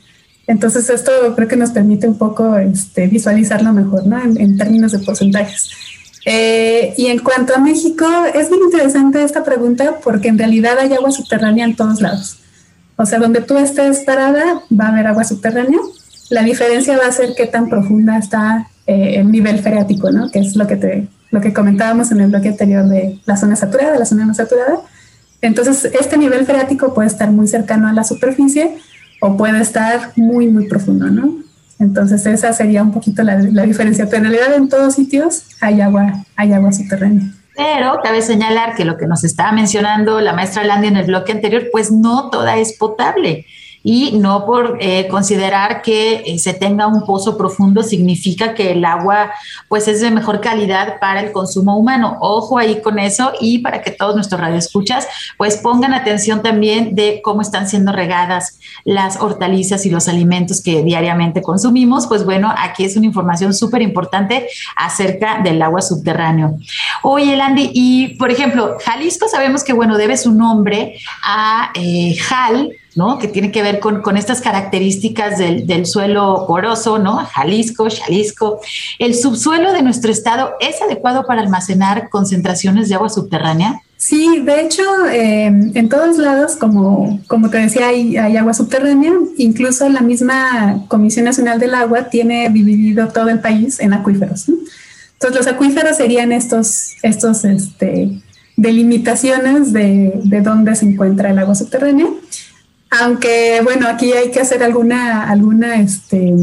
Entonces, 0.46 0.88
esto 0.90 1.10
creo 1.34 1.48
que 1.48 1.56
nos 1.56 1.70
permite 1.70 2.06
un 2.06 2.18
poco 2.18 2.56
este, 2.56 3.08
visualizarlo 3.08 3.72
mejor, 3.72 4.06
¿no? 4.06 4.22
en 4.22 4.56
términos 4.56 4.92
de 4.92 5.00
porcentajes. 5.00 5.70
Eh, 6.28 6.92
y 6.96 7.06
en 7.06 7.20
cuanto 7.20 7.54
a 7.54 7.58
México, 7.58 8.04
es 8.34 8.50
muy 8.50 8.58
interesante 8.58 9.22
esta 9.22 9.44
pregunta 9.44 10.00
porque 10.02 10.26
en 10.26 10.36
realidad 10.36 10.76
hay 10.76 10.92
agua 10.92 11.12
subterránea 11.12 11.64
en 11.64 11.76
todos 11.76 12.02
lados. 12.02 12.38
O 12.96 13.06
sea, 13.06 13.20
donde 13.20 13.40
tú 13.42 13.56
estés 13.56 14.00
parada 14.00 14.60
va 14.68 14.86
a 14.86 14.88
haber 14.88 15.06
agua 15.06 15.22
subterránea. 15.22 15.78
La 16.30 16.42
diferencia 16.42 16.98
va 16.98 17.06
a 17.06 17.12
ser 17.12 17.34
qué 17.36 17.46
tan 17.46 17.68
profunda 17.68 18.18
está 18.18 18.68
eh, 18.88 19.14
el 19.18 19.30
nivel 19.30 19.60
freático, 19.60 20.10
¿no? 20.10 20.28
Que 20.32 20.40
es 20.40 20.56
lo 20.56 20.66
que, 20.66 20.74
te, 20.74 21.06
lo 21.30 21.40
que 21.40 21.52
comentábamos 21.52 22.10
en 22.10 22.20
el 22.20 22.30
bloque 22.30 22.48
anterior 22.48 22.86
de 22.86 23.20
la 23.24 23.36
zona 23.36 23.54
saturada, 23.54 23.96
la 23.96 24.04
zona 24.04 24.26
no 24.26 24.34
saturada. 24.34 24.80
Entonces, 25.42 25.84
este 25.84 26.18
nivel 26.18 26.44
freático 26.44 26.92
puede 26.92 27.06
estar 27.06 27.30
muy 27.30 27.46
cercano 27.46 27.86
a 27.86 27.92
la 27.92 28.02
superficie 28.02 28.76
o 29.20 29.36
puede 29.36 29.60
estar 29.60 30.12
muy, 30.16 30.48
muy 30.48 30.66
profundo, 30.66 31.06
¿no? 31.06 31.46
Entonces 31.78 32.24
esa 32.26 32.52
sería 32.52 32.82
un 32.82 32.92
poquito 32.92 33.22
la, 33.22 33.36
diferencia, 33.36 34.06
pero 34.06 34.24
en 34.24 34.32
realidad 34.32 34.54
en 34.56 34.68
todos 34.68 34.94
sitios 34.94 35.44
hay 35.60 35.80
agua, 35.80 36.24
hay 36.34 36.52
agua 36.52 36.72
subterránea. 36.72 37.32
Pero 37.54 38.00
cabe 38.02 38.22
señalar 38.22 38.74
que 38.74 38.84
lo 38.84 38.96
que 38.96 39.06
nos 39.06 39.24
estaba 39.24 39.52
mencionando 39.52 40.20
la 40.20 40.32
maestra 40.32 40.64
Landy 40.64 40.88
en 40.88 40.96
el 40.96 41.06
bloque 41.06 41.32
anterior, 41.32 41.68
pues 41.72 41.90
no 41.90 42.30
toda 42.30 42.56
es 42.58 42.76
potable. 42.76 43.46
Y 43.88 44.18
no 44.18 44.44
por 44.44 44.78
eh, 44.80 45.06
considerar 45.06 45.80
que 45.80 46.24
eh, 46.26 46.40
se 46.40 46.54
tenga 46.54 46.88
un 46.88 47.06
pozo 47.06 47.38
profundo 47.38 47.84
significa 47.84 48.52
que 48.52 48.72
el 48.72 48.84
agua 48.84 49.30
pues 49.68 49.86
es 49.86 50.00
de 50.00 50.10
mejor 50.10 50.40
calidad 50.40 50.98
para 50.98 51.20
el 51.20 51.30
consumo 51.30 51.78
humano. 51.78 52.16
Ojo 52.20 52.58
ahí 52.58 52.82
con 52.82 52.98
eso 52.98 53.32
y 53.40 53.60
para 53.60 53.82
que 53.82 53.92
todos 53.92 54.16
nuestros 54.16 54.40
radioescuchas 54.40 55.06
pues 55.38 55.58
pongan 55.58 55.94
atención 55.94 56.42
también 56.42 56.96
de 56.96 57.20
cómo 57.22 57.42
están 57.42 57.68
siendo 57.68 57.92
regadas 57.92 58.58
las 58.84 59.20
hortalizas 59.20 59.86
y 59.86 59.90
los 59.90 60.08
alimentos 60.08 60.60
que 60.60 60.82
diariamente 60.82 61.40
consumimos. 61.40 62.08
Pues 62.08 62.24
bueno, 62.24 62.52
aquí 62.58 62.84
es 62.84 62.96
una 62.96 63.06
información 63.06 63.54
súper 63.54 63.82
importante 63.82 64.48
acerca 64.74 65.40
del 65.44 65.62
agua 65.62 65.80
subterráneo. 65.80 66.56
Oye, 67.04 67.36
Landy, 67.36 67.70
y 67.72 68.16
por 68.16 68.32
ejemplo, 68.32 68.78
Jalisco 68.84 69.28
sabemos 69.28 69.62
que 69.62 69.72
bueno, 69.72 69.96
debe 69.96 70.16
su 70.16 70.32
nombre 70.32 70.98
a 71.22 71.70
eh, 71.76 72.16
Jal, 72.16 72.72
¿no? 72.96 73.18
Que 73.18 73.28
tiene 73.28 73.52
que 73.52 73.62
ver 73.62 73.78
con, 73.78 74.02
con 74.02 74.16
estas 74.16 74.40
características 74.40 75.38
del, 75.38 75.66
del, 75.66 75.86
suelo 75.86 76.46
poroso, 76.48 76.98
¿no? 76.98 77.18
Jalisco, 77.26 77.86
Jalisco. 77.90 78.60
¿El 78.98 79.14
subsuelo 79.14 79.72
de 79.72 79.82
nuestro 79.82 80.10
estado 80.10 80.54
es 80.60 80.80
adecuado 80.82 81.26
para 81.26 81.42
almacenar 81.42 82.08
concentraciones 82.08 82.88
de 82.88 82.94
agua 82.94 83.10
subterránea? 83.10 83.82
Sí, 83.98 84.40
de 84.44 84.60
hecho, 84.60 84.82
eh, 85.10 85.46
en 85.46 85.88
todos 85.88 86.18
lados, 86.18 86.56
como, 86.56 87.20
como 87.28 87.50
te 87.50 87.58
decía, 87.58 87.88
hay, 87.88 88.16
hay, 88.16 88.36
agua 88.36 88.54
subterránea. 88.54 89.12
Incluso 89.36 89.88
la 89.88 90.00
misma 90.00 90.84
Comisión 90.88 91.24
Nacional 91.24 91.60
del 91.60 91.74
Agua 91.74 92.04
tiene 92.04 92.48
dividido 92.50 93.08
todo 93.08 93.28
el 93.28 93.40
país 93.40 93.78
en 93.80 93.92
acuíferos. 93.92 94.48
Entonces, 94.48 95.36
los 95.36 95.46
acuíferos 95.46 95.96
serían 95.96 96.32
estos, 96.32 96.96
estos 97.02 97.44
este, 97.44 98.20
delimitaciones 98.56 99.72
de, 99.72 100.20
de 100.24 100.40
dónde 100.40 100.74
se 100.76 100.86
encuentra 100.86 101.30
el 101.30 101.38
agua 101.38 101.54
subterránea. 101.54 102.06
Aunque, 102.90 103.60
bueno, 103.64 103.88
aquí 103.88 104.12
hay 104.12 104.30
que 104.30 104.40
hacer 104.40 104.62
alguna, 104.62 105.28
alguna 105.28 105.80
este, 105.80 106.34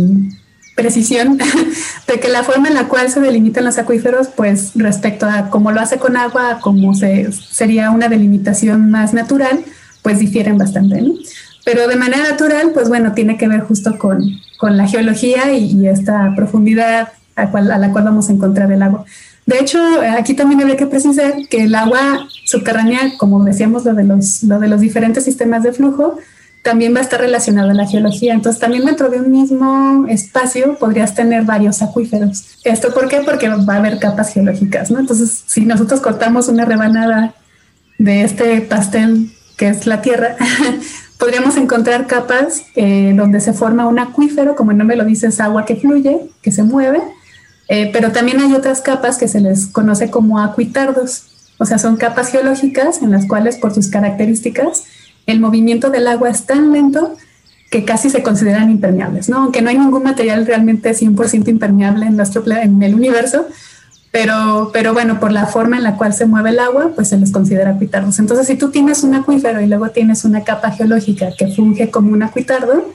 precisión 0.75 1.37
de 2.07 2.19
que 2.19 2.27
la 2.29 2.43
forma 2.43 2.67
en 2.67 2.73
la 2.73 2.87
cual 2.87 3.09
se 3.09 3.19
delimitan 3.19 3.65
los 3.65 3.77
acuíferos, 3.77 4.27
pues 4.27 4.71
respecto 4.75 5.25
a 5.25 5.49
cómo 5.49 5.71
lo 5.71 5.79
hace 5.79 5.97
con 5.97 6.17
agua, 6.17 6.59
como 6.61 6.93
se, 6.93 7.31
sería 7.31 7.91
una 7.91 8.09
delimitación 8.09 8.91
más 8.91 9.13
natural, 9.13 9.63
pues 10.01 10.19
difieren 10.19 10.57
bastante. 10.57 11.01
¿no? 11.01 11.13
Pero 11.65 11.87
de 11.87 11.95
manera 11.95 12.29
natural, 12.29 12.71
pues 12.73 12.89
bueno, 12.89 13.13
tiene 13.13 13.37
que 13.37 13.47
ver 13.47 13.61
justo 13.61 13.97
con, 13.97 14.23
con 14.57 14.75
la 14.77 14.87
geología 14.87 15.53
y, 15.53 15.71
y 15.71 15.87
esta 15.87 16.33
profundidad 16.35 17.09
a, 17.35 17.49
cual, 17.49 17.71
a, 17.71 17.77
la 17.77 17.91
cual 17.91 18.03
vamos 18.03 18.29
a 18.29 18.33
encontrar 18.33 18.71
el 18.71 18.81
agua. 18.81 19.05
De 19.45 19.59
hecho, 19.59 19.79
aquí 20.17 20.33
también 20.35 20.61
habría 20.61 20.77
que 20.77 20.87
precisar 20.87 21.33
que 21.49 21.63
el 21.63 21.75
agua 21.75 22.27
subterránea, 22.45 23.17
como 23.17 23.43
decíamos, 23.43 23.83
lo 23.83 23.93
de 23.93 24.05
los, 24.05 24.43
lo 24.43 24.59
de 24.59 24.67
los 24.67 24.79
diferentes 24.79 25.25
sistemas 25.25 25.63
de 25.63 25.73
flujo, 25.73 26.17
también 26.63 26.95
va 26.95 26.99
a 26.99 27.01
estar 27.01 27.19
relacionado 27.19 27.69
a 27.69 27.73
la 27.73 27.85
geología. 27.85 28.33
Entonces, 28.33 28.59
también 28.59 28.85
dentro 28.85 29.09
de 29.09 29.19
un 29.19 29.29
mismo 29.29 30.07
espacio 30.07 30.77
podrías 30.79 31.13
tener 31.13 31.43
varios 31.43 31.81
acuíferos. 31.81 32.45
¿Esto 32.63 32.93
por 32.93 33.09
qué? 33.09 33.19
Porque 33.19 33.49
va 33.49 33.75
a 33.75 33.77
haber 33.77 33.99
capas 33.99 34.33
geológicas, 34.33 34.89
¿no? 34.89 34.99
Entonces, 34.99 35.43
si 35.45 35.65
nosotros 35.65 35.99
cortamos 35.99 36.47
una 36.47 36.65
rebanada 36.65 37.35
de 37.99 38.23
este 38.23 38.61
pastel 38.61 39.31
que 39.57 39.67
es 39.67 39.85
la 39.85 40.01
Tierra, 40.01 40.37
podríamos 41.19 41.57
encontrar 41.57 42.07
capas 42.07 42.63
eh, 42.75 43.13
donde 43.15 43.41
se 43.41 43.51
forma 43.51 43.85
un 43.85 43.99
acuífero, 43.99 44.55
como 44.55 44.71
el 44.71 44.77
nombre 44.77 44.95
lo 44.95 45.03
dice, 45.03 45.27
es 45.27 45.41
agua 45.41 45.65
que 45.65 45.75
fluye, 45.75 46.17
que 46.41 46.51
se 46.51 46.63
mueve, 46.63 47.01
eh, 47.67 47.89
pero 47.91 48.11
también 48.11 48.39
hay 48.39 48.53
otras 48.53 48.81
capas 48.81 49.17
que 49.17 49.27
se 49.27 49.41
les 49.41 49.67
conoce 49.67 50.09
como 50.09 50.39
acuitardos, 50.39 51.25
o 51.59 51.65
sea, 51.65 51.77
son 51.77 51.97
capas 51.97 52.29
geológicas 52.29 53.01
en 53.01 53.11
las 53.11 53.25
cuales 53.27 53.57
por 53.57 53.73
sus 53.73 53.87
características 53.87 54.83
el 55.25 55.39
movimiento 55.39 55.89
del 55.89 56.07
agua 56.07 56.29
es 56.29 56.45
tan 56.45 56.71
lento 56.71 57.15
que 57.69 57.85
casi 57.85 58.09
se 58.09 58.21
consideran 58.21 58.69
impermeables, 58.69 59.29
¿no? 59.29 59.37
Aunque 59.37 59.61
no 59.61 59.69
hay 59.69 59.77
ningún 59.77 60.03
material 60.03 60.45
realmente 60.45 60.91
100% 60.91 61.47
impermeable 61.47 62.05
en, 62.05 62.15
nuestro, 62.15 62.43
en 62.45 62.83
el 62.83 62.93
universo, 62.93 63.47
pero, 64.11 64.69
pero 64.71 64.93
bueno, 64.93 65.19
por 65.19 65.31
la 65.31 65.47
forma 65.47 65.77
en 65.77 65.83
la 65.83 65.97
cual 65.97 66.13
se 66.13 66.27
mueve 66.27 66.51
el 66.51 66.59
agua, 66.59 66.91
pues 66.93 67.07
se 67.07 67.17
les 67.17 67.31
considera 67.31 67.71
acuitardos. 67.71 68.19
Entonces, 68.19 68.45
si 68.45 68.55
tú 68.55 68.69
tienes 68.69 69.03
un 69.03 69.15
acuífero 69.15 69.59
y 69.59 69.65
luego 69.65 69.89
tienes 69.89 70.23
una 70.23 70.43
capa 70.43 70.69
geológica 70.69 71.31
que 71.35 71.47
funge 71.47 71.89
como 71.89 72.11
un 72.11 72.21
acuitardo, 72.21 72.93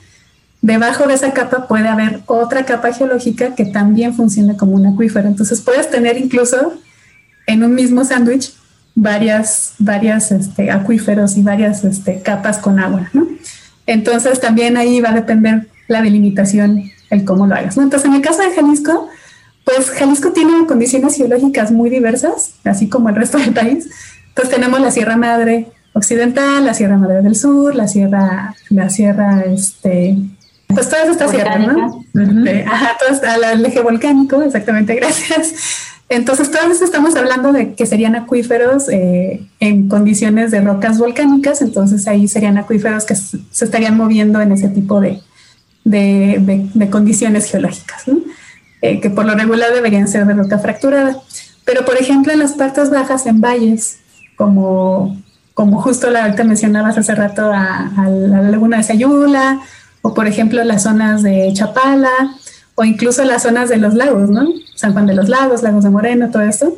debajo 0.63 1.09
de 1.09 1.15
esa 1.15 1.33
capa 1.33 1.67
puede 1.67 1.89
haber 1.89 2.21
otra 2.27 2.65
capa 2.65 2.93
geológica 2.93 3.57
que 3.57 3.65
también 3.65 4.15
funciona 4.15 4.57
como 4.57 4.77
un 4.77 4.87
acuífero. 4.87 5.27
Entonces, 5.27 5.61
puedes 5.61 5.91
tener 5.91 6.19
incluso 6.19 6.75
en 7.49 7.65
un 7.65 7.75
mismo 7.75 8.05
sándwich 8.05 8.53
varias, 9.01 9.75
varias 9.79 10.33
este, 10.33 10.71
acuíferos 10.73 11.37
y 11.37 11.43
varias 11.43 11.85
este, 11.85 12.21
capas 12.21 12.59
con 12.59 12.81
agua, 12.81 13.09
¿no? 13.13 13.29
Entonces 13.87 14.41
también 14.41 14.77
ahí 14.77 15.01
va 15.01 15.11
a 15.11 15.15
depender 15.15 15.69
la 15.87 16.03
delimitación, 16.03 16.91
el 17.11 17.25
cómo 17.25 17.47
lo 17.47 17.55
hagas, 17.55 17.77
¿no? 17.77 17.85
Entonces 17.85 18.09
en 18.09 18.17
el 18.17 18.23
caso 18.23 18.43
de 18.43 18.51
Jalisco, 18.51 19.09
pues 19.65 19.91
Jalisco 19.91 20.33
tiene 20.33 20.67
condiciones 20.67 21.17
geológicas 21.17 21.71
muy 21.71 21.91
diversas, 21.91 22.55
así 22.65 22.89
como 22.89 23.09
el 23.09 23.15
resto 23.15 23.39
del 23.39 23.53
país. 23.55 23.89
Entonces 24.29 24.55
tenemos 24.55 24.81
la 24.81 24.91
Sierra 24.91 25.17
Madre 25.17 25.69
Occidental, 25.93 26.65
la 26.65 26.75
Sierra 26.75 26.97
Madre 26.97 27.23
del 27.23 27.37
Sur, 27.37 27.77
la 27.77 27.87
Sierra, 27.87 28.55
la 28.69 28.91
Sierra, 28.91 29.45
este, 29.47 30.19
pues 30.67 30.89
todas 30.89 31.09
estas 31.09 31.31
sierras, 31.31 31.61
¿no? 31.61 32.05
Ajá, 32.67 32.97
todas, 32.99 33.23
al 33.23 33.65
eje 33.65 33.81
volcánico, 33.81 34.43
exactamente, 34.43 34.95
gracias. 34.97 35.88
Entonces, 36.11 36.51
todas 36.51 36.81
estamos 36.81 37.17
hablando 37.17 37.53
de 37.53 37.75
que 37.75 37.85
serían 37.85 38.17
acuíferos 38.17 38.89
eh, 38.89 39.47
en 39.61 39.89
condiciones 39.89 40.51
de 40.51 40.63
rocas 40.63 40.99
volcánicas, 40.99 41.61
entonces 41.61 42.09
ahí 42.09 42.29
serían 42.29 42.57
acuíferos 42.57 43.05
que 43.05 43.15
se 43.15 43.65
estarían 43.65 43.97
moviendo 43.97 44.41
en 44.41 44.53
ese 44.53 44.69
tipo 44.69 45.01
de, 45.01 45.21
de, 45.85 46.91
condiciones 46.91 47.51
geológicas, 47.51 48.05
eh, 48.81 49.01
que 49.01 49.11
por 49.11 49.27
lo 49.27 49.35
regular 49.35 49.73
deberían 49.75 50.09
ser 50.09 50.25
de 50.27 50.33
roca 50.33 50.59
fracturada. 50.59 51.21
Pero, 51.67 51.85
por 51.85 51.97
ejemplo, 51.97 52.33
en 52.33 52.39
las 52.39 52.53
partes 52.53 52.89
bajas, 52.89 53.27
en 53.27 53.43
valles, 53.43 53.99
como, 54.35 55.21
como 55.53 55.83
justo 55.83 56.11
la 56.11 56.25
ahorita 56.25 56.45
mencionabas 56.45 56.97
hace 56.97 57.15
rato 57.15 57.53
a, 57.53 57.93
a 57.97 58.09
la 58.09 58.43
laguna 58.43 58.79
de 58.79 58.83
Sayula, 58.85 59.61
o 60.01 60.15
por 60.15 60.27
ejemplo 60.27 60.63
las 60.65 60.85
zonas 60.85 61.23
de 61.23 61.51
Chapala, 61.53 62.37
o 62.81 62.85
incluso 62.85 63.25
las 63.25 63.43
zonas 63.43 63.69
de 63.69 63.77
los 63.77 63.95
lagos, 63.95 64.31
¿no? 64.31 64.47
San 64.77 64.93
Juan 64.93 65.07
de 65.07 65.15
los 65.15 65.29
Lagos, 65.29 65.65
Lagos 65.65 65.83
de 65.83 65.91
Moreno, 65.91 66.31
todo 66.31 66.43
esto, 66.43 66.77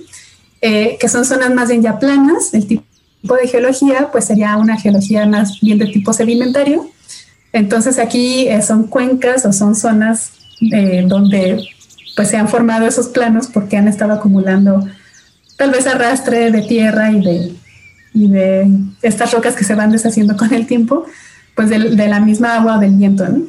eh, 0.62 0.96
que 0.98 1.10
son 1.10 1.26
zonas 1.26 1.52
más 1.52 1.68
bien 1.68 1.82
ya 1.82 1.98
planas. 1.98 2.54
El 2.54 2.66
tipo 2.66 3.34
de 3.34 3.46
geología, 3.46 4.08
pues 4.10 4.24
sería 4.24 4.56
una 4.56 4.78
geología 4.78 5.26
más 5.26 5.60
bien 5.60 5.78
de 5.78 5.84
tipo 5.84 6.14
sedimentario. 6.14 6.88
Entonces 7.52 7.98
aquí 7.98 8.48
eh, 8.48 8.62
son 8.62 8.84
cuencas 8.84 9.44
o 9.44 9.52
son 9.52 9.76
zonas 9.76 10.32
eh, 10.72 11.04
donde 11.06 11.62
pues 12.16 12.28
se 12.30 12.38
han 12.38 12.48
formado 12.48 12.86
esos 12.86 13.08
planos 13.08 13.48
porque 13.48 13.76
han 13.76 13.86
estado 13.86 14.14
acumulando 14.14 14.82
tal 15.58 15.70
vez 15.70 15.86
arrastre 15.86 16.50
de 16.50 16.62
tierra 16.62 17.12
y 17.12 17.20
de, 17.22 17.52
y 18.14 18.28
de 18.28 18.72
estas 19.02 19.32
rocas 19.32 19.54
que 19.54 19.64
se 19.64 19.74
van 19.74 19.90
deshaciendo 19.90 20.34
con 20.38 20.54
el 20.54 20.66
tiempo, 20.66 21.04
pues 21.54 21.68
de, 21.68 21.78
de 21.78 22.08
la 22.08 22.20
misma 22.20 22.54
agua 22.54 22.78
o 22.78 22.80
del 22.80 22.92
viento, 22.92 23.28
¿no? 23.28 23.42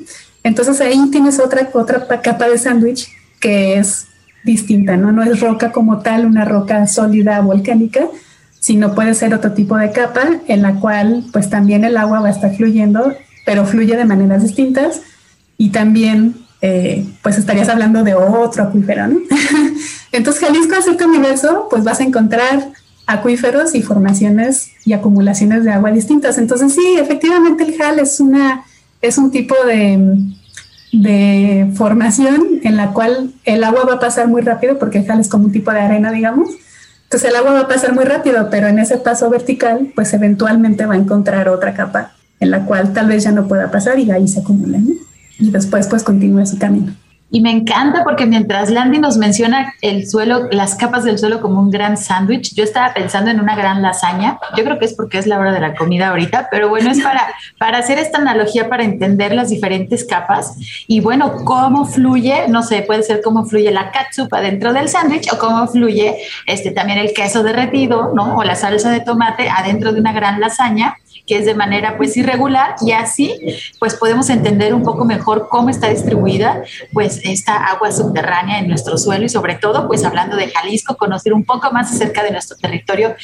Entonces 0.43 0.81
ahí 0.81 0.99
tienes 1.11 1.39
otra, 1.39 1.69
otra 1.73 2.07
capa 2.21 2.49
de 2.49 2.57
sándwich 2.57 3.09
que 3.39 3.77
es 3.77 4.07
distinta, 4.43 4.97
¿no? 4.97 5.11
No 5.11 5.23
es 5.23 5.39
roca 5.39 5.71
como 5.71 5.99
tal, 5.99 6.25
una 6.25 6.45
roca 6.45 6.87
sólida 6.87 7.39
volcánica, 7.41 8.05
sino 8.59 8.95
puede 8.95 9.13
ser 9.13 9.33
otro 9.33 9.53
tipo 9.53 9.77
de 9.77 9.91
capa 9.91 10.21
en 10.47 10.61
la 10.61 10.75
cual 10.75 11.25
pues 11.31 11.49
también 11.49 11.83
el 11.83 11.97
agua 11.97 12.21
va 12.21 12.27
a 12.27 12.31
estar 12.31 12.55
fluyendo, 12.55 13.13
pero 13.45 13.65
fluye 13.65 13.95
de 13.95 14.05
maneras 14.05 14.43
distintas 14.43 15.01
y 15.57 15.69
también 15.69 16.35
eh, 16.61 17.05
pues 17.23 17.37
estarías 17.37 17.69
hablando 17.69 18.03
de 18.03 18.13
otro 18.13 18.63
acuífero. 18.63 19.05
Entonces 20.11 20.43
Jalisco, 20.43 20.75
el 20.87 21.07
universo, 21.07 21.67
pues 21.69 21.83
vas 21.83 21.99
a 21.99 22.03
encontrar 22.03 22.71
acuíferos 23.07 23.75
y 23.75 23.81
formaciones 23.81 24.71
y 24.85 24.93
acumulaciones 24.93 25.63
de 25.63 25.71
agua 25.71 25.91
distintas. 25.91 26.37
Entonces 26.37 26.73
sí, 26.73 26.97
efectivamente 26.99 27.63
el 27.63 27.77
JAL 27.77 27.99
es 27.99 28.19
una 28.19 28.63
es 29.01 29.17
un 29.17 29.31
tipo 29.31 29.55
de, 29.65 30.17
de 30.91 31.71
formación 31.75 32.59
en 32.63 32.77
la 32.77 32.93
cual 32.93 33.33
el 33.45 33.63
agua 33.63 33.85
va 33.85 33.93
a 33.93 33.99
pasar 33.99 34.27
muy 34.27 34.41
rápido 34.41 34.77
porque 34.77 34.99
el 34.99 35.05
jal 35.05 35.19
es 35.19 35.27
como 35.27 35.45
un 35.45 35.51
tipo 35.51 35.71
de 35.71 35.79
arena, 35.79 36.11
digamos. 36.11 36.49
Entonces 37.03 37.29
el 37.29 37.35
agua 37.35 37.53
va 37.53 37.59
a 37.61 37.67
pasar 37.67 37.93
muy 37.93 38.05
rápido, 38.05 38.49
pero 38.49 38.67
en 38.67 38.79
ese 38.79 38.97
paso 38.97 39.29
vertical, 39.29 39.91
pues 39.95 40.13
eventualmente 40.13 40.85
va 40.85 40.93
a 40.93 40.97
encontrar 40.97 41.49
otra 41.49 41.73
capa 41.73 42.13
en 42.39 42.51
la 42.51 42.65
cual 42.65 42.93
tal 42.93 43.07
vez 43.07 43.23
ya 43.23 43.31
no 43.31 43.47
pueda 43.47 43.69
pasar 43.69 43.99
y 43.99 44.09
ahí 44.11 44.27
se 44.27 44.39
acumula. 44.39 44.79
Y 45.39 45.51
después 45.51 45.87
pues 45.87 46.03
continúa 46.03 46.45
su 46.45 46.57
camino. 46.57 46.93
Y 47.31 47.39
me 47.39 47.49
encanta 47.49 48.03
porque 48.03 48.25
mientras 48.25 48.69
Landy 48.69 48.99
nos 48.99 49.17
menciona 49.17 49.73
el 49.81 50.05
suelo, 50.07 50.49
las 50.51 50.75
capas 50.75 51.05
del 51.05 51.17
suelo 51.17 51.39
como 51.39 51.61
un 51.61 51.71
gran 51.71 51.95
sándwich, 51.95 52.53
yo 52.53 52.65
estaba 52.65 52.93
pensando 52.93 53.31
en 53.31 53.39
una 53.39 53.55
gran 53.55 53.81
lasaña. 53.81 54.37
Yo 54.57 54.65
creo 54.65 54.77
que 54.77 54.85
es 54.85 54.93
porque 54.93 55.17
es 55.17 55.27
la 55.27 55.39
hora 55.39 55.53
de 55.53 55.61
la 55.61 55.73
comida 55.73 56.09
ahorita, 56.09 56.49
pero 56.51 56.67
bueno, 56.67 56.91
es 56.91 57.01
para, 57.01 57.25
para 57.57 57.77
hacer 57.77 57.99
esta 57.99 58.17
analogía, 58.17 58.67
para 58.67 58.83
entender 58.83 59.33
las 59.33 59.49
diferentes 59.49 60.03
capas 60.03 60.57
y 60.87 60.99
bueno, 60.99 61.45
cómo 61.45 61.85
fluye, 61.85 62.49
no 62.49 62.63
sé, 62.63 62.81
puede 62.81 63.03
ser 63.03 63.21
cómo 63.21 63.45
fluye 63.45 63.71
la 63.71 63.91
catsup 63.91 64.33
adentro 64.33 64.73
del 64.73 64.89
sándwich 64.89 65.31
o 65.31 65.37
cómo 65.37 65.67
fluye 65.67 66.17
este, 66.47 66.71
también 66.71 66.99
el 66.99 67.13
queso 67.13 67.43
derretido, 67.43 68.11
¿no? 68.13 68.35
O 68.35 68.43
la 68.43 68.55
salsa 68.55 68.91
de 68.91 68.99
tomate 68.99 69.49
adentro 69.49 69.93
de 69.93 70.01
una 70.01 70.11
gran 70.11 70.41
lasaña 70.41 70.97
que 71.25 71.37
es 71.37 71.45
de 71.45 71.55
manera 71.55 71.97
pues 71.97 72.15
irregular 72.17 72.75
y 72.81 72.91
así 72.91 73.39
pues 73.79 73.95
podemos 73.95 74.29
entender 74.29 74.73
un 74.73 74.83
poco 74.83 75.05
mejor 75.05 75.47
cómo 75.49 75.69
está 75.69 75.89
distribuida 75.89 76.63
pues 76.93 77.21
esta 77.23 77.55
agua 77.67 77.91
subterránea 77.91 78.59
en 78.59 78.67
nuestro 78.67 78.97
suelo 78.97 79.25
y 79.25 79.29
sobre 79.29 79.55
todo 79.55 79.87
pues 79.87 80.03
hablando 80.03 80.35
de 80.35 80.49
Jalisco, 80.49 80.97
conocer 80.97 81.33
un 81.33 81.43
poco 81.43 81.71
más 81.71 81.91
acerca 81.91 82.23
de 82.23 82.31
nuestro 82.31 82.57
territorio. 82.57 83.15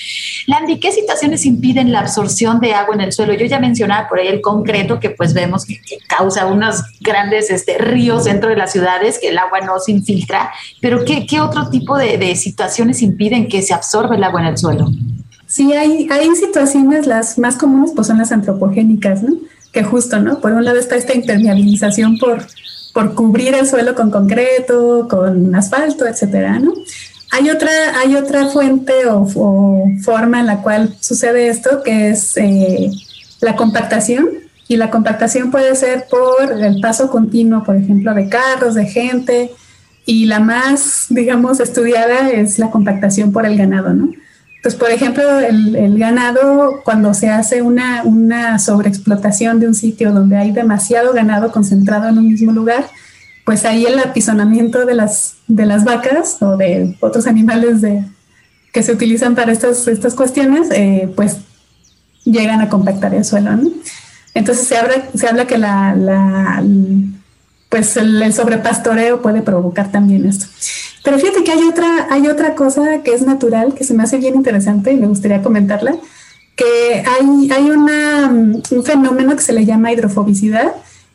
Landy, 0.48 0.80
¿qué 0.80 0.92
situaciones 0.92 1.46
impiden 1.46 1.92
la 1.92 2.00
absorción 2.00 2.60
de 2.60 2.74
agua 2.74 2.96
en 2.96 3.02
el 3.02 3.12
suelo? 3.12 3.34
Yo 3.34 3.46
ya 3.46 3.60
mencionaba 3.60 4.08
por 4.08 4.20
ahí 4.20 4.28
el 4.28 4.42
concreto 4.42 5.00
que 5.00 5.10
pues 5.10 5.34
vemos 5.34 5.66
que, 5.66 5.80
causa 6.08 6.46
unos 6.46 6.84
grandes 7.02 7.50
este, 7.50 7.78
ríos 7.78 8.24
dentro 8.26 8.50
de 8.50 8.56
las 8.56 8.72
ciudades, 8.72 9.20
que 9.20 9.30
el 9.30 9.38
agua 9.38 9.60
no 9.62 9.80
se 9.80 9.92
infiltra, 9.92 10.52
pero 10.82 11.04
¿qué, 11.06 11.26
qué 11.26 11.42
otro 11.42 11.70
tipo 11.70 11.98
de, 11.98 12.18
de 12.18 12.36
situaciones 12.36 13.02
impiden 13.02 13.48
que 13.48 13.62
se 13.62 13.74
absorba 13.74 14.16
el 14.16 14.24
agua 14.24 14.42
en 14.42 14.48
el 14.48 14.58
suelo? 14.58 14.88
Sí, 15.58 15.74
hay, 15.74 16.08
hay 16.12 16.36
situaciones, 16.36 17.08
las 17.08 17.40
más 17.40 17.56
comunes 17.56 17.92
pues 17.96 18.06
son 18.06 18.20
las 18.20 18.32
antropogénicas, 18.32 19.24
¿no? 19.24 19.38
Que 19.72 19.84
justo, 19.84 20.20
¿no? 20.20 20.40
Por 20.40 20.52
un 20.52 20.64
lado 20.64 20.78
está 20.78 20.96
esta 20.96 21.16
impermeabilización 21.16 22.20
por, 22.20 22.46
por 22.94 23.16
cubrir 23.16 23.56
el 23.56 23.66
suelo 23.66 23.96
con 23.96 24.12
concreto, 24.12 25.08
con 25.10 25.56
asfalto, 25.56 26.06
etcétera, 26.06 26.60
¿no? 26.60 26.76
Hay 27.32 27.50
otra, 27.50 27.72
hay 28.00 28.14
otra 28.14 28.50
fuente 28.50 28.94
o, 29.10 29.88
forma 30.04 30.42
en 30.42 30.46
la 30.46 30.62
cual 30.62 30.96
sucede 31.00 31.48
esto, 31.48 31.82
que 31.82 32.10
es 32.12 32.38
eh, 32.38 32.92
la 33.42 33.56
compactación. 33.56 34.30
Y 34.68 34.78
la 34.78 34.92
compactación 34.92 35.50
puede 35.50 35.76
ser 35.76 36.06
por 36.08 36.52
el 36.52 36.80
paso 36.82 37.10
continuo, 37.10 37.64
por 37.64 37.78
ejemplo, 37.78 38.14
de 38.14 38.30
carros, 38.30 38.76
de 38.76 38.86
gente. 38.86 39.50
Y 40.06 40.26
la 40.26 40.40
más, 40.40 41.08
digamos, 41.10 41.60
estudiada 41.60 42.30
es 42.30 42.60
la 42.60 42.70
compactación 42.70 43.32
por 43.32 43.48
el 43.48 43.58
ganado, 43.58 43.96
¿no? 43.96 44.12
Pues, 44.64 44.76
por 44.76 44.90
ejemplo, 44.90 45.40
el, 45.40 45.98
ganado, 45.98 46.82
cuando 46.84 47.14
se 47.14 47.30
hace 47.30 47.62
una, 47.62 48.04
una, 48.04 48.60
sobreexplotación 48.60 49.60
de 49.60 49.68
un 49.68 49.76
sitio 49.76 50.12
donde 50.12 50.36
hay 50.36 50.52
demasiado 50.52 51.14
ganado 51.14 51.52
concentrado 51.52 52.10
en 52.10 52.18
un 52.18 52.28
mismo 52.28 52.52
lugar, 52.52 52.86
pues 53.46 53.66
ahí 53.66 53.86
el 53.86 53.98
apisonamiento 54.00 54.86
de 54.86 54.96
las, 54.96 55.36
de 55.48 55.66
las 55.66 55.86
vacas 55.86 56.42
o 56.42 56.58
de 56.58 56.98
otros 57.00 57.28
animales 57.28 57.82
que 58.74 58.84
se 58.84 58.92
utilizan 58.92 59.36
para 59.36 59.52
estas, 59.52 59.88
estas 59.88 60.16
cuestiones, 60.16 60.68
eh, 60.72 61.10
pues 61.16 61.38
llegan 62.26 62.60
a 62.60 62.68
compactar 62.68 63.14
el 63.16 63.24
suelo. 63.24 63.56
¿no? 63.56 63.70
Entonces 64.34 64.68
se 64.68 64.78
habla, 64.78 64.96
se 65.16 65.28
habla 65.28 65.48
que 65.48 65.58
la 65.58 66.62
pues 67.78 67.96
el, 67.98 68.34
sobrepastoreo 68.34 69.22
puede 69.22 69.44
provocar 69.44 69.92
también 69.92 70.26
esto. 70.26 70.48
Pero 71.04 71.20
fíjate 71.20 71.44
que 71.44 71.52
hay 71.52 71.64
otra, 71.64 72.08
hay 72.10 72.28
otra 72.28 72.56
cosa 72.56 73.04
que 73.04 73.14
es 73.14 73.22
natural, 73.22 73.76
que 73.76 73.84
se 73.84 73.94
me 73.94 74.02
hace 74.04 74.18
bien 74.18 74.34
interesante 74.34 74.92
y 74.92 74.96
me 74.96 75.06
gustaría 75.06 75.44
comentarla, 75.44 75.96
que 76.56 77.04
hay, 77.06 77.52
hay 77.52 77.70
una, 77.70 78.30
un 78.30 78.84
fenómeno 78.84 79.36
que 79.36 79.44
se 79.44 79.54
le 79.54 79.64
llama 79.64 79.92
hidrofobicidad 79.92 80.74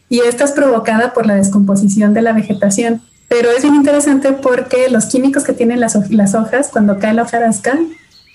y 0.09 0.21
esta 0.21 0.45
es 0.45 0.53
provocada 0.53 1.13
por 1.13 1.27
la 1.27 1.35
descomposición 1.35 2.15
de 2.15 2.23
la 2.23 2.33
vegetación. 2.33 3.03
Pero 3.27 3.51
es 3.51 3.63
bien 3.63 3.75
interesante 3.75 4.33
porque 4.33 4.89
los 4.89 5.07
químicos 5.07 5.43
que 5.43 5.55
tienen 5.55 5.81
las, 5.81 6.11
las 6.11 6.35
hojas, 6.35 6.69
cuando 6.71 6.99
cae 7.01 7.13
la 7.13 7.23
hojarasca, 7.23 7.77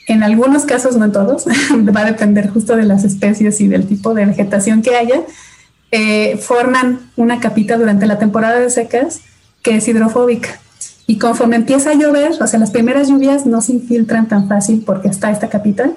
en 0.07 0.23
algunos 0.23 0.65
casos, 0.65 0.97
no 0.97 1.05
en 1.05 1.11
todos, 1.13 1.45
va 1.95 2.01
a 2.01 2.05
depender 2.05 2.49
justo 2.49 2.75
de 2.75 2.83
las 2.83 3.05
especies 3.05 3.61
y 3.61 3.69
del 3.69 3.87
tipo 3.87 4.13
de 4.13 4.25
vegetación 4.25 4.81
que 4.81 4.95
haya, 4.95 5.21
eh, 5.91 6.37
forman 6.37 7.11
una 7.15 7.39
capita 7.39 7.77
durante 7.77 8.05
la 8.05 8.19
temporada 8.19 8.59
de 8.59 8.69
secas 8.69 9.21
que 9.61 9.75
es 9.75 9.87
hidrofóbica. 9.87 10.59
Y 11.07 11.17
conforme 11.17 11.55
empieza 11.55 11.91
a 11.91 11.93
llover, 11.93 12.31
o 12.41 12.47
sea, 12.47 12.59
las 12.59 12.71
primeras 12.71 13.07
lluvias 13.07 13.45
no 13.45 13.61
se 13.61 13.73
infiltran 13.73 14.27
tan 14.27 14.47
fácil 14.49 14.83
porque 14.85 15.07
está 15.07 15.31
esta 15.31 15.49
capita, 15.49 15.89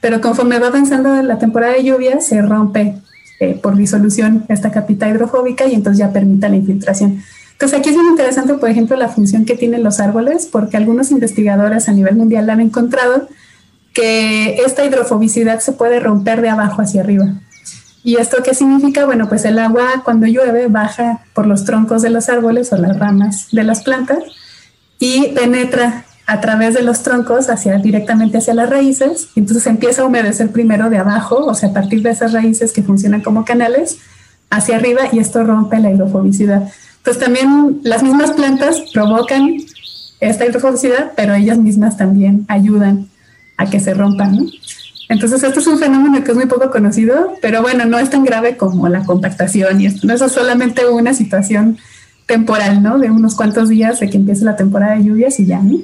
pero 0.00 0.20
conforme 0.20 0.58
va 0.58 0.68
avanzando 0.68 1.22
la 1.22 1.38
temporada 1.38 1.72
de 1.72 1.84
lluvia, 1.84 2.20
se 2.20 2.42
rompe 2.42 2.94
eh, 3.40 3.58
por 3.62 3.76
disolución 3.76 4.44
esta 4.48 4.70
capita 4.70 5.08
hidrofóbica 5.08 5.66
y 5.66 5.74
entonces 5.74 5.98
ya 5.98 6.12
permite 6.12 6.48
la 6.48 6.56
infiltración. 6.56 7.22
Entonces 7.52 7.78
aquí 7.78 7.88
es 7.88 7.96
muy 7.96 8.06
interesante, 8.06 8.54
por 8.54 8.68
ejemplo, 8.68 8.96
la 8.96 9.08
función 9.08 9.44
que 9.44 9.56
tienen 9.56 9.82
los 9.82 10.00
árboles, 10.00 10.46
porque 10.46 10.76
algunos 10.76 11.10
investigadores 11.10 11.88
a 11.88 11.92
nivel 11.92 12.14
mundial 12.14 12.48
han 12.50 12.60
encontrado 12.60 13.28
que 13.94 14.56
esta 14.64 14.84
hidrofobicidad 14.84 15.58
se 15.60 15.72
puede 15.72 15.98
romper 15.98 16.40
de 16.40 16.50
abajo 16.50 16.82
hacia 16.82 17.00
arriba. 17.00 17.34
¿Y 18.04 18.16
esto 18.16 18.38
qué 18.42 18.54
significa? 18.54 19.04
Bueno, 19.06 19.28
pues 19.28 19.44
el 19.44 19.58
agua 19.58 20.02
cuando 20.04 20.26
llueve 20.26 20.68
baja 20.68 21.20
por 21.34 21.46
los 21.46 21.64
troncos 21.64 22.02
de 22.02 22.10
los 22.10 22.28
árboles 22.28 22.72
o 22.72 22.76
las 22.76 22.98
ramas 22.98 23.48
de 23.52 23.64
las 23.64 23.82
plantas 23.82 24.18
y 24.98 25.28
penetra 25.32 26.04
a 26.26 26.40
través 26.40 26.74
de 26.74 26.82
los 26.82 27.02
troncos 27.02 27.48
hacia 27.48 27.78
directamente 27.78 28.38
hacia 28.38 28.54
las 28.54 28.68
raíces. 28.70 29.28
Entonces 29.34 29.66
empieza 29.66 30.02
a 30.02 30.04
humedecer 30.04 30.50
primero 30.50 30.90
de 30.90 30.98
abajo, 30.98 31.36
o 31.46 31.54
sea, 31.54 31.70
a 31.70 31.72
partir 31.72 32.02
de 32.02 32.10
esas 32.10 32.32
raíces 32.32 32.72
que 32.72 32.82
funcionan 32.82 33.22
como 33.22 33.44
canales, 33.44 33.98
hacia 34.50 34.76
arriba 34.76 35.02
y 35.12 35.18
esto 35.18 35.42
rompe 35.44 35.78
la 35.78 35.90
hidrofobicidad. 35.90 36.70
Entonces 36.98 37.22
también 37.22 37.80
las 37.82 38.02
mismas 38.02 38.32
plantas 38.32 38.82
provocan 38.92 39.56
esta 40.20 40.46
hidrofobicidad, 40.46 41.12
pero 41.16 41.34
ellas 41.34 41.58
mismas 41.58 41.96
también 41.96 42.44
ayudan 42.48 43.08
a 43.56 43.70
que 43.70 43.80
se 43.80 43.94
rompan. 43.94 44.36
¿no? 44.36 44.44
Entonces, 45.08 45.42
esto 45.42 45.60
es 45.60 45.66
un 45.66 45.78
fenómeno 45.78 46.22
que 46.22 46.32
es 46.32 46.36
muy 46.36 46.46
poco 46.46 46.70
conocido, 46.70 47.34
pero 47.40 47.62
bueno, 47.62 47.86
no 47.86 47.98
es 47.98 48.10
tan 48.10 48.24
grave 48.24 48.56
como 48.56 48.88
la 48.88 49.04
compactación 49.04 49.80
y 49.80 49.86
esto. 49.86 50.06
No 50.06 50.12
es 50.12 50.20
solamente 50.32 50.86
una 50.86 51.14
situación 51.14 51.78
temporal, 52.26 52.82
¿no? 52.82 52.98
De 52.98 53.10
unos 53.10 53.34
cuantos 53.34 53.70
días 53.70 54.00
de 54.00 54.10
que 54.10 54.18
empiece 54.18 54.44
la 54.44 54.56
temporada 54.56 54.96
de 54.96 55.04
lluvias 55.04 55.40
y 55.40 55.46
ya, 55.46 55.60
¿no? 55.60 55.78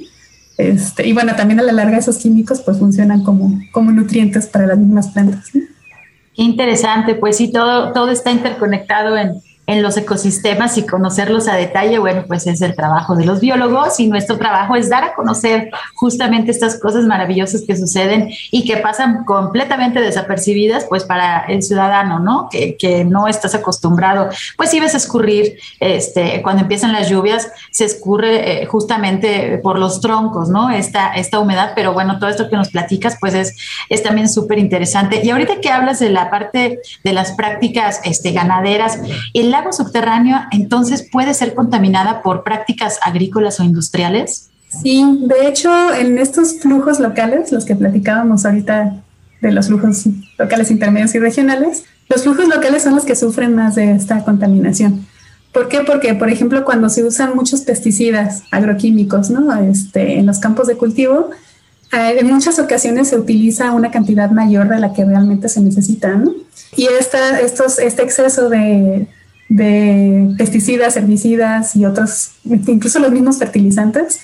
Este, 0.58 1.06
y 1.08 1.12
bueno, 1.12 1.34
también 1.36 1.58
a 1.58 1.62
la 1.62 1.72
larga 1.72 1.98
esos 1.98 2.18
químicos 2.18 2.60
pues 2.60 2.78
funcionan 2.78 3.24
como, 3.24 3.60
como 3.72 3.90
nutrientes 3.90 4.46
para 4.46 4.66
las 4.66 4.78
mismas 4.78 5.08
plantas. 5.08 5.50
Qué 5.52 6.42
interesante, 6.42 7.14
pues 7.14 7.36
sí, 7.38 7.50
todo, 7.50 7.92
todo 7.92 8.10
está 8.10 8.30
interconectado 8.30 9.16
en, 9.16 9.34
en 9.66 9.82
los 9.82 9.96
ecosistemas 9.96 10.76
y 10.76 10.86
conocerlos 10.86 11.48
a 11.48 11.54
detalle, 11.54 11.98
bueno, 11.98 12.24
pues 12.26 12.46
es 12.46 12.60
el 12.60 12.74
trabajo 12.74 13.16
de 13.16 13.24
los 13.24 13.40
biólogos 13.40 13.98
y 13.98 14.08
nuestro 14.08 14.36
trabajo 14.36 14.76
es 14.76 14.90
dar 14.90 15.04
a 15.04 15.14
conocer 15.14 15.70
justamente 15.94 16.50
estas 16.50 16.78
cosas 16.78 17.04
maravillosas 17.04 17.62
que 17.66 17.76
suceden 17.76 18.30
y 18.50 18.64
que 18.66 18.76
pasan 18.76 19.24
completamente 19.24 20.00
desapercibidas, 20.00 20.84
pues 20.88 21.04
para 21.04 21.44
el 21.46 21.62
ciudadano, 21.62 22.18
¿no? 22.18 22.48
Que, 22.50 22.76
que 22.76 23.04
no 23.04 23.26
estás 23.26 23.54
acostumbrado. 23.54 24.28
Pues 24.56 24.70
si 24.70 24.80
ves 24.80 24.94
escurrir, 24.94 25.58
este, 25.80 26.42
cuando 26.42 26.62
empiezan 26.62 26.92
las 26.92 27.08
lluvias, 27.08 27.50
se 27.70 27.86
escurre 27.86 28.62
eh, 28.62 28.66
justamente 28.66 29.58
por 29.62 29.78
los 29.78 30.00
troncos, 30.00 30.50
¿no? 30.50 30.70
Esta, 30.70 31.14
esta 31.14 31.38
humedad, 31.38 31.72
pero 31.74 31.92
bueno, 31.94 32.18
todo 32.18 32.28
esto 32.28 32.50
que 32.50 32.56
nos 32.56 32.68
platicas, 32.68 33.16
pues 33.18 33.34
es, 33.34 33.56
es 33.88 34.02
también 34.02 34.28
súper 34.28 34.58
interesante. 34.58 35.20
Y 35.24 35.30
ahorita 35.30 35.60
que 35.60 35.70
hablas 35.70 36.00
de 36.00 36.10
la 36.10 36.30
parte 36.30 36.80
de 37.02 37.12
las 37.12 37.32
prácticas 37.32 38.00
este, 38.04 38.32
ganaderas, 38.32 38.98
el 39.32 39.53
agua 39.54 39.72
subterráneo 39.72 40.38
entonces 40.50 41.08
puede 41.10 41.34
ser 41.34 41.54
contaminada 41.54 42.22
por 42.22 42.44
prácticas 42.44 42.98
agrícolas 43.02 43.60
o 43.60 43.64
industriales? 43.64 44.50
Sí, 44.82 45.04
de 45.20 45.48
hecho, 45.48 45.70
en 45.94 46.18
estos 46.18 46.60
flujos 46.60 46.98
locales, 46.98 47.52
los 47.52 47.64
que 47.64 47.76
platicábamos 47.76 48.44
ahorita 48.44 49.02
de 49.40 49.52
los 49.52 49.68
flujos 49.68 50.04
locales 50.38 50.70
intermedios 50.70 51.14
y 51.14 51.18
regionales, 51.18 51.84
los 52.08 52.22
flujos 52.22 52.48
locales 52.48 52.82
son 52.82 52.94
los 52.94 53.04
que 53.04 53.14
sufren 53.16 53.54
más 53.54 53.74
de 53.74 53.92
esta 53.92 54.24
contaminación. 54.24 55.06
¿Por 55.52 55.68
qué? 55.68 55.82
Porque, 55.86 56.14
por 56.14 56.30
ejemplo, 56.30 56.64
cuando 56.64 56.88
se 56.88 57.04
usan 57.04 57.36
muchos 57.36 57.60
pesticidas 57.60 58.42
agroquímicos 58.50 59.30
¿no? 59.30 59.54
este, 59.62 60.18
en 60.18 60.26
los 60.26 60.38
campos 60.40 60.66
de 60.66 60.76
cultivo, 60.76 61.30
eh, 61.92 62.16
en 62.18 62.26
muchas 62.26 62.58
ocasiones 62.58 63.08
se 63.08 63.18
utiliza 63.18 63.70
una 63.70 63.92
cantidad 63.92 64.30
mayor 64.30 64.68
de 64.68 64.80
la 64.80 64.92
que 64.92 65.04
realmente 65.04 65.48
se 65.48 65.60
necesita. 65.60 66.16
¿no? 66.16 66.34
Y 66.76 66.86
esta, 66.86 67.40
estos, 67.40 67.78
este 67.78 68.02
exceso 68.02 68.48
de, 68.48 69.06
de 69.48 70.34
pesticidas, 70.38 70.96
herbicidas 70.96 71.76
y 71.76 71.84
otros, 71.84 72.32
incluso 72.44 72.98
los 72.98 73.12
mismos 73.12 73.38
fertilizantes, 73.38 74.20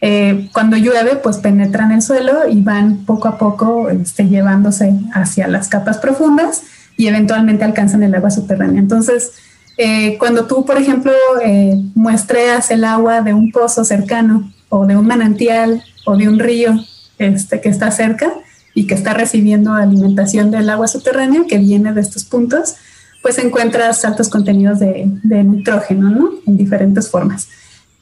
eh, 0.00 0.48
cuando 0.52 0.76
llueve, 0.76 1.16
pues 1.16 1.38
penetran 1.38 1.90
el 1.90 2.02
suelo 2.02 2.48
y 2.48 2.62
van 2.62 3.04
poco 3.04 3.28
a 3.28 3.38
poco 3.38 3.88
este, 3.90 4.28
llevándose 4.28 4.94
hacia 5.12 5.48
las 5.48 5.68
capas 5.68 5.98
profundas 5.98 6.62
y 6.96 7.08
eventualmente 7.08 7.64
alcanzan 7.64 8.02
el 8.02 8.14
agua 8.14 8.30
subterránea. 8.30 8.80
Entonces, 8.80 9.32
eh, 9.76 10.16
cuando 10.18 10.46
tú, 10.46 10.64
por 10.64 10.76
ejemplo, 10.76 11.12
eh, 11.44 11.80
muestreas 11.94 12.70
el 12.70 12.84
agua 12.84 13.22
de 13.22 13.34
un 13.34 13.50
pozo 13.50 13.84
cercano 13.84 14.52
o 14.68 14.86
de 14.86 14.96
un 14.96 15.06
manantial 15.06 15.82
o 16.04 16.16
de 16.16 16.28
un 16.28 16.38
río 16.38 16.74
este, 17.18 17.60
que 17.60 17.68
está 17.68 17.90
cerca 17.90 18.32
y 18.74 18.86
que 18.86 18.94
está 18.94 19.14
recibiendo 19.14 19.72
alimentación 19.72 20.50
del 20.50 20.70
agua 20.70 20.86
subterránea 20.86 21.42
que 21.48 21.58
viene 21.58 21.92
de 21.92 22.00
estos 22.00 22.24
puntos, 22.24 22.76
pues 23.28 23.44
encuentras 23.44 24.06
altos 24.06 24.30
contenidos 24.30 24.78
de, 24.78 25.04
nitrógeno, 25.44 26.08
¿no? 26.08 26.30
En 26.46 26.56
diferentes 26.56 27.10
formas. 27.10 27.46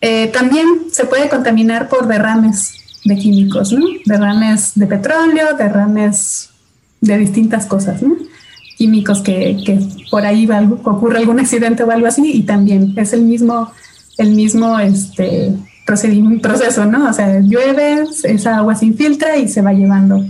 Eh, 0.00 0.28
también 0.28 0.66
se 0.92 1.04
puede 1.04 1.28
contaminar 1.28 1.88
por 1.88 2.06
derrames 2.06 2.74
de 3.04 3.16
químicos, 3.16 3.72
¿no? 3.72 3.84
Derrames 4.04 4.74
de 4.76 4.86
petróleo, 4.86 5.56
derrames 5.58 6.50
de 7.00 7.18
distintas 7.18 7.66
cosas, 7.66 8.02
¿no? 8.02 8.14
Químicos 8.78 9.20
que, 9.20 9.56
que 9.66 9.80
por 10.12 10.24
ahí 10.24 10.48
ocurre 10.84 11.18
algún 11.18 11.40
accidente 11.40 11.82
o 11.82 11.90
algo 11.90 12.06
así 12.06 12.30
y 12.32 12.42
también 12.44 12.94
es 12.96 13.12
el 13.12 13.22
mismo, 13.22 13.72
el 14.18 14.30
mismo 14.30 14.78
este, 14.78 15.56
proceso, 15.84 16.86
¿no? 16.86 17.10
O 17.10 17.12
sea, 17.12 17.40
llueve, 17.40 18.04
esa 18.22 18.58
agua 18.58 18.76
se 18.76 18.86
infiltra 18.86 19.36
y 19.38 19.48
se 19.48 19.60
va 19.60 19.72
llevando 19.72 20.24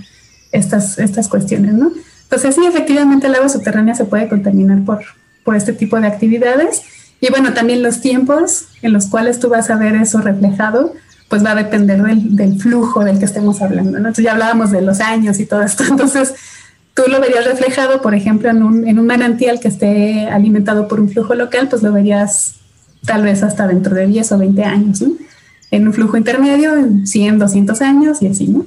estas, 0.53 0.99
estas 0.99 1.29
cuestiones, 1.29 1.75
¿no? 1.75 1.93
Entonces 2.27 2.57
sí, 2.57 2.67
efectivamente 2.67 3.29
el 3.29 3.35
agua 3.35 3.49
subterránea 3.49 3.95
se 3.95 4.05
puede 4.05 4.29
contaminar 4.29 4.85
por, 4.85 5.01
por 5.45 5.55
este 5.55 5.73
tipo 5.73 5.99
de 6.01 6.09
actividades. 6.09 6.83
Y 7.21 7.31
bueno, 7.31 7.55
también 7.55 7.83
los 7.83 8.01
tiempos 8.01 8.67
en 8.83 8.93
los 8.93 9.07
cuales 9.07 9.39
tú 9.39 9.49
vas 9.49 9.71
a 9.71 9.77
ver 9.77 9.95
eso 9.95 10.21
reflejado, 10.21 10.93
pues 11.29 11.45
va 11.45 11.53
a 11.53 11.55
depender 11.55 12.03
del, 12.03 12.37
del 12.37 12.61
flujo 12.61 13.05
del 13.05 13.19
que 13.19 13.25
estemos 13.25 13.63
hablando. 13.63 13.93
¿no? 13.93 13.99
Entonces 13.99 14.25
ya 14.25 14.33
hablábamos 14.33 14.71
de 14.71 14.83
los 14.83 15.01
años 15.01 15.39
y 15.39 15.47
todo 15.47 15.63
esto. 15.63 15.85
Entonces 15.89 16.35
tú 16.95 17.03
lo 17.09 17.21
verías 17.21 17.45
reflejado, 17.45 18.03
por 18.03 18.15
ejemplo, 18.15 18.51
en 18.51 18.63
un, 18.63 18.89
en 18.89 18.99
un 18.99 19.07
manantial 19.07 19.61
que 19.61 19.69
esté 19.69 20.29
alimentado 20.29 20.89
por 20.89 20.99
un 20.99 21.09
flujo 21.09 21.35
local, 21.35 21.69
pues 21.69 21.83
lo 21.83 21.93
verías 21.93 22.57
tal 23.05 23.23
vez 23.23 23.43
hasta 23.43 23.69
dentro 23.69 23.95
de 23.95 24.07
10 24.07 24.33
o 24.33 24.39
20 24.39 24.65
años, 24.65 25.03
¿no? 25.03 25.13
En 25.71 25.87
un 25.87 25.93
flujo 25.93 26.17
intermedio, 26.17 26.75
en 26.75 27.07
100, 27.07 27.39
200 27.39 27.83
años 27.83 28.23
y 28.23 28.29
así, 28.29 28.49
¿no? 28.49 28.67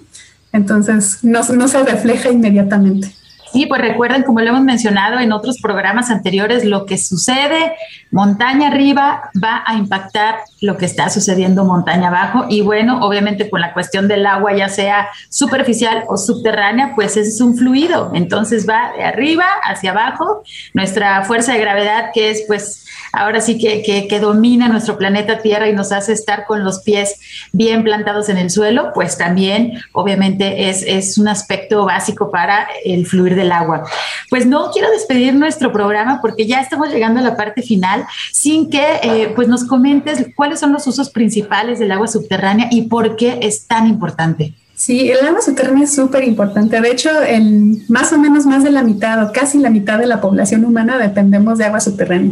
Entonces, 0.54 1.20
no, 1.24 1.42
no 1.44 1.68
se 1.68 1.84
refleja 1.84 2.32
inmediatamente. 2.32 3.14
Sí, 3.52 3.66
pues 3.66 3.82
recuerden, 3.82 4.24
como 4.24 4.42
lo 4.42 4.50
hemos 4.50 4.62
mencionado 4.62 5.20
en 5.20 5.32
otros 5.32 5.60
programas 5.60 6.12
anteriores, 6.12 6.66
lo 6.66 6.86
que 6.86 6.98
sucede 6.98 7.74
montaña 8.12 8.68
arriba 8.68 9.30
va 9.44 9.64
a 9.66 9.76
impactar 9.76 10.36
lo 10.62 10.78
que 10.78 10.86
está 10.86 11.10
sucediendo 11.10 11.66
montaña 11.66 12.10
abajo. 12.10 12.46
Y 12.50 12.62
bueno, 12.62 13.00
obviamente 13.02 13.50
con 13.50 13.62
la 13.62 13.74
cuestión 13.74 14.08
del 14.08 14.26
agua, 14.26 14.54
ya 14.54 14.70
sea 14.70 15.10
superficial 15.30 16.04
o 16.08 16.18
subterránea, 16.18 16.94
pues 16.96 17.18
es 17.18 17.42
un 17.42 17.58
fluido. 17.58 18.12
Entonces 18.14 18.68
va 18.70 18.92
de 18.96 19.04
arriba 19.04 19.46
hacia 19.64 19.92
abajo. 19.92 20.44
Nuestra 20.74 21.24
fuerza 21.24 21.54
de 21.54 21.60
gravedad, 21.60 22.12
que 22.14 22.30
es 22.30 22.44
pues 22.48 22.86
ahora 23.12 23.42
sí 23.42 23.58
que, 23.58 23.82
que, 24.08 24.20
domina 24.20 24.68
nuestro 24.68 24.98
planeta 24.98 25.40
Tierra 25.40 25.70
y 25.70 25.74
nos 25.74 25.92
hace 25.92 26.14
estar 26.14 26.46
con 26.46 26.64
los 26.64 26.80
pies 26.80 27.16
bien 27.54 27.84
plantados 27.84 28.30
en 28.30 28.38
el 28.38 28.50
suelo, 28.50 28.92
pues 28.94 29.18
también 29.18 29.80
obviamente 29.94 30.70
es, 30.70 30.84
es 30.84 31.18
un 31.18 31.28
aspecto 31.28 31.86
básico 31.86 32.32
para 32.32 32.68
el 32.84 33.06
fluir 33.06 33.36
del 33.36 33.52
agua. 33.52 33.84
Pues 34.30 34.46
no 34.46 34.72
quiero 34.72 34.92
despedir 34.92 35.34
nuestro 35.34 35.72
programa 35.72 36.20
porque 36.22 36.46
ya 36.46 36.62
estamos 36.62 36.90
llegando 36.90 37.20
a 37.20 37.24
la 37.24 37.38
parte 37.38 37.62
final 37.62 38.06
sin 38.32 38.70
que 38.70 39.00
eh, 39.02 39.32
pues 39.36 39.48
nos 39.48 39.64
comentes 39.64 40.28
cuáles 40.36 40.60
son 40.60 40.74
los 40.74 40.86
usos 40.88 41.10
principales 41.10 41.80
del 41.80 41.92
agua 41.92 42.08
subterránea 42.08 42.68
y 42.72 42.84
por 42.84 43.16
qué 43.16 43.40
es 43.42 43.66
tan 43.68 43.88
importante. 43.88 44.54
Sí, 44.80 45.12
el 45.12 45.26
agua 45.28 45.42
subterránea 45.42 45.84
es 45.84 45.94
súper 45.94 46.24
importante. 46.24 46.80
De 46.80 46.90
hecho, 46.90 47.10
en 47.22 47.84
más 47.90 48.14
o 48.14 48.18
menos 48.18 48.46
más 48.46 48.64
de 48.64 48.72
la 48.72 48.82
mitad 48.82 49.22
o 49.22 49.34
casi 49.34 49.58
la 49.58 49.70
mitad 49.70 50.00
de 50.00 50.06
la 50.06 50.22
población 50.22 50.64
humana 50.64 50.98
dependemos 50.98 51.58
de 51.58 51.66
agua 51.66 51.82
subterránea. 51.82 52.32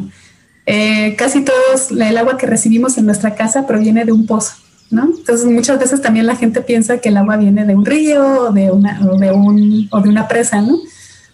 Eh, 0.69 1.15
casi 1.17 1.45
todos 1.45 1.91
el 1.91 2.17
agua 2.17 2.37
que 2.37 2.45
recibimos 2.45 2.97
en 2.97 3.05
nuestra 3.05 3.35
casa 3.35 3.65
proviene 3.65 4.03
de 4.03 4.11
un 4.11 4.25
pozo, 4.25 4.51
¿no? 4.91 5.05
Entonces 5.05 5.45
muchas 5.45 5.79
veces 5.79 6.01
también 6.01 6.27
la 6.27 6.35
gente 6.35 6.59
piensa 6.59 6.97
que 6.97 7.07
el 7.07 7.15
agua 7.15 7.37
viene 7.37 7.65
de 7.65 7.73
un 7.73 7.85
río 7.85 8.49
o 8.49 8.51
de 8.51 8.69
una, 8.69 8.99
o 9.09 9.17
de 9.17 9.31
un, 9.31 9.87
o 9.91 10.01
de 10.01 10.09
una 10.09 10.27
presa, 10.27 10.61
¿no? 10.61 10.77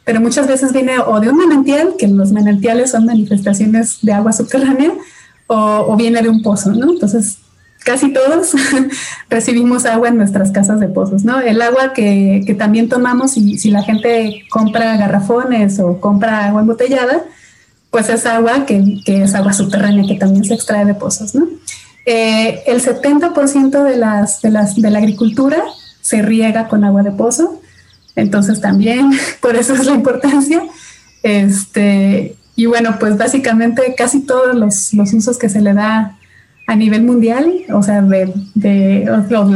Pero 0.05 0.21
muchas 0.21 0.47
veces 0.47 0.71
viene 0.71 0.99
o 0.99 1.19
de 1.19 1.29
un 1.29 1.37
manantial, 1.37 1.95
que 1.97 2.07
los 2.07 2.31
manantiales 2.31 2.91
son 2.91 3.07
manifestaciones 3.07 3.97
de 4.03 4.13
agua 4.13 4.33
subterránea, 4.33 4.91
o, 5.47 5.85
o 5.87 5.95
viene 5.95 6.21
de 6.21 6.29
un 6.29 6.43
pozo, 6.43 6.71
¿no? 6.71 6.91
Entonces 6.91 7.39
casi 7.83 8.13
todos 8.13 8.53
recibimos 9.31 9.85
agua 9.85 10.09
en 10.09 10.17
nuestras 10.17 10.51
casas 10.51 10.79
de 10.79 10.89
pozos, 10.89 11.23
¿no? 11.23 11.39
El 11.39 11.59
agua 11.63 11.93
que, 11.93 12.43
que 12.45 12.53
también 12.53 12.87
tomamos, 12.87 13.35
y 13.35 13.57
si 13.57 13.71
la 13.71 13.81
gente 13.81 14.43
compra 14.51 14.95
garrafones 14.95 15.79
o 15.79 15.99
compra 15.99 16.45
agua 16.45 16.61
embotellada, 16.61 17.23
pues 17.93 18.09
es 18.09 18.25
agua 18.25 18.65
que, 18.65 19.01
es 19.05 19.35
agua 19.35 19.53
subterránea 19.53 20.03
que 20.07 20.15
también 20.15 20.43
se 20.43 20.55
extrae 20.55 20.83
de 20.83 20.95
pozos, 20.95 21.35
¿no? 21.35 21.47
Eh, 22.07 22.63
el 22.65 22.81
70% 22.81 23.83
de, 23.83 23.97
las, 23.97 24.41
de, 24.41 24.49
las, 24.49 24.75
de 24.75 24.89
la 24.89 24.97
agricultura 24.97 25.63
se 26.01 26.23
riega 26.23 26.67
con 26.67 26.83
agua 26.83 27.03
de 27.03 27.11
pozo, 27.11 27.61
entonces 28.15 28.59
también 28.61 29.11
por 29.41 29.55
eso 29.55 29.75
es 29.75 29.85
la 29.85 29.93
importancia. 29.93 30.63
Este, 31.21 32.35
y 32.55 32.65
bueno, 32.65 32.97
pues 32.99 33.15
básicamente 33.15 33.93
casi 33.95 34.21
todos 34.21 34.55
los, 34.55 34.91
los 34.95 35.13
usos 35.13 35.37
que 35.37 35.47
se 35.47 35.61
le 35.61 35.75
da 35.75 36.17
a 36.65 36.75
nivel 36.75 37.03
mundial, 37.03 37.47
o 37.71 37.83
sea, 37.83 38.01
de, 38.01 38.33
de 38.55 39.05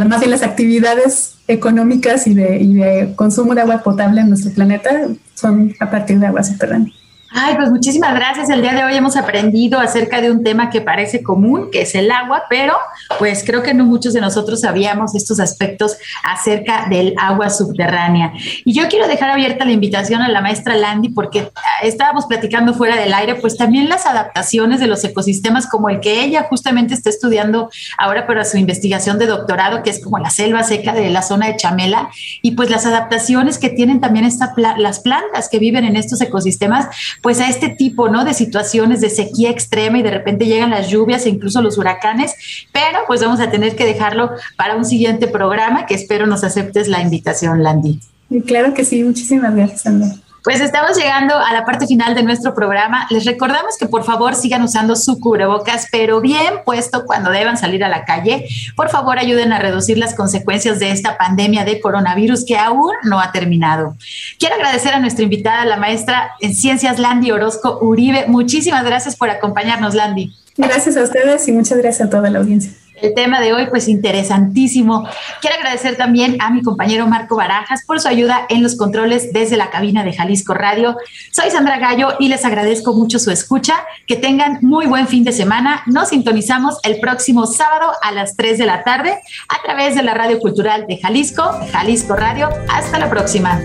más 0.07 0.19
bien 0.19 0.29
las 0.29 0.43
actividades 0.43 1.37
económicas 1.47 2.27
y 2.27 2.35
de, 2.35 2.59
y 2.59 2.75
de 2.75 3.13
consumo 3.15 3.55
de 3.55 3.61
agua 3.61 3.81
potable 3.81 4.21
en 4.21 4.29
nuestro 4.29 4.51
planeta 4.51 5.07
son 5.33 5.73
a 5.79 5.89
partir 5.89 6.19
de 6.19 6.27
agua 6.27 6.43
subterránea. 6.43 6.93
Ay, 7.29 7.55
pues 7.55 7.69
muchísimas 7.69 8.15
gracias. 8.15 8.49
El 8.49 8.61
día 8.61 8.73
de 8.73 8.83
hoy 8.83 8.95
hemos 8.95 9.17
aprendido 9.17 9.79
acerca 9.79 10.21
de 10.21 10.31
un 10.31 10.43
tema 10.43 10.69
que 10.69 10.79
parece 10.79 11.23
común, 11.23 11.69
que 11.71 11.81
es 11.81 11.93
el 11.93 12.09
agua, 12.09 12.43
pero 12.49 12.73
pues 13.19 13.43
creo 13.45 13.63
que 13.63 13.73
no 13.73 13.83
muchos 13.83 14.13
de 14.13 14.21
nosotros 14.21 14.61
sabíamos 14.61 15.13
estos 15.13 15.39
aspectos 15.39 15.97
acerca 16.23 16.87
del 16.89 17.13
agua 17.17 17.49
subterránea. 17.49 18.31
Y 18.63 18.73
yo 18.73 18.87
quiero 18.87 19.07
dejar 19.07 19.29
abierta 19.29 19.65
la 19.65 19.71
invitación 19.71 20.21
a 20.21 20.29
la 20.29 20.41
maestra 20.41 20.75
Landy 20.77 21.09
porque 21.09 21.51
estábamos 21.83 22.27
platicando 22.27 22.73
fuera 22.73 22.95
del 22.95 23.13
aire, 23.13 23.35
pues 23.35 23.57
también 23.57 23.89
las 23.89 24.05
adaptaciones 24.05 24.79
de 24.79 24.87
los 24.87 25.03
ecosistemas 25.03 25.67
como 25.67 25.89
el 25.89 25.99
que 25.99 26.23
ella 26.23 26.45
justamente 26.49 26.93
está 26.93 27.09
estudiando 27.09 27.69
ahora 27.97 28.25
para 28.25 28.45
su 28.45 28.57
investigación 28.57 29.19
de 29.19 29.25
doctorado, 29.25 29.83
que 29.83 29.89
es 29.89 30.01
como 30.01 30.17
la 30.17 30.29
selva 30.29 30.63
seca 30.63 30.93
de 30.93 31.09
la 31.09 31.21
zona 31.21 31.47
de 31.47 31.57
Chamela, 31.57 32.09
y 32.41 32.51
pues 32.51 32.69
las 32.69 32.85
adaptaciones 32.85 33.57
que 33.57 33.69
tienen 33.69 33.99
también 33.99 34.23
esta 34.23 34.53
las 34.77 35.01
plantas 35.01 35.49
que 35.49 35.59
viven 35.59 35.83
en 35.83 35.97
estos 35.97 36.21
ecosistemas 36.21 36.87
pues 37.21 37.39
a 37.39 37.49
este 37.49 37.69
tipo, 37.69 38.09
¿no? 38.09 38.25
De 38.25 38.33
situaciones 38.33 39.01
de 39.01 39.09
sequía 39.09 39.49
extrema 39.49 39.99
y 39.99 40.03
de 40.03 40.11
repente 40.11 40.45
llegan 40.45 40.69
las 40.69 40.89
lluvias 40.89 41.25
e 41.25 41.29
incluso 41.29 41.61
los 41.61 41.77
huracanes, 41.77 42.33
pero 42.71 42.99
pues 43.07 43.21
vamos 43.21 43.39
a 43.39 43.49
tener 43.49 43.75
que 43.75 43.85
dejarlo 43.85 44.31
para 44.55 44.75
un 44.75 44.85
siguiente 44.85 45.27
programa 45.27 45.85
que 45.85 45.95
espero 45.95 46.27
nos 46.27 46.43
aceptes 46.43 46.87
la 46.87 47.01
invitación, 47.01 47.63
Landy. 47.63 47.99
Claro 48.45 48.73
que 48.73 48.83
sí, 48.83 49.03
muchísimas 49.03 49.55
gracias, 49.55 49.85
Andrea. 49.85 50.15
Pues 50.47 50.61
estamos 50.61 50.95
llegando 50.95 51.35
a 51.35 51.51
la 51.51 51.65
parte 51.65 51.87
final 51.87 52.15
de 52.15 52.23
nuestro 52.23 52.53
programa. 52.55 53.05
Les 53.09 53.25
recordamos 53.25 53.75
que 53.77 53.85
por 53.85 54.05
favor 54.05 54.33
sigan 54.33 54.63
usando 54.63 54.95
su 54.95 55.19
cubrebocas, 55.19 55.87
pero 55.91 56.21
bien 56.21 56.61
puesto 56.63 57.05
cuando 57.05 57.31
deban 57.31 57.57
salir 57.57 57.83
a 57.83 57.89
la 57.89 58.05
calle. 58.05 58.47
Por 58.77 58.87
favor, 58.87 59.19
ayuden 59.19 59.51
a 59.51 59.59
reducir 59.59 59.97
las 59.97 60.15
consecuencias 60.15 60.79
de 60.79 60.91
esta 60.91 61.17
pandemia 61.17 61.65
de 61.65 61.81
coronavirus 61.81 62.45
que 62.45 62.57
aún 62.57 62.93
no 63.03 63.19
ha 63.19 63.33
terminado. 63.33 63.97
Quiero 64.39 64.55
agradecer 64.55 64.93
a 64.93 65.01
nuestra 65.01 65.25
invitada, 65.25 65.65
la 65.65 65.75
maestra 65.75 66.31
en 66.39 66.55
ciencias 66.55 66.97
Landy 66.97 67.31
Orozco 67.31 67.79
Uribe. 67.81 68.27
Muchísimas 68.29 68.85
gracias 68.85 69.17
por 69.17 69.29
acompañarnos, 69.29 69.95
Landy. 69.95 70.33
Gracias 70.55 70.95
a 70.95 71.03
ustedes 71.03 71.45
y 71.49 71.51
muchas 71.51 71.77
gracias 71.77 72.07
a 72.07 72.09
toda 72.09 72.29
la 72.29 72.39
audiencia 72.39 72.71
el 73.01 73.13
tema 73.13 73.39
de 73.39 73.53
hoy, 73.53 73.67
pues 73.67 73.87
interesantísimo. 73.87 75.07
Quiero 75.41 75.57
agradecer 75.57 75.97
también 75.97 76.37
a 76.39 76.49
mi 76.49 76.61
compañero 76.61 77.07
Marco 77.07 77.35
Barajas 77.35 77.83
por 77.85 77.99
su 77.99 78.07
ayuda 78.07 78.45
en 78.49 78.63
los 78.63 78.75
controles 78.75 79.33
desde 79.33 79.57
la 79.57 79.69
cabina 79.69 80.03
de 80.03 80.13
Jalisco 80.13 80.53
Radio. 80.53 80.97
Soy 81.31 81.51
Sandra 81.51 81.77
Gallo 81.79 82.15
y 82.19 82.27
les 82.27 82.45
agradezco 82.45 82.93
mucho 82.93 83.19
su 83.19 83.31
escucha. 83.31 83.75
Que 84.07 84.15
tengan 84.15 84.59
muy 84.61 84.85
buen 84.85 85.07
fin 85.07 85.23
de 85.23 85.31
semana. 85.31 85.83
Nos 85.85 86.09
sintonizamos 86.09 86.79
el 86.83 86.99
próximo 86.99 87.45
sábado 87.45 87.91
a 88.01 88.11
las 88.11 88.35
3 88.35 88.57
de 88.57 88.65
la 88.65 88.83
tarde 88.83 89.19
a 89.49 89.61
través 89.63 89.95
de 89.95 90.03
la 90.03 90.13
Radio 90.13 90.39
Cultural 90.39 90.85
de 90.87 90.97
Jalisco, 90.97 91.43
Jalisco 91.71 92.15
Radio. 92.15 92.49
Hasta 92.69 92.99
la 92.99 93.09
próxima. 93.09 93.61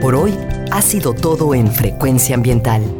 Por 0.00 0.14
hoy 0.14 0.36
ha 0.70 0.82
sido 0.82 1.14
todo 1.14 1.54
en 1.54 1.70
Frecuencia 1.72 2.34
Ambiental 2.34 2.99